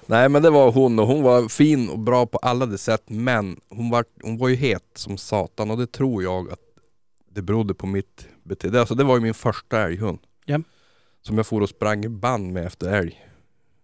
Nej 0.07 0.29
men 0.29 0.43
det 0.43 0.51
var 0.51 0.73
hon 0.73 0.99
och 0.99 1.07
hon 1.07 1.23
var 1.23 1.49
fin 1.49 1.89
och 1.89 1.99
bra 1.99 2.27
på 2.27 2.39
alla 2.39 2.67
de 2.67 2.79
sätt 2.79 3.03
men 3.07 3.61
hon 3.69 3.91
var, 3.91 4.05
hon 4.23 4.39
var 4.39 4.49
ju 4.49 4.55
het 4.55 4.85
som 4.95 5.19
satan 5.19 5.71
och 5.71 5.79
det 5.79 5.93
tror 5.93 6.23
jag 6.23 6.51
att 6.53 6.61
det 7.31 7.43
berodde 7.43 7.75
på 7.75 7.87
mitt 7.87 8.29
beteende. 8.45 8.81
Alltså 8.81 8.95
det 8.95 9.05
var 9.05 9.15
ju 9.17 9.21
min 9.23 9.35
första 9.35 9.83
älghund. 9.83 10.19
Ja. 10.45 10.61
Som 11.23 11.37
jag 11.37 11.47
for 11.47 11.61
och 11.61 11.69
sprang 11.69 12.05
i 12.05 12.09
band 12.09 12.53
med 12.53 12.67
efter 12.67 12.93
älg. 12.95 13.23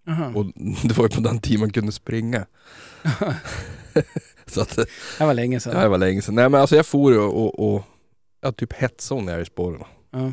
Aha. 0.08 0.32
Och 0.34 0.44
det 0.84 0.98
var 0.98 1.04
ju 1.04 1.08
på 1.14 1.20
den 1.20 1.38
tiden 1.40 1.60
man 1.60 1.72
kunde 1.72 1.92
springa. 1.92 2.46
Så 4.46 4.60
att, 4.60 4.76
Det 5.18 5.24
var 5.26 5.34
länge 5.34 5.60
sedan. 5.60 5.72
ja, 5.76 5.82
det 5.82 5.88
var 5.88 5.98
länge 5.98 6.22
sedan. 6.22 6.34
Nej 6.34 6.48
men 6.48 6.60
alltså 6.60 6.76
jag 6.76 6.86
for 6.86 7.18
och, 7.18 7.44
och, 7.44 7.74
och 7.74 7.82
jag 8.40 8.56
typ 8.56 8.72
hetsade 8.72 9.20
hon 9.20 9.28
i 9.28 9.32
älgspåren. 9.32 9.82
Ja. 10.10 10.32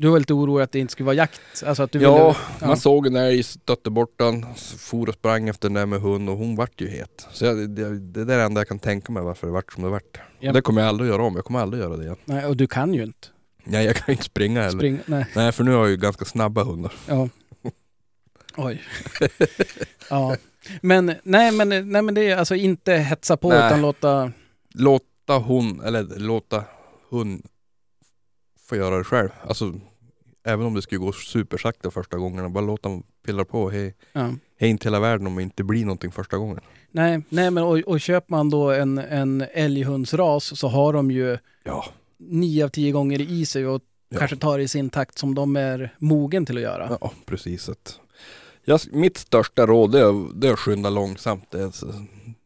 Du 0.00 0.08
var 0.08 0.18
lite 0.18 0.34
orolig 0.34 0.64
att 0.64 0.72
det 0.72 0.78
inte 0.78 0.92
skulle 0.92 1.04
vara 1.06 1.16
jakt? 1.16 1.40
Alltså 1.66 1.82
att 1.82 1.92
du 1.92 2.00
Ja, 2.02 2.12
ville... 2.14 2.36
Ja. 2.60 2.66
man 2.66 2.76
såg 2.76 3.06
en 3.06 3.16
älg, 3.16 3.42
stötte 3.42 3.90
bort 3.90 4.18
den, 4.18 4.46
for 4.78 5.08
och 5.08 5.14
sprang 5.14 5.48
efter 5.48 5.68
den 5.68 5.74
där 5.74 5.86
med 5.86 6.00
hund 6.00 6.30
och 6.30 6.36
hon 6.36 6.56
vart 6.56 6.80
ju 6.80 6.88
het. 6.88 7.28
Så 7.32 7.44
jag, 7.44 7.70
det, 7.70 7.98
det 7.98 8.24
där 8.24 8.34
är 8.34 8.38
det 8.38 8.44
enda 8.44 8.60
jag 8.60 8.68
kan 8.68 8.78
tänka 8.78 9.12
mig 9.12 9.22
varför 9.22 9.46
det 9.46 9.52
vart 9.52 9.72
som 9.72 9.82
det 9.82 9.88
vart. 9.88 10.18
Ja. 10.40 10.52
Det 10.52 10.62
kommer 10.62 10.80
jag 10.80 10.88
aldrig 10.88 11.10
göra 11.10 11.22
om, 11.22 11.36
jag 11.36 11.44
kommer 11.44 11.60
aldrig 11.60 11.82
göra 11.82 11.96
det 11.96 12.02
igen. 12.02 12.16
Nej, 12.24 12.46
och 12.46 12.56
du 12.56 12.66
kan 12.66 12.94
ju 12.94 13.02
inte 13.02 13.28
Nej 13.64 13.86
jag 13.86 13.96
kan 13.96 14.10
inte 14.12 14.24
springa 14.24 14.62
heller. 14.62 14.78
springa. 14.78 14.98
Nej, 15.06 15.26
Nej 15.34 15.52
för 15.52 15.64
nu 15.64 15.70
har 15.70 15.78
jag 15.80 15.90
ju 15.90 15.96
ganska 15.96 16.24
snabba 16.24 16.64
hundar. 16.64 16.92
ja. 17.06 17.28
Oj. 18.56 18.82
ja. 20.10 20.36
Men, 20.82 21.14
nej 21.22 21.52
men, 21.52 21.68
nej 21.68 22.02
men 22.02 22.14
det 22.14 22.30
är 22.30 22.36
alltså 22.36 22.54
inte 22.54 22.92
hetsa 22.94 23.36
på 23.36 23.48
Nej. 23.48 23.66
utan 23.66 23.82
låta... 23.82 24.32
Låta 24.74 25.38
hon, 25.38 25.80
eller 25.84 26.18
låta 26.18 26.64
hund 27.10 27.46
få 28.68 28.76
göra 28.76 28.98
det 28.98 29.04
själv. 29.04 29.28
Alltså 29.46 29.74
även 30.44 30.66
om 30.66 30.74
det 30.74 30.82
skulle 30.82 30.98
gå 30.98 31.12
supersakta 31.12 31.90
första 31.90 32.16
gångerna, 32.16 32.48
bara 32.48 32.64
låta 32.64 32.88
dem 32.88 33.02
pillar 33.26 33.44
på. 33.44 33.70
Hej, 33.70 33.94
Ja. 34.12 34.32
hej 34.58 34.70
inte 34.70 34.86
hela 34.88 35.00
världen 35.00 35.26
om 35.26 35.36
det 35.36 35.42
inte 35.42 35.64
blir 35.64 35.84
någonting 35.84 36.12
första 36.12 36.36
gången. 36.36 36.60
Nej, 36.90 37.22
nej 37.28 37.50
men 37.50 37.64
och, 37.64 37.78
och 37.78 38.00
köper 38.00 38.30
man 38.30 38.50
då 38.50 38.70
en, 38.70 38.98
en 38.98 39.44
älghundsras 39.52 40.58
så 40.58 40.68
har 40.68 40.92
de 40.92 41.10
ju 41.10 41.38
Ja. 41.64 41.84
nio 42.18 42.64
av 42.64 42.68
tio 42.68 42.92
gånger 42.92 43.20
i 43.20 43.46
sig 43.46 43.66
och 43.66 43.82
Ja. 44.12 44.18
kanske 44.18 44.36
tar 44.36 44.58
i 44.58 44.68
sin 44.68 44.90
takt 44.90 45.18
som 45.18 45.34
de 45.34 45.56
är 45.56 45.94
mogen 45.98 46.46
till 46.46 46.56
att 46.56 46.62
göra. 46.62 46.98
Ja, 47.00 47.12
precis. 47.26 47.68
Att 47.68 48.00
jag, 48.64 48.80
mitt 48.92 49.18
största 49.18 49.66
råd 49.66 49.92
det 49.92 50.00
är, 50.00 50.40
det 50.40 50.48
är 50.48 50.52
att 50.52 50.58
skynda 50.58 50.90
långsamt. 50.90 51.50
Det, 51.50 51.60
är 51.62 51.70
så- 51.70 51.92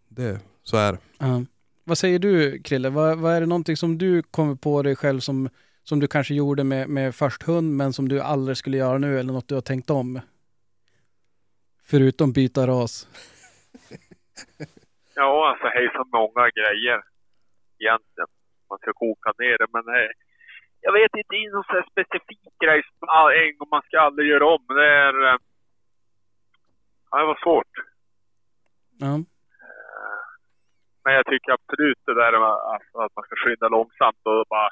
det, 0.09 0.39
så 0.63 0.77
är 0.77 0.93
det. 0.93 0.99
Ja. 1.19 1.43
Vad 1.85 1.99
säger 1.99 2.19
du 2.19 2.59
Krille? 2.63 2.91
Vad, 2.91 3.19
vad 3.19 3.33
är 3.35 3.41
det 3.41 3.47
någonting 3.47 3.77
som 3.77 3.99
du 3.99 4.23
kommer 4.23 4.55
på 4.55 4.83
dig 4.83 4.97
själv 4.97 5.21
som, 5.21 5.49
som 5.85 6.01
du 6.01 6.07
kanske 6.07 6.35
gjorde 6.35 6.65
med, 6.65 6.89
med 6.89 7.15
först 7.15 7.43
hund 7.43 7.77
men 7.77 7.93
som 7.93 8.09
du 8.09 8.21
aldrig 8.21 8.57
skulle 8.57 8.77
göra 8.77 8.99
nu 8.99 9.19
eller 9.19 9.33
något 9.33 9.49
du 9.49 9.55
har 9.55 9.63
tänkt 9.63 9.91
om? 9.91 10.21
Förutom 11.91 12.33
byta 12.33 12.67
ras. 12.67 13.09
Ja, 15.17 15.51
alltså 15.51 15.67
hej 15.67 15.89
så 15.93 16.05
många 16.19 16.45
grejer 16.59 16.99
egentligen. 17.79 18.31
Man 18.71 18.79
ska 18.79 18.93
koka 18.93 19.33
ner 19.39 19.57
det, 19.59 19.69
men 19.77 19.85
eh, 19.97 20.11
jag 20.81 20.93
vet 20.93 21.11
inte, 21.17 21.31
det 21.35 21.45
är 21.45 21.53
någon 21.57 21.71
sån 21.71 21.91
specifik 21.93 22.55
grej 22.65 22.81
som 22.89 23.09
en 23.43 23.51
gång 23.57 23.69
man 23.77 23.87
ska 23.87 23.97
aldrig 24.01 24.27
göra 24.33 24.47
om. 24.57 24.65
Det 24.79 24.89
är... 25.07 25.15
Eh, 25.29 25.39
ja, 27.11 27.15
det 27.21 27.27
var 27.33 27.41
svårt. 27.45 27.75
Ja. 29.05 29.15
Eh, 29.65 30.23
Men 31.05 31.15
jag 31.19 31.27
tycker 31.27 31.53
absolut 31.53 32.01
det 32.07 32.15
där 32.23 32.33
med 32.45 32.55
att 33.05 33.17
man 33.17 33.25
ska 33.27 33.35
skynda 33.45 33.69
långsamt 33.69 34.23
och 34.31 34.45
bara 34.55 34.71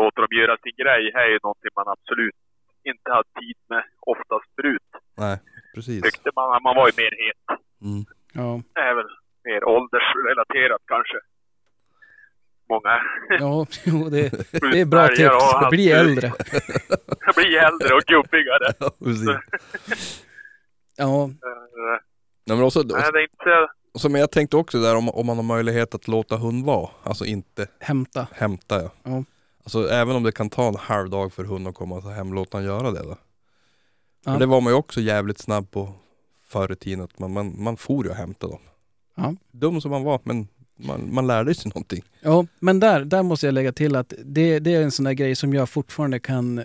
låta 0.00 0.20
dem 0.20 0.32
göra 0.40 0.56
sin 0.64 0.76
grej. 0.82 1.02
Här 1.14 1.24
är 1.28 1.32
ju 1.36 1.38
någonting 1.42 1.70
man 1.80 1.88
absolut 1.96 2.36
inte 2.90 3.08
hade 3.16 3.28
tid 3.40 3.58
med 3.72 3.84
oftast 4.12 4.48
förut. 4.56 4.90
Nej, 5.16 5.36
precis. 5.74 6.02
Tyckte 6.02 6.30
man. 6.36 6.62
Man 6.62 6.76
var 6.76 6.86
ju 6.88 6.92
mer 7.02 7.12
het. 7.24 7.46
Mm. 7.88 8.02
Ja. 8.40 8.62
Det 8.74 8.80
är 8.80 8.94
väl 8.94 9.10
mer 9.44 9.64
åldersrelaterat 9.74 10.82
kanske. 10.86 11.18
Många 12.68 12.94
Ja, 13.44 13.66
jo, 13.84 14.08
det, 14.08 14.28
det 14.72 14.80
är 14.80 14.84
bra 14.84 15.08
tips. 15.08 15.70
Bli 15.70 15.90
äldre. 15.90 16.32
blir 17.36 17.56
äldre 17.68 17.94
och 17.94 18.02
gubbigare. 18.02 18.72
Ja, 18.80 18.90
precis. 19.04 19.28
Ja, 20.96 21.24
Eh, 21.24 22.00
Nej, 22.46 22.56
men 22.56 22.66
också, 22.66 22.82
Nej, 22.82 23.12
det 23.12 23.18
är 23.18 23.22
inte... 23.22 23.72
så, 23.94 24.08
men 24.08 24.20
jag 24.20 24.30
tänkte 24.30 24.56
också 24.56 24.78
där 24.78 24.96
om, 24.96 25.08
om 25.08 25.26
man 25.26 25.36
har 25.36 25.42
möjlighet 25.44 25.94
att 25.94 26.08
låta 26.08 26.36
hund 26.36 26.64
vara. 26.66 26.90
Alltså 27.02 27.24
inte 27.24 27.66
hämta. 27.80 28.26
hämta 28.32 28.82
ja. 28.82 28.90
Ja. 29.02 29.24
Alltså 29.64 29.88
även 29.90 30.16
om 30.16 30.22
det 30.22 30.32
kan 30.32 30.50
ta 30.50 30.68
en 30.68 30.76
halv 30.76 31.10
dag 31.10 31.32
för 31.32 31.44
hund 31.44 31.68
att 31.68 31.74
komma 31.74 32.00
hem, 32.00 32.32
låt 32.32 32.52
han 32.52 32.64
göra 32.64 32.90
det 32.90 33.02
då. 33.02 33.16
Ja. 34.24 34.32
För 34.32 34.38
det 34.38 34.46
var 34.46 34.60
man 34.60 34.72
ju 34.72 34.76
också 34.76 35.00
jävligt 35.00 35.38
snabb 35.38 35.70
på 35.70 35.92
förr 36.42 36.72
i 36.72 36.76
tiden, 36.76 37.04
att 37.04 37.18
man, 37.18 37.32
man, 37.32 37.62
man 37.62 37.76
for 37.76 38.04
ju 38.04 38.10
och 38.10 38.16
hämtade 38.16 38.52
dem. 38.52 38.62
Ja. 39.16 39.34
Dum 39.52 39.80
som 39.80 39.90
man 39.90 40.02
var, 40.02 40.20
men 40.24 40.48
man, 40.76 41.14
man 41.14 41.26
lärde 41.26 41.54
sig 41.54 41.68
någonting. 41.68 42.04
Ja, 42.20 42.46
men 42.60 42.80
där, 42.80 43.04
där 43.04 43.22
måste 43.22 43.46
jag 43.46 43.52
lägga 43.52 43.72
till 43.72 43.96
att 43.96 44.12
det, 44.24 44.58
det 44.58 44.74
är 44.74 44.82
en 44.82 44.90
sån 44.90 45.04
där 45.04 45.12
grej 45.12 45.36
som 45.36 45.54
jag 45.54 45.68
fortfarande 45.68 46.20
kan 46.20 46.64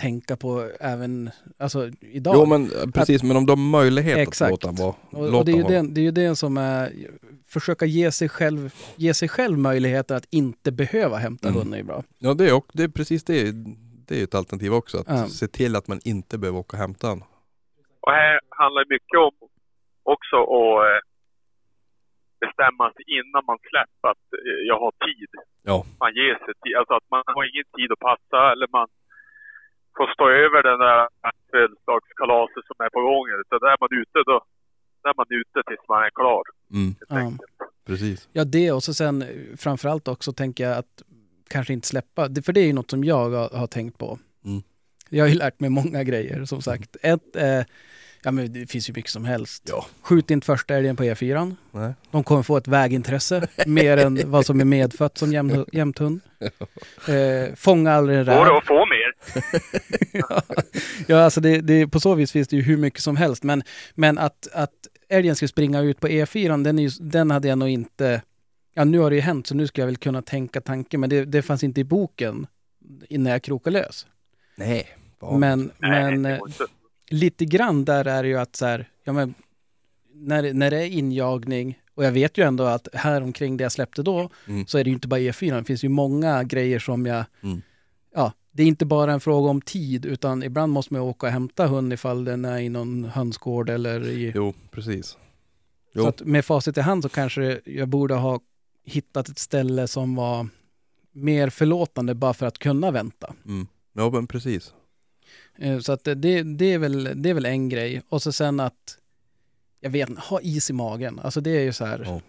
tänka 0.00 0.36
på 0.36 0.70
även 0.80 1.30
alltså, 1.58 1.88
idag. 2.00 2.34
Jo 2.36 2.46
men 2.46 2.62
eh, 2.64 2.90
precis, 2.94 3.22
men 3.22 3.36
om 3.36 3.46
de 3.46 3.58
har 3.72 3.80
möjlighet 3.80 4.18
Exakt. 4.18 4.52
att 4.52 4.62
låta 4.64 4.82
vara, 4.82 4.94
och, 5.10 5.38
och 5.38 5.44
det, 5.44 5.52
är 5.52 5.56
ju 5.56 5.62
vara. 5.62 5.82
det, 5.82 5.94
det 5.94 6.00
är 6.00 6.02
ju 6.02 6.10
det 6.10 6.36
som 6.36 6.56
är, 6.56 6.92
försöka 7.48 7.84
ge 7.86 8.12
sig 8.12 8.28
själv, 8.28 8.74
ge 8.96 9.14
sig 9.14 9.28
själv 9.28 9.58
möjligheter 9.58 10.14
att 10.14 10.26
inte 10.30 10.72
behöva 10.72 11.16
hämta 11.16 11.48
Mm. 11.48 11.60
hunden 11.60 11.80
är 11.80 11.84
bra. 11.84 12.02
Ja 12.18 12.34
det 12.34 12.48
är, 12.48 12.52
också, 12.52 12.70
det 12.78 12.82
är 12.84 12.88
precis 12.88 13.24
det, 13.24 13.52
det 14.06 14.14
är 14.14 14.18
ju 14.18 14.24
ett 14.24 14.34
alternativ 14.34 14.72
också. 14.74 14.98
Att 14.98 15.08
Ja. 15.08 15.26
se 15.26 15.46
till 15.48 15.76
att 15.76 15.88
man 15.88 16.00
inte 16.04 16.38
behöver 16.38 16.58
åka 16.58 16.76
och 16.76 16.80
hämta 16.80 17.06
honom. 17.08 17.28
Och 18.00 18.12
här 18.12 18.40
handlar 18.60 18.84
det 18.84 18.90
mycket 18.96 19.18
om 19.28 19.34
också 20.14 20.36
att 20.58 20.78
eh, 20.88 21.00
bestämma 22.44 22.84
sig 22.94 23.04
innan 23.18 23.42
man 23.50 23.58
släpper 23.70 24.06
att 24.14 24.26
eh, 24.46 24.60
jag 24.70 24.78
har 24.84 24.92
tid. 25.08 25.30
Ja. 25.70 25.76
Man 26.04 26.12
ger 26.20 26.34
sig 26.44 26.54
tid. 26.62 26.74
Alltså 26.80 26.94
att 27.00 27.08
man 27.14 27.22
har 27.36 27.44
ingen 27.52 27.68
tid 27.78 27.88
att 27.94 28.02
passa 28.10 28.40
eller 28.52 28.68
man 28.78 28.88
får 29.96 30.06
stå 30.14 30.24
över 30.44 30.62
den 30.70 30.78
där 30.86 31.08
födelsedagskalaset 31.50 32.64
som 32.66 32.76
är 32.86 32.90
på 32.96 33.00
gång. 33.00 33.24
Så 33.48 33.58
där 33.58 33.72
är 33.74 33.76
man 33.80 33.92
ute 34.02 34.18
då, 34.30 34.36
där 35.02 35.10
är 35.10 35.14
man 35.16 35.26
ute 35.40 35.58
tills 35.68 35.88
man 35.88 36.02
är 36.04 36.10
klar. 36.10 36.42
Mm, 36.72 36.94
Ja. 37.08 37.32
precis. 37.86 38.28
Ja, 38.32 38.44
det 38.44 38.72
och 38.72 38.82
så 38.82 38.94
sen 38.94 39.22
eh, 39.22 39.28
framförallt 39.56 40.08
också 40.08 40.32
tänker 40.32 40.64
jag 40.64 40.78
att 40.78 41.02
kanske 41.48 41.72
inte 41.72 41.88
släppa, 41.88 42.22
för 42.44 42.52
det 42.52 42.60
är 42.60 42.66
ju 42.66 42.72
något 42.72 42.90
som 42.90 43.04
jag 43.04 43.30
har, 43.30 43.58
har 43.58 43.66
tänkt 43.66 43.98
på. 43.98 44.18
Mm. 44.44 44.62
Jag 45.08 45.24
har 45.24 45.28
ju 45.28 45.34
lärt 45.34 45.60
mig 45.60 45.70
många 45.70 46.02
grejer 46.04 46.44
som 46.44 46.62
sagt. 46.62 46.96
Ett, 47.02 47.36
eh, 47.36 47.62
ja 48.22 48.30
men 48.30 48.52
det 48.52 48.66
finns 48.70 48.88
ju 48.88 48.92
mycket 48.92 49.10
som 49.10 49.24
helst. 49.24 49.62
Ja. 49.68 49.86
Skjut 50.02 50.30
inte 50.30 50.44
första 50.44 50.74
älgen 50.74 50.96
på 50.96 51.04
E4. 51.04 51.54
Nej. 51.72 51.92
De 52.10 52.24
kommer 52.24 52.42
få 52.42 52.56
ett 52.56 52.68
vägintresse 52.68 53.48
mer 53.66 53.96
än 53.96 54.30
vad 54.30 54.46
som 54.46 54.60
är 54.60 54.64
medfött 54.64 55.18
som 55.18 55.32
jäm, 55.32 55.64
jämthund. 55.72 56.20
Eh, 57.08 57.54
fånga 57.54 57.92
aldrig 57.92 58.18
en 58.18 58.24
Går 58.24 58.32
räv. 58.32 58.44
det 58.44 58.58
att 58.58 58.66
få 58.66 58.86
mer? 58.86 59.14
ja, 61.06 61.20
alltså 61.24 61.40
det, 61.40 61.60
det, 61.60 61.88
på 61.88 62.00
så 62.00 62.14
vis 62.14 62.32
finns 62.32 62.48
det 62.48 62.56
ju 62.56 62.62
hur 62.62 62.76
mycket 62.76 63.00
som 63.00 63.16
helst. 63.16 63.42
Men, 63.42 63.62
men 63.94 64.18
att, 64.18 64.48
att 64.52 64.72
älgen 65.08 65.36
ska 65.36 65.48
springa 65.48 65.80
ut 65.80 66.00
på 66.00 66.08
E4, 66.08 66.64
den, 66.64 66.78
är 66.78 66.82
ju, 66.82 66.90
den 67.00 67.30
hade 67.30 67.48
jag 67.48 67.58
nog 67.58 67.68
inte... 67.68 68.22
Ja, 68.74 68.84
nu 68.84 68.98
har 68.98 69.10
det 69.10 69.16
ju 69.16 69.22
hänt 69.22 69.46
så 69.46 69.54
nu 69.54 69.66
ska 69.66 69.80
jag 69.82 69.86
väl 69.86 69.96
kunna 69.96 70.22
tänka 70.22 70.60
tanken, 70.60 71.00
men 71.00 71.10
det, 71.10 71.24
det 71.24 71.42
fanns 71.42 71.64
inte 71.64 71.80
i 71.80 71.84
boken 71.84 72.46
innan 73.08 73.32
jag 73.32 73.42
krokade 73.42 73.78
lös. 73.78 74.06
Nej. 74.56 74.88
Men, 75.38 75.70
Nej, 75.78 76.16
men 76.16 76.40
lite 77.10 77.44
grann 77.44 77.84
där 77.84 78.04
är 78.04 78.22
det 78.22 78.28
ju 78.28 78.36
att 78.38 78.56
så 78.56 78.66
här, 78.66 78.88
ja 79.04 79.12
men 79.12 79.34
när, 80.14 80.52
när 80.54 80.70
det 80.70 80.76
är 80.82 80.86
injagning 80.86 81.78
och 81.94 82.04
jag 82.04 82.12
vet 82.12 82.38
ju 82.38 82.44
ändå 82.46 82.64
att 82.64 82.88
här 82.92 83.22
omkring 83.22 83.56
det 83.56 83.62
jag 83.62 83.72
släppte 83.72 84.02
då 84.02 84.30
Mm. 84.48 84.66
så 84.66 84.78
är 84.78 84.84
det 84.84 84.90
ju 84.90 84.94
inte 84.94 85.08
bara 85.08 85.20
E4, 85.20 85.56
det 85.58 85.64
finns 85.64 85.84
ju 85.84 85.88
många 85.88 86.44
grejer 86.44 86.78
som 86.78 87.06
jag, 87.06 87.24
Mm. 87.42 87.62
ja, 88.14 88.32
det 88.52 88.62
är 88.62 88.66
inte 88.66 88.86
bara 88.86 89.12
en 89.12 89.20
fråga 89.20 89.50
om 89.50 89.60
tid 89.60 90.06
utan 90.06 90.42
ibland 90.42 90.72
måste 90.72 90.94
man 90.94 91.02
åka 91.02 91.26
och 91.26 91.32
hämta 91.32 91.66
hund 91.66 91.92
ifall 91.92 92.24
den 92.24 92.44
är 92.44 92.58
i 92.58 92.68
någon 92.68 93.04
hönsgård 93.04 93.70
eller 93.70 94.08
i... 94.08 94.32
Jo, 94.34 94.54
precis. 94.70 95.06
Så 95.06 95.18
Jo. 95.94 96.06
att 96.06 96.20
med 96.20 96.44
facit 96.44 96.78
i 96.78 96.80
hand 96.80 97.02
så 97.02 97.08
kanske 97.08 97.60
jag 97.64 97.88
borde 97.88 98.14
ha 98.14 98.40
hittat 98.84 99.28
ett 99.28 99.38
ställe 99.38 99.88
som 99.88 100.14
var 100.14 100.48
mer 101.12 101.50
förlåtande 101.50 102.14
bara 102.14 102.34
för 102.34 102.46
att 102.46 102.58
kunna 102.58 102.90
vänta. 102.90 103.34
Mm. 103.46 103.66
Ja 103.92 104.10
men 104.10 104.26
precis. 104.26 104.74
Eh, 105.56 105.78
Så 105.78 105.92
att 105.92 106.04
det, 106.04 106.14
det, 106.42 106.64
är 106.64 106.78
väl, 106.78 107.22
det 107.22 107.30
är 107.30 107.34
väl 107.34 107.46
en 107.46 107.68
grej. 107.68 108.02
Och 108.08 108.22
så 108.22 108.32
sen 108.32 108.60
att, 108.60 108.98
jag 109.80 109.90
vet 109.90 110.18
ha 110.18 110.40
is 110.40 110.70
i 110.70 110.72
magen. 110.72 111.18
Alltså 111.18 111.40
det 111.40 111.50
är 111.50 111.62
ju 111.62 111.72
så 111.72 111.84
här. 111.84 112.02
Ja. 112.04 112.20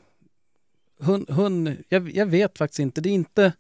Hund, 1.00 1.30
hund 1.30 1.84
jag, 1.90 2.12
jag 2.16 2.26
vet 2.26 2.58
faktiskt 2.58 2.80
inte. 2.80 3.02
Det 3.02 3.10
är 3.10 3.14
inte, 3.14 3.54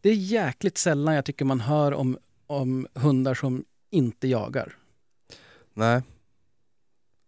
det 0.00 0.10
är 0.10 0.14
jäkligt 0.14 0.78
sällan 0.78 1.14
jag 1.14 1.24
tycker 1.24 1.44
man 1.44 1.60
hör 1.60 1.92
om, 1.94 2.18
om 2.46 2.86
hundar 2.94 3.34
som 3.34 3.64
inte 3.90 4.28
jagar. 4.28 4.76
Nej. 5.74 6.02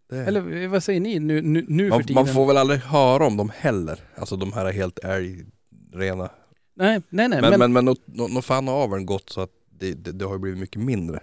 Det. 0.09 0.17
Eller 0.17 0.67
vad 0.67 0.83
säger 0.83 0.99
ni 0.99 1.19
nu, 1.19 1.41
nu, 1.41 1.65
nu 1.67 1.83
för 1.83 1.89
man, 1.89 2.01
tiden? 2.03 2.15
man 2.25 2.33
får 2.33 2.45
väl 2.47 2.57
aldrig 2.57 2.79
höra 2.79 3.27
om 3.27 3.37
dem 3.37 3.51
heller. 3.55 3.99
Alltså 4.15 4.35
de 4.35 4.53
här 4.53 4.65
är 4.65 4.71
helt 4.71 4.99
älgrena. 4.99 6.29
Nej, 6.73 7.01
nej, 7.09 7.29
nej. 7.29 7.41
Men, 7.41 7.49
Men, 7.49 7.59
men, 7.59 7.73
men 7.73 7.85
nog 7.85 7.97
nå, 8.05 8.27
nå 8.27 8.41
fan 8.41 8.67
har 8.67 8.83
aveln 8.83 9.05
gått 9.05 9.29
så 9.29 9.41
att 9.41 9.51
det, 9.69 9.93
det, 9.93 10.11
det 10.11 10.25
har 10.25 10.33
ju 10.33 10.39
blivit 10.39 10.59
mycket 10.59 10.81
mindre. 10.81 11.19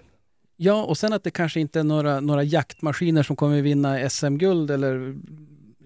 Ja, 0.65 0.83
och 0.85 0.99
sen 0.99 1.13
att 1.13 1.25
det 1.25 1.31
kanske 1.31 1.61
inte 1.61 1.81
är 1.81 1.85
några, 1.85 2.21
några 2.21 2.43
jaktmaskiner 2.43 3.23
som 3.23 3.37
kommer 3.37 3.63
vinna 3.63 4.11
SM-guld 4.11 4.71
eller 4.71 5.17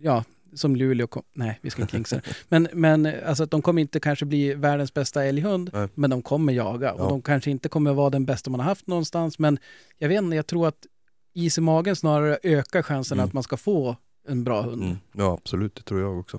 ja, 0.01 0.25
som 0.55 0.77
Luleå 0.77 1.07
kom, 1.07 1.23
Nej, 1.33 1.59
vi 1.63 1.71
ska 1.71 1.83
inte 1.83 1.97
jinxa. 1.97 2.21
Men, 2.49 2.69
men 2.73 3.13
alltså 3.27 3.45
att 3.45 3.51
de 3.51 3.63
kommer 3.63 3.83
inte 3.83 4.01
kanske 4.01 4.25
bli 4.25 4.55
världens 4.55 4.95
bästa 4.95 5.25
älghund, 5.25 5.71
Nej. 5.73 5.89
men 5.95 6.11
de 6.11 6.23
kommer 6.23 6.53
jaga. 6.53 6.93
Och 6.93 7.01
Ja. 7.01 7.09
de 7.09 7.23
kanske 7.23 7.51
inte 7.51 7.69
kommer 7.69 7.93
vara 7.93 8.11
den 8.11 8.25
bästa 8.27 8.51
man 8.51 8.61
har 8.61 8.65
haft 8.67 8.87
någonstans. 8.87 9.39
Men 9.39 9.59
jag 9.99 10.09
vet 10.09 10.23
inte, 10.23 10.37
jag 10.37 10.47
tror 10.47 10.69
att 10.69 10.87
is 11.33 11.59
i 11.59 11.61
magen 11.61 11.97
snarare 11.97 12.39
ökar 12.43 12.83
chansen 12.83 13.19
Mm. 13.19 13.27
att 13.29 13.33
man 13.33 13.43
ska 13.43 13.57
få 13.57 13.97
en 14.29 14.45
bra 14.45 14.63
hund. 14.63 14.83
Mm. 14.83 14.97
Ja 15.13 15.33
absolut, 15.43 15.75
det 15.75 15.83
tror 15.83 16.01
jag 16.01 16.19
också. 16.21 16.39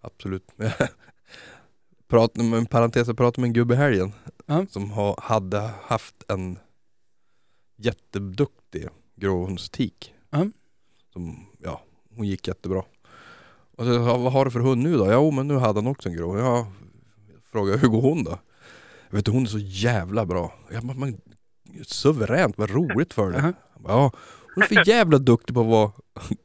Absolut. 0.00 0.44
Prat, 2.08 2.38
en 2.38 2.66
parentes, 2.66 3.06
jag 3.08 3.16
pratade 3.16 3.40
med 3.40 3.48
en 3.48 3.52
gubbe 3.52 3.74
i 3.74 3.76
helgen 3.76 4.12
Ja. 4.46 4.66
som 4.70 4.90
ha, 4.90 5.16
hade 5.22 5.70
haft 5.82 6.14
en 6.28 6.58
jätteduktig 7.84 8.88
gråhundstik. 9.16 10.14
Ja. 10.30 10.46
Som, 11.12 11.46
ja, 11.62 11.82
hon 12.16 12.26
gick 12.26 12.48
jättebra. 12.48 12.82
Och 13.76 13.84
så, 13.84 13.98
vad 13.98 14.32
har 14.32 14.44
du 14.44 14.50
för 14.50 14.60
hund 14.60 14.82
nu 14.82 14.96
då? 14.96 15.12
Jo 15.12 15.30
men 15.30 15.48
nu 15.48 15.54
hade 15.54 15.78
han 15.78 15.86
också 15.86 16.08
en 16.08 16.16
grå. 16.16 16.38
Jag 16.38 16.66
frågade 17.52 17.78
hur 17.78 17.88
går 17.88 18.02
hon 18.02 18.24
då? 18.24 18.38
Jag 19.10 19.16
vet 19.16 19.24
du, 19.24 19.32
hon 19.32 19.42
är 19.42 19.46
så 19.46 19.58
jävla 19.58 20.26
bra. 20.26 20.54
Jag 20.70 20.84
bara, 20.84 20.98
men, 20.98 21.20
suveränt, 21.82 22.58
vad 22.58 22.70
roligt 22.70 23.14
för 23.14 23.30
dig. 23.30 23.40
Aha. 23.40 23.52
Ja, 23.84 24.12
hon 24.54 24.62
är 24.62 24.66
för 24.66 24.88
jävla 24.88 25.18
duktig 25.18 25.54
på 25.54 25.60
att 25.60 25.66
vara 25.66 25.92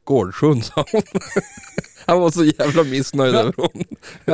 gårdshund 0.04 0.66
sa 0.66 0.86
hon. 0.92 1.02
Han 2.06 2.20
var 2.20 2.32
så 2.32 2.44
jävla 2.44 2.84
missnöjd 2.84 3.36
över 3.36 3.54
hon. 3.58 3.84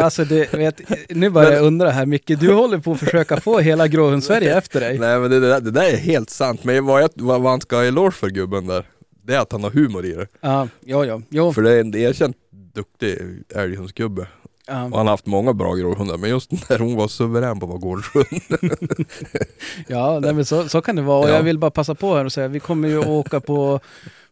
Alltså 0.03 0.25
det, 0.25 0.53
vet, 0.53 0.81
nu 1.09 1.29
börjar 1.29 1.51
jag 1.51 1.63
undra 1.63 1.89
här 1.91 2.05
Micke, 2.05 2.27
du 2.39 2.53
håller 2.53 2.77
på 2.77 2.91
att 2.91 2.99
försöka 2.99 3.39
få 3.41 3.59
hela 3.59 3.87
gråhunds-Sverige 3.87 4.57
efter 4.57 4.79
dig. 4.79 4.99
Nej 4.99 5.19
men 5.19 5.31
det, 5.31 5.39
det, 5.39 5.47
där, 5.49 5.59
det 5.61 5.71
där 5.71 5.83
är 5.93 5.97
helt 5.97 6.29
sant. 6.29 6.63
Men 6.63 6.85
vad, 6.85 7.01
jag, 7.03 7.09
vad, 7.15 7.41
vad 7.41 7.51
han 7.51 7.61
ska 7.61 7.75
ha 7.75 7.83
eloge 7.83 8.11
för 8.11 8.29
gubben 8.29 8.67
där. 8.67 8.85
det 9.23 9.35
är 9.35 9.39
att 9.39 9.51
han 9.51 9.63
har 9.63 9.71
humor 9.71 10.05
i 10.05 10.13
det. 10.13 10.27
Ja, 10.41 10.67
ja, 10.85 11.05
ja. 11.05 11.21
Jo, 11.29 11.53
För 11.53 11.61
det 11.61 11.71
är 11.71 11.79
en 11.79 11.95
erkänt 11.95 12.37
duktig 12.75 13.17
älghundsgubbe. 13.55 14.21
Och 14.21 14.27
ja. 14.67 14.73
han 14.73 14.93
har 14.93 15.03
haft 15.05 15.25
många 15.25 15.53
bra 15.53 15.73
gråhundar, 15.73 16.17
men 16.17 16.29
just 16.29 16.69
när 16.69 16.79
hon 16.79 16.95
var 16.95 17.07
suverän 17.07 17.59
på 17.59 17.65
att 17.65 17.69
vara 17.69 17.79
gårdshund. 17.79 18.41
ja 19.87 20.19
nej, 20.19 20.33
men 20.33 20.45
så, 20.45 20.69
så 20.69 20.81
kan 20.81 20.95
det 20.95 21.01
vara. 21.01 21.19
Och 21.19 21.29
Ja. 21.29 21.33
jag 21.35 21.43
vill 21.43 21.57
bara 21.59 21.71
passa 21.71 21.95
på 21.95 22.15
här 22.15 22.25
och 22.25 22.33
säga, 22.33 22.47
vi 22.47 22.59
kommer 22.59 22.87
ju 22.89 22.97
åka 22.97 23.39
på, 23.39 23.79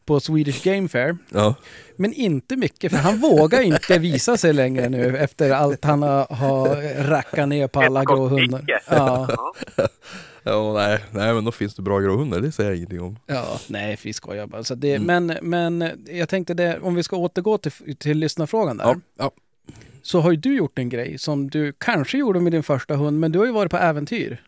på 0.06 0.20
Swedish 0.20 0.64
Game 0.64 0.88
Fair. 0.88 1.18
ja. 1.30 1.56
Men 1.96 2.14
inte 2.14 2.56
mycket, 2.58 2.92
för 2.92 3.00
han 3.00 3.18
vågar 3.20 3.62
inte 3.62 4.00
visa 4.00 4.38
sig 4.38 4.54
längre 4.54 4.90
nu 4.90 5.18
efter 5.18 5.52
allt 5.52 5.86
han 5.86 6.02
har, 6.02 6.26
har 6.36 6.76
rackat 7.04 7.48
ner 7.50 7.68
på 7.68 7.82
alla 7.82 8.04
gråhundar. 8.04 8.66
Ja. 8.90 9.28
ja 10.44 10.74
nej, 10.74 11.00
nej, 11.12 11.34
men 11.34 11.46
då 11.46 11.52
finns 11.52 11.76
det 11.76 11.82
bra 11.82 12.00
gråhundar, 12.00 12.40
det 12.40 12.52
säger 12.52 12.70
jag 12.70 12.78
ingenting 12.78 13.02
om. 13.02 13.20
ja, 13.28 13.60
nej, 13.68 13.98
vi 14.04 14.14
skojar 14.14 14.48
bara. 14.48 14.64
Så 14.64 14.76
det, 14.76 14.96
Mm. 14.96 15.26
men, 15.28 15.50
men 15.50 15.92
jag 16.10 16.30
tänkte 16.30 16.54
det, 16.54 16.80
om 16.80 16.96
vi 16.96 17.04
ska 17.04 17.16
återgå 17.16 17.58
till, 17.58 17.98
till 17.98 18.18
lyssnarfrågan 18.18 18.78
där. 18.78 18.86
Ja, 18.86 18.96
ja. 19.18 19.32
Så 20.02 20.20
har 20.20 20.32
ju 20.32 20.38
du 20.38 20.56
gjort 20.56 20.80
en 20.80 20.90
grej 20.90 21.18
som 21.18 21.50
du 21.50 21.74
kanske 21.78 22.18
gjorde 22.18 22.40
med 22.40 22.52
din 22.52 22.64
första 22.64 22.96
hund, 22.96 23.20
men 23.20 23.32
du 23.32 23.40
har 23.40 23.46
ju 23.46 23.52
varit 23.52 23.72
på 23.72 23.78
äventyr. 23.78 24.44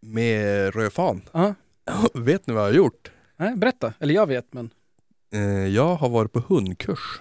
Med 0.00 0.74
rödfan. 0.74 1.22
Ja, 1.32 1.54
Vet 2.14 2.46
ni 2.46 2.54
vad 2.54 2.62
jag 2.62 2.68
har 2.68 2.74
gjort? 2.76 3.10
Nej, 3.42 3.56
berätta. 3.56 3.92
Eller 4.00 4.14
jag 4.14 4.26
vet, 4.26 4.52
men 4.52 4.70
Eh, 5.34 5.66
jag 5.66 5.94
har 5.94 6.08
varit 6.08 6.32
på 6.32 6.40
hundkurs. 6.48 7.20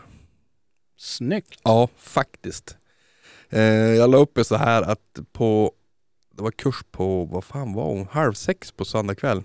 snyggt. 0.97 1.59
Ja, 1.63 1.89
faktiskt. 1.97 2.77
Eh, 3.49 3.61
jag 3.71 4.09
la 4.09 4.17
upp 4.17 4.31
det 4.35 4.43
så 4.43 4.55
här 4.55 4.81
att 4.81 5.19
på, 5.31 5.71
det 6.35 6.43
var 6.43 6.51
kurs 6.51 6.75
på, 6.91 7.25
vad 7.25 7.43
fan 7.43 7.73
var 7.73 7.83
hon, 7.85 8.07
halv 8.11 8.33
sex 8.33 8.71
på 8.71 8.85
söndag 8.85 9.15
kväll. 9.15 9.43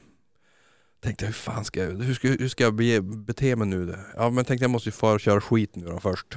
Tänkte 1.01 1.27
hur 1.27 1.33
fan 1.33 1.65
ska 1.65 1.81
jag, 1.85 2.03
hur 2.03 2.15
ska, 2.15 2.29
hur 2.29 2.49
ska 2.49 2.65
jag 2.65 2.75
bete, 2.75 3.01
bete 3.03 3.57
mig 3.57 3.69
nu? 3.69 3.95
Ja 4.17 4.31
men 4.31 4.45
tänkte 4.45 4.65
jag 4.65 4.71
måste 4.71 4.89
ju 4.89 4.93
få 4.93 5.19
köra 5.19 5.41
skit 5.41 5.77
nu 5.77 5.87
då 5.87 6.01
först. 6.01 6.37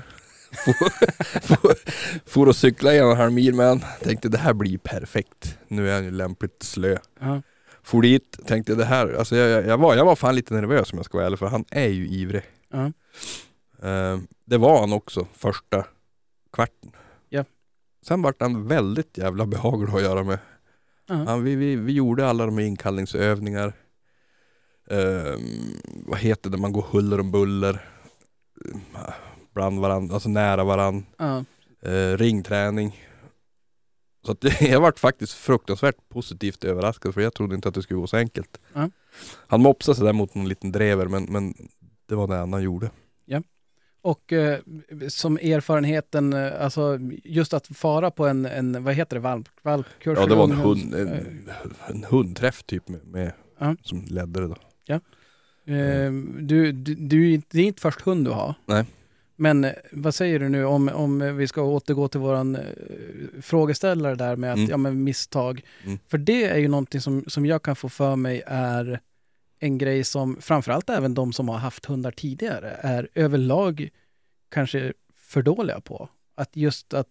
For- 1.41 1.89
For 2.25 2.47
och 2.47 2.55
cykla 2.55 2.93
en 2.93 3.05
och 3.05 3.11
en 3.11 3.17
halv 3.17 3.31
mil 3.33 3.53
med 3.55 3.67
han. 3.67 3.81
Tänkte 4.01 4.29
det 4.29 4.37
här 4.37 4.53
blir 4.53 4.77
perfekt. 4.77 5.57
Nu 5.67 5.89
är 5.89 5.93
han 5.95 6.03
ju 6.03 6.11
lämpligt 6.11 6.63
slö. 6.63 6.97
Ja. 7.19 7.41
For 7.89 8.01
dit, 8.01 8.39
tänkte 8.45 8.75
det 8.75 8.85
här, 8.85 9.13
alltså 9.13 9.35
jag, 9.35 9.49
jag, 9.49 9.67
jag, 9.67 9.77
var, 9.77 9.95
jag 9.95 10.05
var 10.05 10.15
fan 10.15 10.35
lite 10.35 10.53
nervös 10.53 10.93
om 10.93 10.97
jag 10.97 11.05
ska 11.05 11.17
vara 11.17 11.25
ärlig 11.25 11.39
för 11.39 11.47
han 11.47 11.65
är 11.71 11.87
ju 11.87 12.07
ivrig. 12.07 12.43
Ja. 12.69 12.85
Eh, 13.87 14.19
det 14.45 14.57
var 14.57 14.79
han 14.79 14.93
också 14.93 15.27
första 15.33 15.85
kvarten. 16.53 16.91
Ja. 17.29 17.45
Sen 18.05 18.21
vart 18.21 18.41
han 18.41 18.67
väldigt 18.67 19.17
jävla 19.17 19.45
behaglig 19.45 19.93
att 19.93 20.01
göra 20.01 20.23
med. 20.23 20.39
Ja. 21.07 21.15
Han, 21.15 21.43
vi, 21.43 21.55
vi, 21.55 21.75
vi 21.75 21.93
gjorde 21.93 22.27
alla 22.27 22.45
de 22.45 22.57
här 22.57 22.65
inkallningsövningar. 22.65 23.73
Eh, 24.89 25.37
vad 26.05 26.19
heter 26.19 26.49
det, 26.49 26.57
man 26.57 26.73
går 26.73 26.85
huller 26.91 27.19
om 27.19 27.31
buller. 27.31 27.85
Eh, 28.95 29.13
Bland 29.53 29.79
varandra, 29.79 30.13
alltså 30.13 30.29
nära 30.29 30.63
varandra. 30.63 31.05
Ja. 31.17 31.43
Eh, 31.89 32.17
ringträning. 32.17 33.09
Så 34.30 34.34
att 34.34 34.61
jag 34.61 34.82
vart 34.82 34.99
faktiskt 34.99 35.34
fruktansvärt 35.34 36.09
positivt 36.09 36.63
överraskad 36.63 37.13
för 37.13 37.21
jag 37.21 37.34
trodde 37.34 37.55
inte 37.55 37.67
att 37.67 37.75
det 37.75 37.82
skulle 37.82 37.99
gå 37.99 38.07
så 38.07 38.17
enkelt. 38.17 38.59
Ja. 38.73 38.89
Han 39.47 39.61
mopsade 39.61 39.95
sig 39.95 40.05
där 40.05 40.13
mot 40.13 40.36
en 40.36 40.47
liten 40.49 40.71
drever 40.71 41.05
men, 41.05 41.23
men 41.23 41.53
det 42.09 42.15
var 42.15 42.27
det 42.27 42.36
enda 42.36 42.57
han 42.57 42.63
gjorde. 42.63 42.89
Och 44.01 44.34
eh, 44.34 44.59
som 45.07 45.38
erfarenheten, 45.38 46.34
eh, 46.34 46.63
alltså 46.63 46.99
just 47.23 47.53
att 47.53 47.67
fara 47.67 48.11
på 48.11 48.27
en, 48.27 48.45
en 48.45 48.84
vad 48.84 48.93
heter 48.93 49.15
det, 49.15 49.19
valp, 49.19 49.49
valpkurs? 49.61 50.17
Ja 50.21 50.25
det 50.25 50.36
var 50.36 50.43
en, 50.43 50.51
hund, 50.51 50.93
en, 50.93 51.49
en 51.88 52.03
hundträff 52.03 52.63
typ 52.63 52.88
med, 52.88 53.07
med 53.07 53.34
Ja. 53.59 53.75
som 53.84 54.05
ledde 54.09 54.39
det 54.39 54.47
då. 54.47 54.55
Eh, 55.73 56.11
du, 56.39 56.71
du, 56.71 56.95
du, 56.95 57.41
det 57.51 57.61
är 57.61 57.65
inte 57.65 57.82
först 57.82 58.01
hund 58.01 58.25
du 58.25 58.32
har. 58.32 58.55
Nej. 58.65 58.86
Men 59.41 59.63
eh, 59.63 59.71
vad 59.91 60.15
säger 60.15 60.39
du 60.39 60.49
nu 60.49 60.65
om, 60.65 60.89
om 60.89 61.37
vi 61.37 61.47
ska 61.47 61.61
återgå 61.61 62.07
till 62.07 62.19
våran 62.19 62.55
eh, 62.55 62.61
frågeställare 63.41 64.15
där 64.15 64.35
med 64.35 64.51
att, 64.51 64.57
Mm. 64.57 64.69
ja 64.69 64.77
men 64.77 65.03
misstag. 65.03 65.61
Mm. 65.83 65.99
För 66.07 66.17
det 66.17 66.43
är 66.43 66.57
ju 66.57 66.67
någonting 66.67 67.01
som, 67.01 67.23
som 67.27 67.45
jag 67.45 67.63
kan 67.63 67.75
få 67.75 67.89
för 67.89 68.15
mig 68.15 68.43
är 68.45 68.99
en 69.59 69.77
grej 69.77 70.03
som 70.03 70.41
framförallt 70.41 70.89
även 70.89 71.13
de 71.13 71.33
som 71.33 71.49
har 71.49 71.57
haft 71.57 71.85
hundar 71.85 72.11
tidigare 72.11 72.69
är 72.81 73.09
överlag 73.15 73.89
kanske 74.49 74.93
för 75.15 75.41
dåliga 75.41 75.81
på. 75.81 76.09
Att 76.35 76.55
just 76.55 76.93
att, 76.93 77.07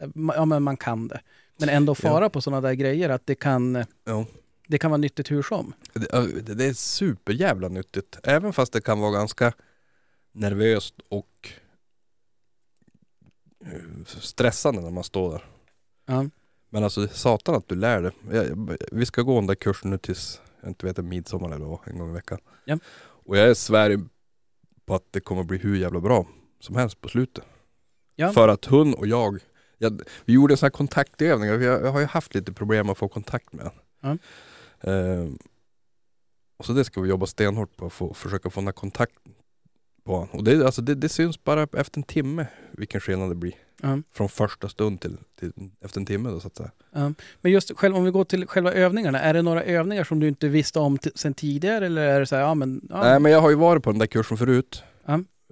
eh, 0.00 0.08
ja 0.14 0.44
men 0.44 0.62
man 0.62 0.76
kan 0.76 1.08
det. 1.08 1.20
Men 1.58 1.68
ändå 1.68 1.94
fara 1.94 2.30
på 2.30 2.40
sådana 2.40 2.60
där 2.60 2.74
grejer 2.74 3.08
att 3.08 3.26
det 3.26 3.34
kan, 3.34 3.84
Ja. 4.04 4.26
det 4.68 4.78
kan 4.78 4.90
vara 4.90 4.98
nyttigt 4.98 5.30
hur 5.30 5.42
som. 5.42 5.72
Det, 5.92 6.54
det 6.54 6.64
är 6.64 6.72
superjävla 6.72 7.68
nyttigt. 7.68 8.18
Även 8.22 8.52
fast 8.52 8.72
det 8.72 8.80
kan 8.80 9.00
vara 9.00 9.12
ganska 9.12 9.52
nervöst 10.32 10.94
och 11.08 11.48
stressande 14.06 14.80
när 14.80 14.90
man 14.90 15.04
står 15.04 15.30
där. 15.30 15.44
Ja. 16.06 16.26
Men 16.70 16.84
alltså 16.84 17.08
satan 17.08 17.54
att 17.54 17.68
du 17.68 17.74
lär 17.74 18.02
dig. 18.02 18.12
Jag, 18.30 18.76
vi 18.92 19.06
ska 19.06 19.22
gå 19.22 19.34
den 19.34 19.46
där 19.46 19.54
kursen 19.54 19.90
nu 19.90 19.98
tills, 19.98 20.40
jag 20.60 20.70
inte 20.70 20.86
vet, 20.86 20.96
midsommar 20.96 21.54
eller 21.54 21.66
vad, 21.66 21.88
en 21.88 21.98
gång 21.98 22.10
i 22.10 22.14
veckan. 22.14 22.38
Ja. 22.64 22.78
Och 22.98 23.36
jag 23.36 23.50
är 23.50 23.54
svär 23.54 24.00
på 24.86 24.94
att 24.94 25.04
det 25.10 25.20
kommer 25.20 25.42
bli 25.42 25.58
hur 25.58 25.76
jävla 25.76 26.00
bra 26.00 26.26
som 26.60 26.76
helst 26.76 27.00
på 27.00 27.08
slutet. 27.08 27.44
Ja. 28.16 28.32
För 28.32 28.48
att 28.48 28.64
hon 28.64 28.94
och 28.94 29.06
jag, 29.06 29.38
jag 29.78 30.02
vi 30.24 30.32
gjorde 30.32 30.54
en 30.54 30.58
sån 30.58 30.66
här 30.66 30.70
kontaktövning. 30.70 31.48
Jag, 31.48 31.62
jag 31.62 31.92
har 31.92 32.00
ju 32.00 32.06
haft 32.06 32.34
lite 32.34 32.52
problem 32.52 32.90
att 32.90 32.98
få 32.98 33.08
kontakt 33.08 33.52
med 33.52 33.64
honom. 33.64 34.18
Ehm, 34.80 35.38
och 36.56 36.66
så 36.66 36.72
det 36.72 36.84
ska 36.84 37.00
vi 37.00 37.08
jobba 37.08 37.26
stenhårt 37.26 37.76
på, 37.76 37.86
att 37.86 37.92
få, 37.92 38.14
försöka 38.14 38.50
få 38.50 38.60
den 38.60 38.66
här 38.66 38.72
kontakten 38.72 39.34
på 40.04 40.12
honom. 40.12 40.28
Och 40.32 40.44
det, 40.44 40.64
alltså 40.66 40.82
det, 40.82 40.94
det 40.94 41.08
syns 41.08 41.44
bara 41.44 41.62
efter 41.62 41.98
en 41.98 42.02
timme 42.02 42.46
vilken 42.72 43.00
skillnad 43.00 43.30
det 43.30 43.34
blir. 43.34 43.54
Ja. 43.82 43.98
Från 44.12 44.28
första 44.28 44.68
stund 44.68 45.00
till, 45.00 45.16
till 45.40 45.52
efter 45.80 46.00
en 46.00 46.06
timme 46.06 46.30
då 46.30 46.40
så 46.40 46.46
att 46.46 46.56
säga. 46.56 46.70
Men 47.40 47.52
just 47.52 47.76
själv, 47.76 47.96
om 47.96 48.04
vi 48.04 48.10
går 48.10 48.24
till 48.24 48.46
själva 48.46 48.72
övningarna, 48.72 49.20
är 49.20 49.34
det 49.34 49.42
några 49.42 49.62
övningar 49.62 50.04
som 50.04 50.20
du 50.20 50.28
inte 50.28 50.48
visste 50.48 50.78
om 50.78 50.98
sen 51.14 51.34
tidigare 51.34 51.86
eller 51.86 52.02
är 52.02 52.20
det 52.20 52.26
så 52.26 52.36
här, 52.36 52.42
ja 52.42 52.54
men... 52.54 52.86
Ja, 52.90 53.02
Nej 53.02 53.20
men 53.20 53.32
jag 53.32 53.40
har 53.40 53.50
ju 53.50 53.56
varit 53.56 53.82
på 53.82 53.90
den 53.90 53.98
där 53.98 54.06
kursen 54.06 54.36
förut. 54.36 54.82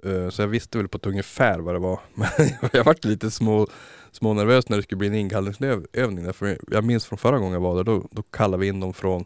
Eh, 0.03 0.29
Så 0.29 0.41
jag 0.41 0.47
visste 0.47 0.77
väl 0.77 0.87
på 0.87 0.97
ett 0.97 1.05
ungefär 1.05 1.59
vad 1.59 1.75
det 1.75 1.79
var. 1.79 1.99
Men 2.13 2.69
jag 2.73 2.83
vart 2.83 3.05
lite 3.05 3.31
små, 3.31 3.67
små 4.11 4.33
nervös 4.33 4.69
när 4.69 4.77
det 4.77 4.83
skulle 4.83 4.99
bli 4.99 5.07
en 5.07 5.15
inkallningsövning. 5.15 6.23
där. 6.25 6.31
För 6.33 6.57
jag 6.71 6.83
minns 6.83 7.05
från 7.05 7.17
förra 7.19 7.37
gången 7.37 7.53
jag 7.53 7.59
var 7.61 7.75
där, 7.75 7.83
då, 7.83 8.07
då 8.11 8.21
kallade 8.21 8.61
vi 8.61 8.67
in 8.67 8.79
dem 8.79 8.93
från 8.93 9.25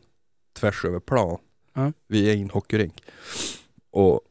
tvärs 0.60 0.86
över 0.86 1.00
plan. 1.00 1.38
Ja. 1.74 1.92
Vi 2.08 2.30
är 2.30 2.36
i 2.36 2.42
en 2.42 2.50
hockeyrink. 2.50 3.04
Och 3.92 4.22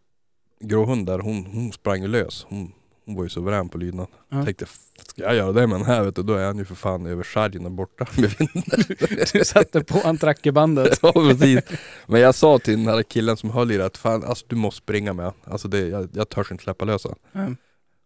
gråhund 0.63 1.07
där, 1.07 1.19
hon, 1.19 1.47
hon 1.47 1.73
sprang 1.73 2.03
ju 2.03 2.09
lös. 2.09 2.47
Hon, 2.49 2.73
hon 3.07 3.15
var 3.15 3.23
ju 3.23 3.29
suverän 3.29 3.69
på 3.69 3.79
lydnad. 3.79 4.07
Ja. 4.29 4.45
Tänkte, 4.45 4.67
ska 5.07 5.23
jag 5.23 5.35
göra 5.35 5.53
det 5.53 5.67
med 5.67 5.79
den 5.79 5.87
här 5.87 6.05
vet 6.05 6.17
du, 6.17 6.23
då 6.23 6.35
är 6.35 6.47
han 6.47 6.59
ju 6.59 6.65
för 6.65 6.75
fan 6.75 7.07
över 7.07 7.23
sargen 7.23 7.65
och 7.67 7.73
borta 7.73 8.07
med 8.17 8.35
vinden. 8.39 8.85
Du 9.33 9.45
satte 9.45 9.85
på 9.85 9.99
antrackerbandet. 9.99 10.99
Ja 11.03 11.13
precis. 11.13 11.61
Men 12.07 12.21
jag 12.21 12.35
sa 12.35 12.59
till 12.59 12.79
den 12.79 12.95
här 12.95 13.03
killen 13.03 13.37
som 13.37 13.51
höll 13.51 13.71
i 13.71 13.77
det 13.77 13.87
att 13.87 13.97
fan 13.97 14.25
alltså 14.25 14.45
du 14.49 14.57
måste 14.57 14.79
springa 14.79 15.13
med 15.13 15.25
han. 15.25 15.35
Alltså 15.45 15.69
det, 15.69 15.89
jag, 15.89 16.09
jag 16.13 16.29
törs 16.29 16.51
inte 16.51 16.65
släppa 16.65 16.85
lös 16.85 17.05
han. 17.05 17.17
Ja. 17.33 17.55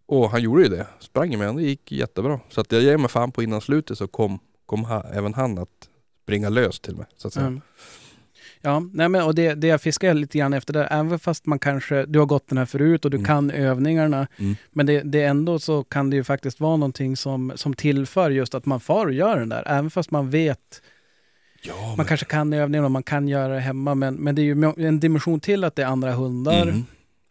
Och 0.09 0.31
han 0.31 0.43
gjorde 0.43 0.63
ju 0.63 0.69
det. 0.69 0.87
Sprang 1.01 1.39
med 1.39 1.47
han, 1.47 1.57
det 1.57 1.63
gick 1.63 1.93
jättebra. 1.93 2.41
Så 2.49 2.61
att 2.61 2.73
jag 2.73 2.83
ger 2.83 2.97
mig 2.97 3.09
fan 3.09 3.33
på 3.33 3.43
innan 3.43 3.61
slutet 3.61 3.99
så 3.99 4.09
kom, 4.09 4.39
kom 4.67 4.85
ha, 4.85 5.03
även 5.03 5.35
han 5.35 5.59
att 5.59 5.89
springa 6.23 6.49
lös 6.49 6.81
till 6.81 6.97
mig. 6.97 7.07
Så 7.17 7.29
att 7.29 7.35
säga. 7.35 7.47
Mm. 7.47 7.61
Ja, 8.67 8.83
nej 8.93 9.09
men 9.09 9.23
och 9.23 9.35
det, 9.35 9.55
det 9.55 9.67
jag 9.67 9.81
fiskar 9.81 10.15
lite 10.15 10.39
grann 10.39 10.53
efter 10.53 10.73
där, 10.73 10.89
även 10.91 11.19
fast 11.19 11.47
man 11.47 11.59
kanske, 11.59 12.07
du 12.07 12.19
har 12.19 12.27
gått 12.27 12.49
den 12.49 12.59
här 12.59 12.65
förut 12.67 13.05
och 13.05 13.11
du 13.11 13.17
Mm. 13.17 13.27
kan 13.27 13.51
övningarna, 13.51 14.27
Mm. 14.39 14.57
men 14.73 14.87
det, 14.87 15.01
det 15.01 15.23
ändå 15.23 15.59
så 15.59 15.85
kan 15.85 16.11
det 16.11 16.17
ju 16.17 16.25
faktiskt 16.25 16.61
vara 16.61 16.77
någonting 16.77 17.17
som, 17.17 17.53
som 17.55 17.75
tillför 17.75 18.31
just 18.31 18.55
att 18.55 18.67
man 18.67 18.81
far 18.81 19.07
och 19.07 19.13
gör 19.13 19.39
den 19.39 19.49
där, 19.49 19.63
även 19.67 19.91
fast 19.91 20.11
man 20.11 20.31
vet, 20.31 20.83
Ja, 21.63 21.95
man 21.97 22.07
kanske 22.07 22.27
kan 22.27 22.53
övningarna 22.53 22.85
och 22.87 22.91
man 22.91 23.03
kan 23.03 23.29
göra 23.29 23.55
det 23.55 23.61
hemma, 23.61 23.95
men, 23.95 24.15
men 24.15 24.35
det 24.35 24.43
är 24.43 24.45
ju 24.45 24.87
en 24.87 25.01
dimension 25.01 25.41
till 25.41 25.65
att 25.65 25.77
det 25.77 25.83
är 25.83 25.87
andra 25.87 26.13
hundar 26.13 26.63
Mm. 26.63 26.85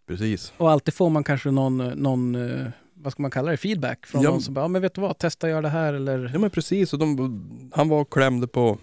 Precis. 0.08 0.54
och 0.58 0.72
alltid 0.72 0.94
får 0.94 1.10
man 1.10 1.24
kanske 1.24 1.52
någon, 1.52 1.78
någon 1.78 2.36
eh, 2.36 2.66
vad 2.94 3.12
ska 3.14 3.22
man 3.22 3.32
kalla 3.32 3.52
det, 3.52 3.58
feedback 3.58 4.06
från 4.06 4.22
Ja. 4.22 4.30
någon 4.30 4.42
som 4.42 4.54
bara, 4.54 4.62
ja, 4.62 4.68
men 4.68 4.82
vet 4.82 4.94
du 4.94 5.02
vad, 5.02 5.18
testa 5.18 5.50
göra 5.50 5.62
det 5.62 5.70
här 5.70 5.94
eller... 5.94 6.30
Ja 6.34 6.40
men 6.40 6.50
precis. 6.50 6.94
Och 6.94 7.00
de, 7.00 7.70
han 7.74 7.90
var 7.90 8.02
och 8.02 8.10
klämde 8.14 8.48
på, 8.48 8.78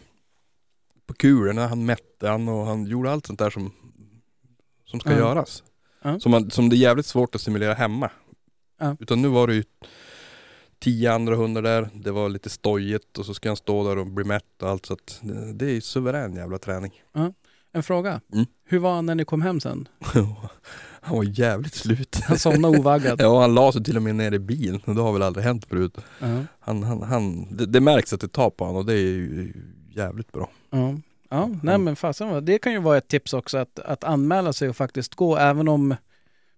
på 1.06 1.14
kulorna, 1.14 1.66
han 1.66 1.84
mätte 1.86 2.28
han 2.28 2.48
och 2.48 2.66
han 2.66 2.86
gjorde 2.86 3.10
allt 3.12 3.26
sånt 3.26 3.38
där 3.38 3.50
som, 3.50 3.72
som 4.84 5.00
ska 5.00 5.10
Ja. 5.10 5.18
göras. 5.18 5.62
Ja. 6.02 6.20
Som, 6.20 6.30
man, 6.32 6.50
som 6.50 6.68
det 6.68 6.76
är 6.76 6.78
jävligt 6.78 7.06
svårt 7.06 7.34
att 7.34 7.40
simulera 7.40 7.74
hemma. 7.74 8.10
Ja. 8.80 8.96
Utan 9.00 9.22
nu 9.22 9.28
var 9.28 9.46
det 9.46 9.54
ju 9.54 9.64
tio 10.78 11.12
andra 11.12 11.36
hundar 11.36 11.62
där, 11.62 11.88
det 11.94 12.10
var 12.10 12.28
lite 12.28 12.50
stojigt 12.50 13.18
och 13.18 13.26
så 13.26 13.34
ska 13.34 13.48
han 13.48 13.56
stå 13.56 13.88
där 13.88 13.98
och 13.98 14.06
bli 14.06 14.24
mätt 14.24 14.62
och 14.62 14.68
allt 14.68 14.86
så 14.86 14.92
att 14.92 15.20
det, 15.22 15.52
det 15.52 15.66
är 15.66 15.70
ju 15.72 15.80
suverän 15.80 16.36
jävla 16.36 16.58
träning. 16.58 16.92
En 17.74 17.82
fråga, 17.82 18.20
Mm. 18.32 18.46
hur 18.64 18.78
var 18.78 18.94
han 18.94 19.06
när 19.06 19.14
ni 19.14 19.24
kom 19.24 19.42
hem 19.42 19.60
sen? 19.60 19.88
han 21.00 21.16
var 21.16 21.38
jävligt 21.40 21.74
slut. 21.74 22.16
Han 22.24 22.38
somnade 22.38 22.78
ovaggad. 22.78 23.20
ja 23.22 23.40
han 23.40 23.54
la 23.54 23.72
sig 23.72 23.84
till 23.84 23.96
och 23.96 24.02
med 24.02 24.14
ner 24.14 24.32
i 24.34 24.38
bilen 24.38 24.80
det 24.86 25.00
har 25.00 25.12
väl 25.12 25.22
aldrig 25.22 25.44
hänt 25.44 25.64
förut. 25.64 25.96
Han, 26.60 26.82
han, 26.82 27.02
han, 27.02 27.56
det, 27.56 27.66
det 27.66 27.80
märks 27.80 28.12
att 28.12 28.20
det 28.20 28.28
tar 28.28 28.50
på 28.50 28.64
honom 28.64 28.78
och 28.80 28.86
det 28.86 28.92
är 28.94 28.96
ju 28.98 29.52
jävligt 29.90 30.32
bra. 30.32 30.50
Ja. 30.72 30.94
Ja, 31.28 31.50
nej 31.62 31.78
men 31.78 31.96
fasen 31.96 32.44
det 32.44 32.58
kan 32.58 32.72
ju 32.72 32.78
vara 32.80 32.96
ett 32.98 33.08
tips 33.08 33.32
också 33.32 33.58
att, 33.58 33.78
att 33.78 34.04
anmäla 34.04 34.52
sig 34.52 34.68
och 34.68 34.76
faktiskt 34.76 35.14
gå 35.14 35.36
även 35.36 35.68
om 35.68 35.94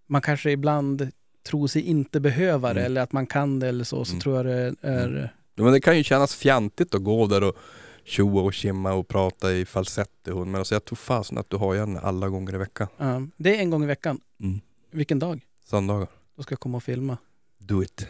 man 0.07 0.21
kanske 0.23 0.51
ibland 0.51 1.09
tror 1.49 1.67
sig 1.67 1.83
inte 1.83 2.21
behöva 2.21 2.69
det 2.75 2.81
Mm. 2.81 2.87
eller 2.93 3.01
att 3.01 3.13
man 3.13 3.27
kan 3.27 3.61
det 3.61 3.69
eller 3.69 3.85
så, 3.85 4.05
så 4.05 4.13
Mm. 4.13 4.21
tror 4.21 4.37
jag 4.37 4.47
det 4.47 4.75
är... 4.89 5.31
Ja, 5.55 5.63
Men 5.65 5.73
det 5.73 5.81
kan 5.81 5.97
ju 5.97 6.05
kännas 6.05 6.35
fjantigt 6.35 6.95
att 6.95 7.03
gå 7.05 7.27
där 7.27 7.43
och 7.45 7.57
tjoa 8.05 8.43
och 8.43 8.55
kimma 8.55 8.93
och 8.93 9.09
prata 9.09 9.53
i 9.53 9.65
falsett 9.67 10.29
i 10.29 10.31
hon. 10.31 10.51
Men 10.51 10.59
alltså 10.59 10.75
jag 10.75 10.85
tror 10.85 10.97
fasen 10.97 11.39
att 11.39 11.51
du 11.51 11.57
har 11.57 11.75
igen 11.75 11.99
alla 12.03 12.29
gånger 12.29 12.55
i 12.55 12.59
veckan. 12.59 12.89
Ja, 12.97 13.23
det 13.37 13.57
är 13.57 13.61
en 13.61 13.71
gång 13.71 13.85
i 13.85 13.87
veckan. 13.87 14.21
Mm. 14.41 14.61
Vilken 14.91 15.19
dag? 15.19 15.41
Söndagar. 15.65 16.09
Då 16.37 16.43
ska 16.43 16.53
jag 16.53 16.61
komma 16.61 16.77
och 16.77 16.83
filma. 16.85 17.17
Do 17.59 17.83
it. 17.83 18.07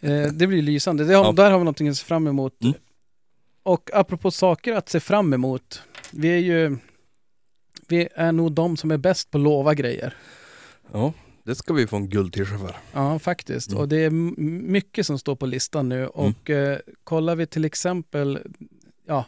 Eh, 0.00 0.26
det 0.32 0.46
blir 0.46 0.62
lysande. 0.62 1.04
Det 1.04 1.14
har, 1.14 1.24
Ja. 1.24 1.32
Där 1.32 1.50
har 1.50 1.58
vi 1.58 1.64
någonting 1.64 1.88
att 1.88 1.96
se 1.96 2.04
fram 2.04 2.26
emot. 2.26 2.54
Mm. 3.64 3.72
Och 3.74 3.90
apropå 3.92 4.30
saker 4.30 4.72
att 4.72 4.88
se 4.88 5.00
fram 5.00 5.32
emot. 5.32 5.82
Vi 6.10 6.28
är 6.28 6.38
ju... 6.38 6.76
Vi 7.88 8.08
är 8.14 8.32
nog 8.32 8.52
de 8.52 8.76
som 8.76 8.90
är 8.90 8.96
bäst 8.96 9.30
på 9.30 9.38
att 9.38 9.44
lova 9.44 9.74
grejer. 9.74 10.16
Ja, 10.92 11.12
det 11.44 11.54
ska 11.54 11.74
vi 11.74 11.86
få 11.86 11.96
en 11.96 12.08
guldtisha 12.08 12.58
för. 12.58 12.76
Ja, 12.92 13.18
faktiskt. 13.18 13.68
Mm. 13.70 13.80
Och 13.80 13.88
det 13.88 13.96
är 14.04 14.10
mycket 14.10 15.06
som 15.06 15.18
står 15.18 15.36
på 15.36 15.46
listan 15.46 15.88
nu. 15.88 16.06
Och 16.06 16.50
eh, 16.50 16.78
kollar 17.04 17.36
vi 17.36 17.46
till 17.46 17.64
exempel, 17.64 18.38
ja, 19.06 19.24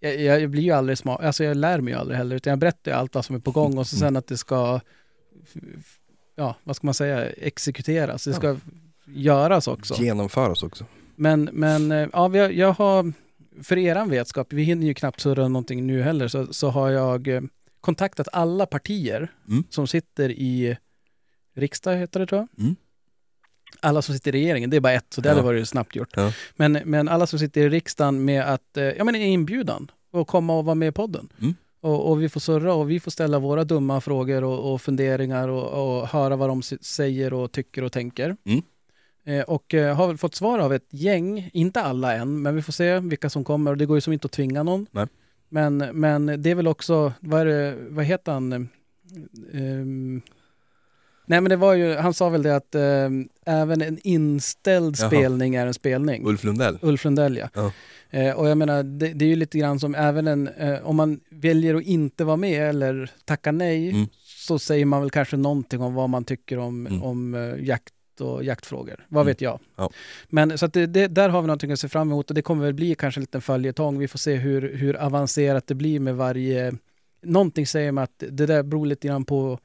jag, 0.00 0.20
jag 0.20 0.50
blir 0.50 0.62
ju 0.62 0.70
aldrig 0.70 0.98
smart, 0.98 1.20
alltså 1.20 1.44
jag 1.44 1.56
lär 1.56 1.80
mig 1.80 1.94
ju 1.94 2.00
aldrig 2.00 2.18
heller, 2.18 2.36
utan 2.36 2.50
jag 2.50 2.58
berättar 2.58 2.90
ju 2.90 2.96
allt 2.96 3.14
vad 3.14 3.24
som 3.24 3.36
är 3.36 3.40
på 3.40 3.50
gång 3.50 3.78
och 3.78 3.86
så 3.86 3.96
sen 3.96 4.16
att 4.16 4.26
det 4.26 4.36
ska, 4.36 4.80
ja, 6.36 6.56
vad 6.64 6.76
ska 6.76 6.86
man 6.86 6.94
säga, 6.94 7.30
exekuteras. 7.30 8.24
Det 8.24 8.32
ska 8.34 8.56
göras 9.06 9.68
också. 9.68 9.94
Genomföras 9.94 10.62
också. 10.62 10.86
Men, 11.16 11.50
men 11.52 11.92
eh, 11.92 12.08
ja, 12.12 12.18
har- 12.28 12.36
jag 12.50 12.72
har, 12.72 13.12
för 13.62 13.78
eran 13.78 14.10
vetskap, 14.10 14.52
vi 14.52 14.62
hinner 14.62 14.86
ju 14.86 14.94
knappt 14.94 15.20
surra 15.20 15.48
någonting 15.48 15.86
nu 15.86 16.02
heller, 16.02 16.28
så, 16.28 16.52
så 16.52 16.68
har 16.68 16.90
jag 16.90 17.28
eh, 17.28 17.40
kontaktat 17.80 18.28
alla 18.32 18.66
partier 18.66 19.32
Mm. 19.48 19.64
som 19.70 19.86
sitter 19.86 20.30
i 20.30 20.76
riksdag, 21.54 21.96
heter 21.96 22.20
det 22.20 22.26
tror 22.26 22.40
jag. 22.40 22.64
Mm. 22.64 22.76
Alla 23.80 24.02
som 24.02 24.14
sitter 24.14 24.34
i 24.34 24.40
regeringen, 24.40 24.70
det 24.70 24.76
är 24.76 24.80
bara 24.80 24.92
ett, 24.92 25.06
så 25.14 25.20
det 25.20 25.28
Ja. 25.28 25.34
hade 25.34 25.44
varit 25.46 25.68
snabbt 25.68 25.96
gjort. 25.96 26.12
Ja. 26.16 26.32
Men, 26.56 26.72
men 26.72 27.08
alla 27.08 27.26
som 27.26 27.38
sitter 27.38 27.60
i 27.60 27.68
riksdagen 27.68 28.24
med 28.24 28.42
att, 28.42 28.76
eh, 28.76 28.84
ja 28.84 29.04
men 29.04 29.14
en 29.14 29.22
inbjudan 29.22 29.90
och 30.12 30.28
komma 30.28 30.58
och 30.58 30.64
vara 30.64 30.74
med 30.74 30.88
i 30.88 30.92
podden. 30.92 31.28
Mm. 31.40 31.54
Och, 31.80 32.10
och 32.10 32.22
vi 32.22 32.28
får 32.28 32.40
surra 32.40 32.74
och 32.74 32.90
vi 32.90 33.00
får 33.00 33.10
ställa 33.10 33.38
våra 33.38 33.64
dumma 33.64 34.00
frågor 34.00 34.44
och, 34.44 34.72
och 34.72 34.82
funderingar 34.82 35.48
och, 35.48 36.00
och 36.00 36.08
höra 36.08 36.36
vad 36.36 36.48
de 36.48 36.62
säger 36.62 37.32
och 37.32 37.52
tycker 37.52 37.84
och 37.84 37.92
tänker. 37.92 38.36
Mm. 38.44 38.62
Eh, 39.24 39.40
och 39.42 39.74
eh, 39.74 39.96
har 39.96 40.08
väl 40.08 40.16
fått 40.18 40.34
svar 40.34 40.58
av 40.58 40.74
ett 40.74 40.86
gäng, 40.90 41.50
inte 41.52 41.80
alla 41.80 42.14
än, 42.14 42.42
men 42.42 42.56
vi 42.56 42.62
får 42.62 42.72
se 42.72 42.98
vilka 43.00 43.30
som 43.30 43.44
kommer. 43.44 43.70
Och 43.70 43.76
det 43.76 43.86
går 43.86 43.96
ju 43.96 44.00
som 44.00 44.12
inte 44.12 44.26
att 44.26 44.32
tvinga 44.32 44.62
någon. 44.62 44.86
Nej. 44.90 45.06
Men, 45.48 45.76
men 45.78 46.26
det 46.42 46.50
är 46.50 46.54
väl 46.54 46.68
också, 46.68 47.12
vad, 47.20 47.46
det, 47.46 47.76
vad 47.90 48.04
heter 48.04 48.32
han? 48.32 48.68
Ehm, 49.52 50.22
nej 51.26 51.40
men 51.40 51.50
det 51.50 51.56
var 51.56 51.74
ju, 51.74 51.94
han 51.94 52.14
sa 52.14 52.28
väl 52.28 52.42
det 52.42 52.56
att 52.56 52.74
ehm, 52.74 53.28
även 53.46 53.82
en 53.82 53.98
inställd 54.02 54.96
Jaha. 54.98 55.08
spelning 55.08 55.54
är 55.54 55.66
en 55.66 55.74
spelning. 55.74 56.26
Ulf 56.26 56.44
Lundell. 56.44 56.78
Ulf 56.82 57.04
Lundell 57.04 57.36
ja. 57.36 57.48
Ja. 57.54 57.72
Eh, 58.10 58.34
och 58.34 58.48
jag 58.48 58.58
menar, 58.58 58.82
det, 58.82 59.08
det 59.12 59.24
är 59.24 59.28
ju 59.28 59.36
lite 59.36 59.58
grann 59.58 59.80
som 59.80 59.94
även 59.94 60.26
en, 60.26 60.48
eh, 60.48 60.78
om 60.82 60.96
man 60.96 61.20
väljer 61.30 61.74
att 61.74 61.82
inte 61.82 62.24
vara 62.24 62.36
med 62.36 62.68
eller 62.68 63.10
tacka 63.24 63.52
nej, 63.52 63.90
Mm. 63.90 64.06
så 64.24 64.58
säger 64.58 64.84
man 64.86 65.00
väl 65.00 65.10
kanske 65.10 65.36
någonting 65.36 65.80
om 65.80 65.94
vad 65.94 66.10
man 66.10 66.24
tycker 66.24 66.58
om, 66.58 66.86
Mm. 66.86 67.02
om 67.02 67.34
eh, 67.34 67.64
jakt 67.64 67.94
och 68.22 68.44
jaktfrågor. 68.44 69.06
Vad 69.08 69.20
Mm. 69.22 69.26
vet 69.30 69.40
jag. 69.40 69.60
Ja. 69.76 69.90
Men 70.28 70.58
så 70.58 70.66
att 70.66 70.72
det, 70.72 70.86
det, 70.86 71.06
där 71.06 71.28
har 71.28 71.40
vi 71.42 71.46
någonting 71.46 71.72
att 71.72 71.80
se 71.80 71.88
fram 71.88 72.10
emot 72.10 72.30
och 72.30 72.34
det 72.34 72.42
kommer 72.42 72.64
väl 72.64 72.74
bli 72.74 72.94
kanske 72.94 73.18
en 73.18 73.22
liten 73.22 73.40
följetong. 73.40 73.98
Vi 73.98 74.08
får 74.08 74.18
se 74.18 74.34
hur, 74.34 74.76
hur 74.76 74.96
avancerat 74.96 75.66
det 75.66 75.74
blir 75.74 76.00
med 76.00 76.16
varje... 76.16 76.72
Någonting 77.22 77.66
säger 77.66 77.92
mig 77.92 78.04
att 78.04 78.24
det 78.30 78.46
där 78.46 78.62
beror 78.62 78.86
lite 78.86 79.08
grann 79.08 79.24
på 79.24 79.58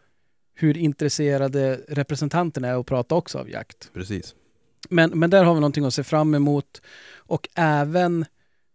hur 0.55 0.77
intresserade 0.77 1.79
representanterna 1.87 2.67
är 2.67 2.79
att 2.79 2.85
prata 2.85 3.15
också 3.15 3.37
av 3.39 3.49
jakt. 3.49 3.89
Precis. 3.93 4.35
Men, 4.89 5.19
men 5.19 5.29
där 5.29 5.43
har 5.43 5.53
vi 5.53 5.59
någonting 5.59 5.85
att 5.85 5.93
se 5.93 6.03
fram 6.03 6.35
emot. 6.35 6.81
Och 7.15 7.49
även 7.55 8.25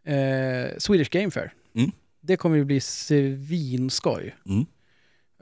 eh, 0.06 0.78
Swedish 0.78 1.10
Game 1.10 1.30
Fair. 1.30 1.52
Mm. 1.74 1.90
Det 2.20 2.36
kommer 2.36 2.56
ju 2.56 2.64
bli 2.64 2.80
svinskoj. 2.80 4.36
Mm. 4.46 4.66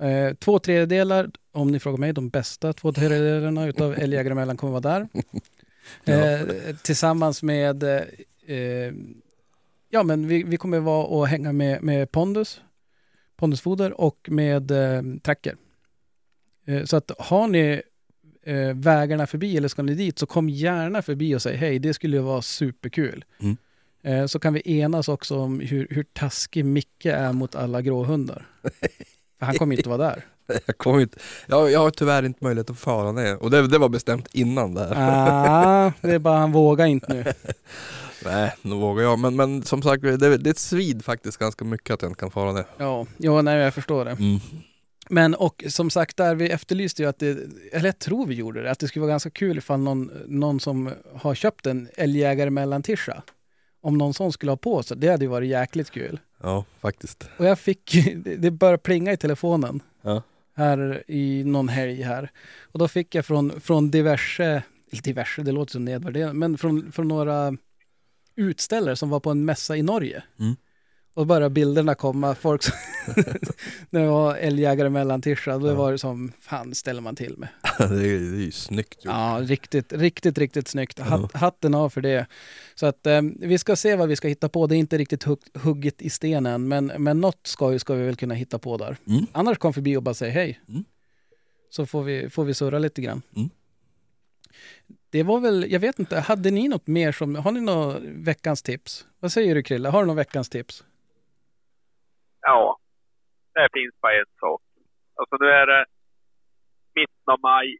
Eh, 0.01 0.35
två 0.35 0.59
tredjedelar, 0.59 1.31
om 1.53 1.71
ni 1.71 1.81
frågar 1.81 1.99
mig, 1.99 2.13
de 2.13 2.29
bästa 2.29 2.73
två 2.73 2.93
tredjedelarna 2.93 3.67
utav 3.67 3.95
Älgjägare 3.99 4.33
emellan 4.33 4.57
kommer 4.57 4.81
vara 4.81 4.81
där. 4.81 5.09
Eh, 6.05 6.41
tillsammans 6.83 7.43
med, 7.43 7.83
eh, 7.83 8.03
eh, 8.57 8.93
ja 9.89 10.03
men 10.03 10.29
vi, 10.29 10.43
vi 10.43 10.57
kommer 10.57 10.79
vara 10.79 11.07
och 11.07 11.29
hänga 11.29 11.53
med, 11.53 11.83
med 11.83 12.13
Pondus, 12.13 12.61
Pondusfoder 13.37 14.01
och 14.01 14.29
med 14.31 14.71
eh, 14.71 15.03
Tracker. 15.23 15.57
Eh, 16.67 16.85
så 16.85 16.97
att 16.97 17.11
har 17.19 17.49
ni 17.49 17.83
vägarna 18.75 19.27
förbi 19.27 19.57
eller 19.57 19.69
ska 19.69 19.83
ni 19.83 19.95
dit 19.95 20.19
så 20.19 20.27
kom 20.27 20.49
gärna 20.49 21.03
förbi 21.03 21.35
och 21.35 21.43
säg 21.43 21.57
hej, 21.57 21.79
det 21.79 21.95
skulle 21.95 22.17
ju 22.17 22.23
vara 22.23 22.43
superkul. 22.43 23.25
Mm. 23.41 24.29
Så 24.29 24.39
kan 24.39 24.53
vi 24.53 24.79
enas 24.79 25.09
också 25.09 25.39
om 25.39 25.61
hur, 25.61 25.87
hur 25.91 26.03
taskig 26.03 26.65
Micke 26.65 27.07
är 27.07 27.33
mot 27.33 27.55
alla 27.55 27.83
gråhundar. 27.83 28.47
Han 29.41 29.55
kommer 29.55 29.77
inte 29.77 29.89
vara 29.89 29.99
där. 29.99 30.25
Jag, 30.67 30.79
kommer 30.79 31.01
inte, 31.01 31.19
jag, 31.47 31.71
jag 31.71 31.81
har 31.81 31.91
tyvärr 31.91 32.23
inte 32.23 32.45
möjlighet 32.45 32.71
att 32.71 32.79
fara 32.79 33.13
ner. 33.13 33.43
Och 33.43 33.51
det, 33.51 33.69
det 33.69 33.79
var 33.79 33.89
bestämt 33.89 34.29
innan 34.33 34.75
det 34.75 34.95
här. 34.95 34.95
Ah, 34.97 35.93
det 36.01 36.15
är 36.15 36.19
bara 36.19 36.39
han 36.39 36.53
vågar 36.53 36.87
inte 36.87 37.15
nu. 37.15 37.25
Nej, 38.25 38.55
nu 38.63 38.75
vågar 38.75 39.03
jag. 39.03 39.19
Men, 39.19 39.37
men 39.37 39.63
som 39.63 39.83
sagt, 39.83 40.03
det, 40.03 40.37
det 40.37 40.59
svid 40.59 41.05
faktiskt 41.05 41.39
ganska 41.39 41.65
mycket 41.65 41.95
att 41.95 42.03
jag 42.03 42.11
inte 42.11 42.21
kan 42.21 42.31
fara 42.31 42.53
ner. 42.53 42.65
Ja, 42.77 43.07
ja 43.17 43.43
nej, 43.43 43.59
jag 43.59 43.75
förstår 43.75 44.05
det. 44.05 44.11
Mm. 44.11 44.41
Men 45.09 45.35
och 45.35 45.65
som 45.69 45.91
sagt 45.91 46.17
där, 46.17 46.35
vi 46.35 46.51
efterlyste 46.51 47.03
ju 47.03 47.09
att 47.09 47.19
det, 47.19 47.39
eller 47.73 47.89
jag 47.89 47.99
tror 47.99 48.27
vi 48.27 48.35
gjorde 48.35 48.63
det, 48.63 48.71
att 48.71 48.79
det 48.79 48.89
skulle 48.89 49.01
vara 49.01 49.11
ganska 49.11 49.31
kul 49.31 49.59
ifall 49.59 49.81
någon, 49.81 50.11
någon 50.27 50.61
som 50.61 50.91
har 51.15 51.35
köpt 51.35 51.67
en 51.67 51.89
älgjägare 51.97 52.51
mellantischa, 52.51 53.23
om 53.83 53.99
någon 53.99 54.15
sån 54.15 54.33
skulle 54.33 54.53
ha 54.53 54.57
på 54.57 54.83
sig, 54.83 54.97
det 54.97 55.09
hade 55.09 55.25
ju 55.25 55.31
varit 55.31 55.49
jäkligt 55.49 55.91
kul. 55.91 56.21
Ja, 56.43 56.65
faktiskt. 56.81 57.29
Och 57.37 57.45
jag 57.45 57.59
fick, 57.59 57.97
det 58.39 58.51
började 58.51 58.79
plinga 58.79 59.13
i 59.13 59.17
telefonen 59.17 59.83
Ja. 60.03 60.23
här 60.55 61.05
i 61.07 61.45
någon 61.45 61.69
helg 61.69 62.03
här. 62.03 62.31
Och 62.63 62.79
då 62.79 62.89
fick 62.89 63.15
jag 63.15 63.27
från, 63.27 63.61
från 63.61 63.91
diverse, 63.91 64.63
eller 64.91 65.03
diverse, 65.03 65.43
det 65.43 65.53
låter 65.53 65.73
så 65.73 65.79
nedvärderande, 65.79 66.35
men 66.35 66.59
från, 66.59 66.93
från 66.93 67.09
några 67.09 67.57
utställare 68.37 68.97
som 68.97 69.11
var 69.11 69.21
på 69.21 69.31
en 69.31 69.45
mässa 69.45 69.77
i 69.77 69.83
Norge. 69.83 70.23
Mm. 70.39 70.57
Och 71.15 71.27
började 71.27 71.51
bilderna 71.51 71.95
komma, 71.95 72.35
folk 72.35 72.63
som, 72.63 72.75
när 73.91 74.01
det 74.01 74.07
var 74.09 74.35
älgjägare 74.37 74.89
mellantischa, 74.89 75.59
då 75.59 75.67
Ja. 75.69 75.75
var 75.75 75.93
det 75.93 75.99
som, 75.99 76.33
fan 76.41 76.75
ställer 76.75 77.01
man 77.01 77.17
till 77.17 77.37
med. 77.39 77.49
det, 77.79 77.85
är, 77.85 77.99
det 78.31 78.37
är 78.37 78.45
ju 78.45 78.53
snyggt 78.53 79.05
gjort. 79.05 79.15
Ja, 79.15 79.39
riktigt, 79.43 79.93
riktigt, 79.93 80.39
riktigt 80.39 80.69
snyggt. 80.69 80.99
Hat, 80.99 81.33
hatten 81.33 81.75
av 81.75 81.91
för 81.91 82.01
det. 82.01 82.27
Så 82.75 82.87
att 82.87 83.07
eh, 83.07 83.21
vi 83.39 83.59
ska 83.59 83.77
se 83.77 83.97
vad 83.97 84.09
vi 84.09 84.17
ska 84.17 84.29
hitta 84.29 84.49
på. 84.49 84.67
Det 84.67 84.77
är 84.77 84.79
inte 84.79 84.99
riktigt 84.99 85.23
hugg, 85.23 85.39
hugget 85.55 86.03
i 86.03 86.11
stenen, 86.11 86.69
men, 86.69 86.87
men 86.87 87.21
något 87.21 87.47
ska, 87.47 87.79
ska 87.79 87.95
vi 87.95 88.07
väl 88.07 88.17
kunna 88.17 88.35
hitta 88.35 88.59
på 88.59 88.77
där. 88.77 88.97
Mm. 89.07 89.27
Annars 89.33 89.59
kom 89.59 89.73
förbi 89.73 89.97
och 89.97 90.03
bara 90.03 90.15
säg 90.15 90.31
hej. 90.31 90.61
Mm. 90.69 90.85
Så 91.71 91.87
får 91.87 92.03
vi, 92.03 92.31
får 92.31 92.45
vi 92.45 92.55
surra 92.55 92.79
lite 92.79 93.03
grann. 93.03 93.23
Mm. 93.37 93.51
Det 95.11 95.23
var 95.23 95.41
väl, 95.41 95.67
jag 95.71 95.81
vet 95.81 95.99
inte, 95.99 96.21
hade 96.21 96.51
ni 96.51 96.69
något 96.69 96.87
mer 96.87 97.13
som, 97.13 97.35
har 97.35 97.53
ni 97.53 97.61
något 97.61 97.97
veckans 98.03 98.63
tips? 98.63 99.05
Vad 99.21 99.33
säger 99.33 99.55
du 99.55 99.63
Krille, 99.63 99.89
har 99.89 100.01
du 100.01 100.07
något 100.07 100.17
veckans 100.19 100.49
tips? 100.49 100.85
Ja, 102.43 102.79
det 103.55 103.69
finns 103.73 103.95
bara 104.03 104.13
en 104.13 104.33
sak. 104.41 104.63
Alltså 105.19 105.37
nu 105.41 105.47
är 105.51 105.67
det 105.67 105.85
mitten 106.95 107.27
av 107.33 107.41
maj. 107.41 107.79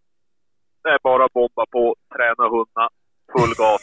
Det 0.83 0.89
är 0.89 0.99
bara 1.03 1.25
att 1.25 1.33
bomba 1.33 1.65
på, 1.71 1.95
träna 2.15 2.45
hundar, 2.55 2.89
full 3.33 3.55
gas. 3.63 3.81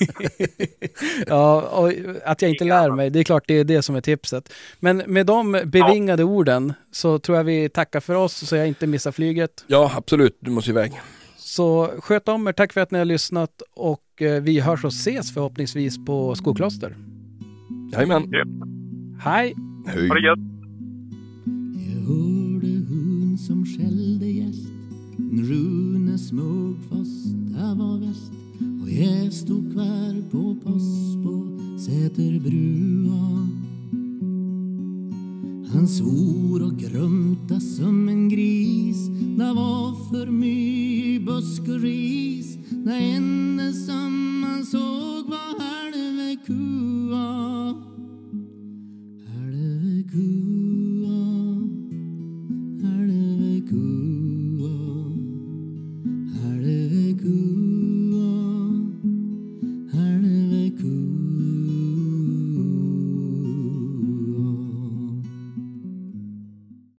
ja, 1.27 1.61
och 1.79 1.91
att 2.25 2.41
jag 2.41 2.51
inte 2.51 2.65
lär 2.65 2.91
mig, 2.91 3.09
det 3.09 3.19
är 3.19 3.23
klart 3.23 3.43
det 3.47 3.53
är 3.53 3.63
det 3.63 3.81
som 3.81 3.95
är 3.95 4.01
tipset. 4.01 4.53
Men 4.79 4.97
med 4.97 5.25
de 5.25 5.61
bevingade 5.65 6.23
orden 6.23 6.73
så 6.91 7.19
tror 7.19 7.37
jag 7.37 7.43
vi 7.43 7.69
tackar 7.69 7.99
för 7.99 8.15
oss 8.15 8.47
så 8.47 8.55
jag 8.55 8.67
inte 8.67 8.87
missar 8.87 9.11
flyget. 9.11 9.65
Ja, 9.67 9.91
absolut. 9.97 10.37
Du 10.39 10.51
måste 10.51 10.71
iväg. 10.71 10.91
Så 11.37 11.87
sköt 11.99 12.27
om 12.27 12.47
er, 12.47 12.51
tack 12.51 12.73
för 12.73 12.81
att 12.81 12.91
ni 12.91 12.97
har 12.97 13.05
lyssnat 13.05 13.61
och 13.75 14.21
eh, 14.21 14.41
vi 14.41 14.59
hörs 14.59 14.85
och 14.85 14.91
ses 14.91 15.33
förhoppningsvis 15.33 16.05
på 16.05 16.35
Skokloster. 16.35 16.95
Jajamän. 17.93 18.31
Hej! 19.23 19.55
Hej. 19.87 20.07
Ha 20.07 20.15
det 20.15 20.21
gött! 20.21 20.56
Hörde 22.07 22.85
hon 22.89 23.37
som 23.37 23.65
skällde 23.65 24.25
gäst. 24.25 24.67
Rune 25.17 26.17
smög 26.17 26.75
fast 26.89 27.25
det 27.25 27.75
var 27.77 27.99
väst. 27.99 28.31
Och 28.81 28.89
jag 28.89 29.33
stod 29.33 29.73
kvar 29.73 30.29
på 30.31 30.55
post 30.55 31.23
på 31.23 31.59
Säterbrua. 31.79 33.47
Han 35.73 35.87
svor 35.87 36.63
och 36.63 36.79
grumta 36.79 37.59
som 37.59 38.09
en 38.09 38.29
gris. 38.29 39.07
Det 39.37 39.53
var 39.53 40.09
för 40.09 40.31
mycket 40.31 41.25
busk 41.25 41.61
och 41.61 41.81
ris? 41.81 42.57
Det 42.69 42.93
enda 42.93 43.73
som 43.73 44.39
man 44.39 44.65
såg 44.65 45.29
var 45.29 45.59
halve 45.59 46.35
kua. 46.45 47.65
Halve 49.27 50.03
kua. 50.11 51.26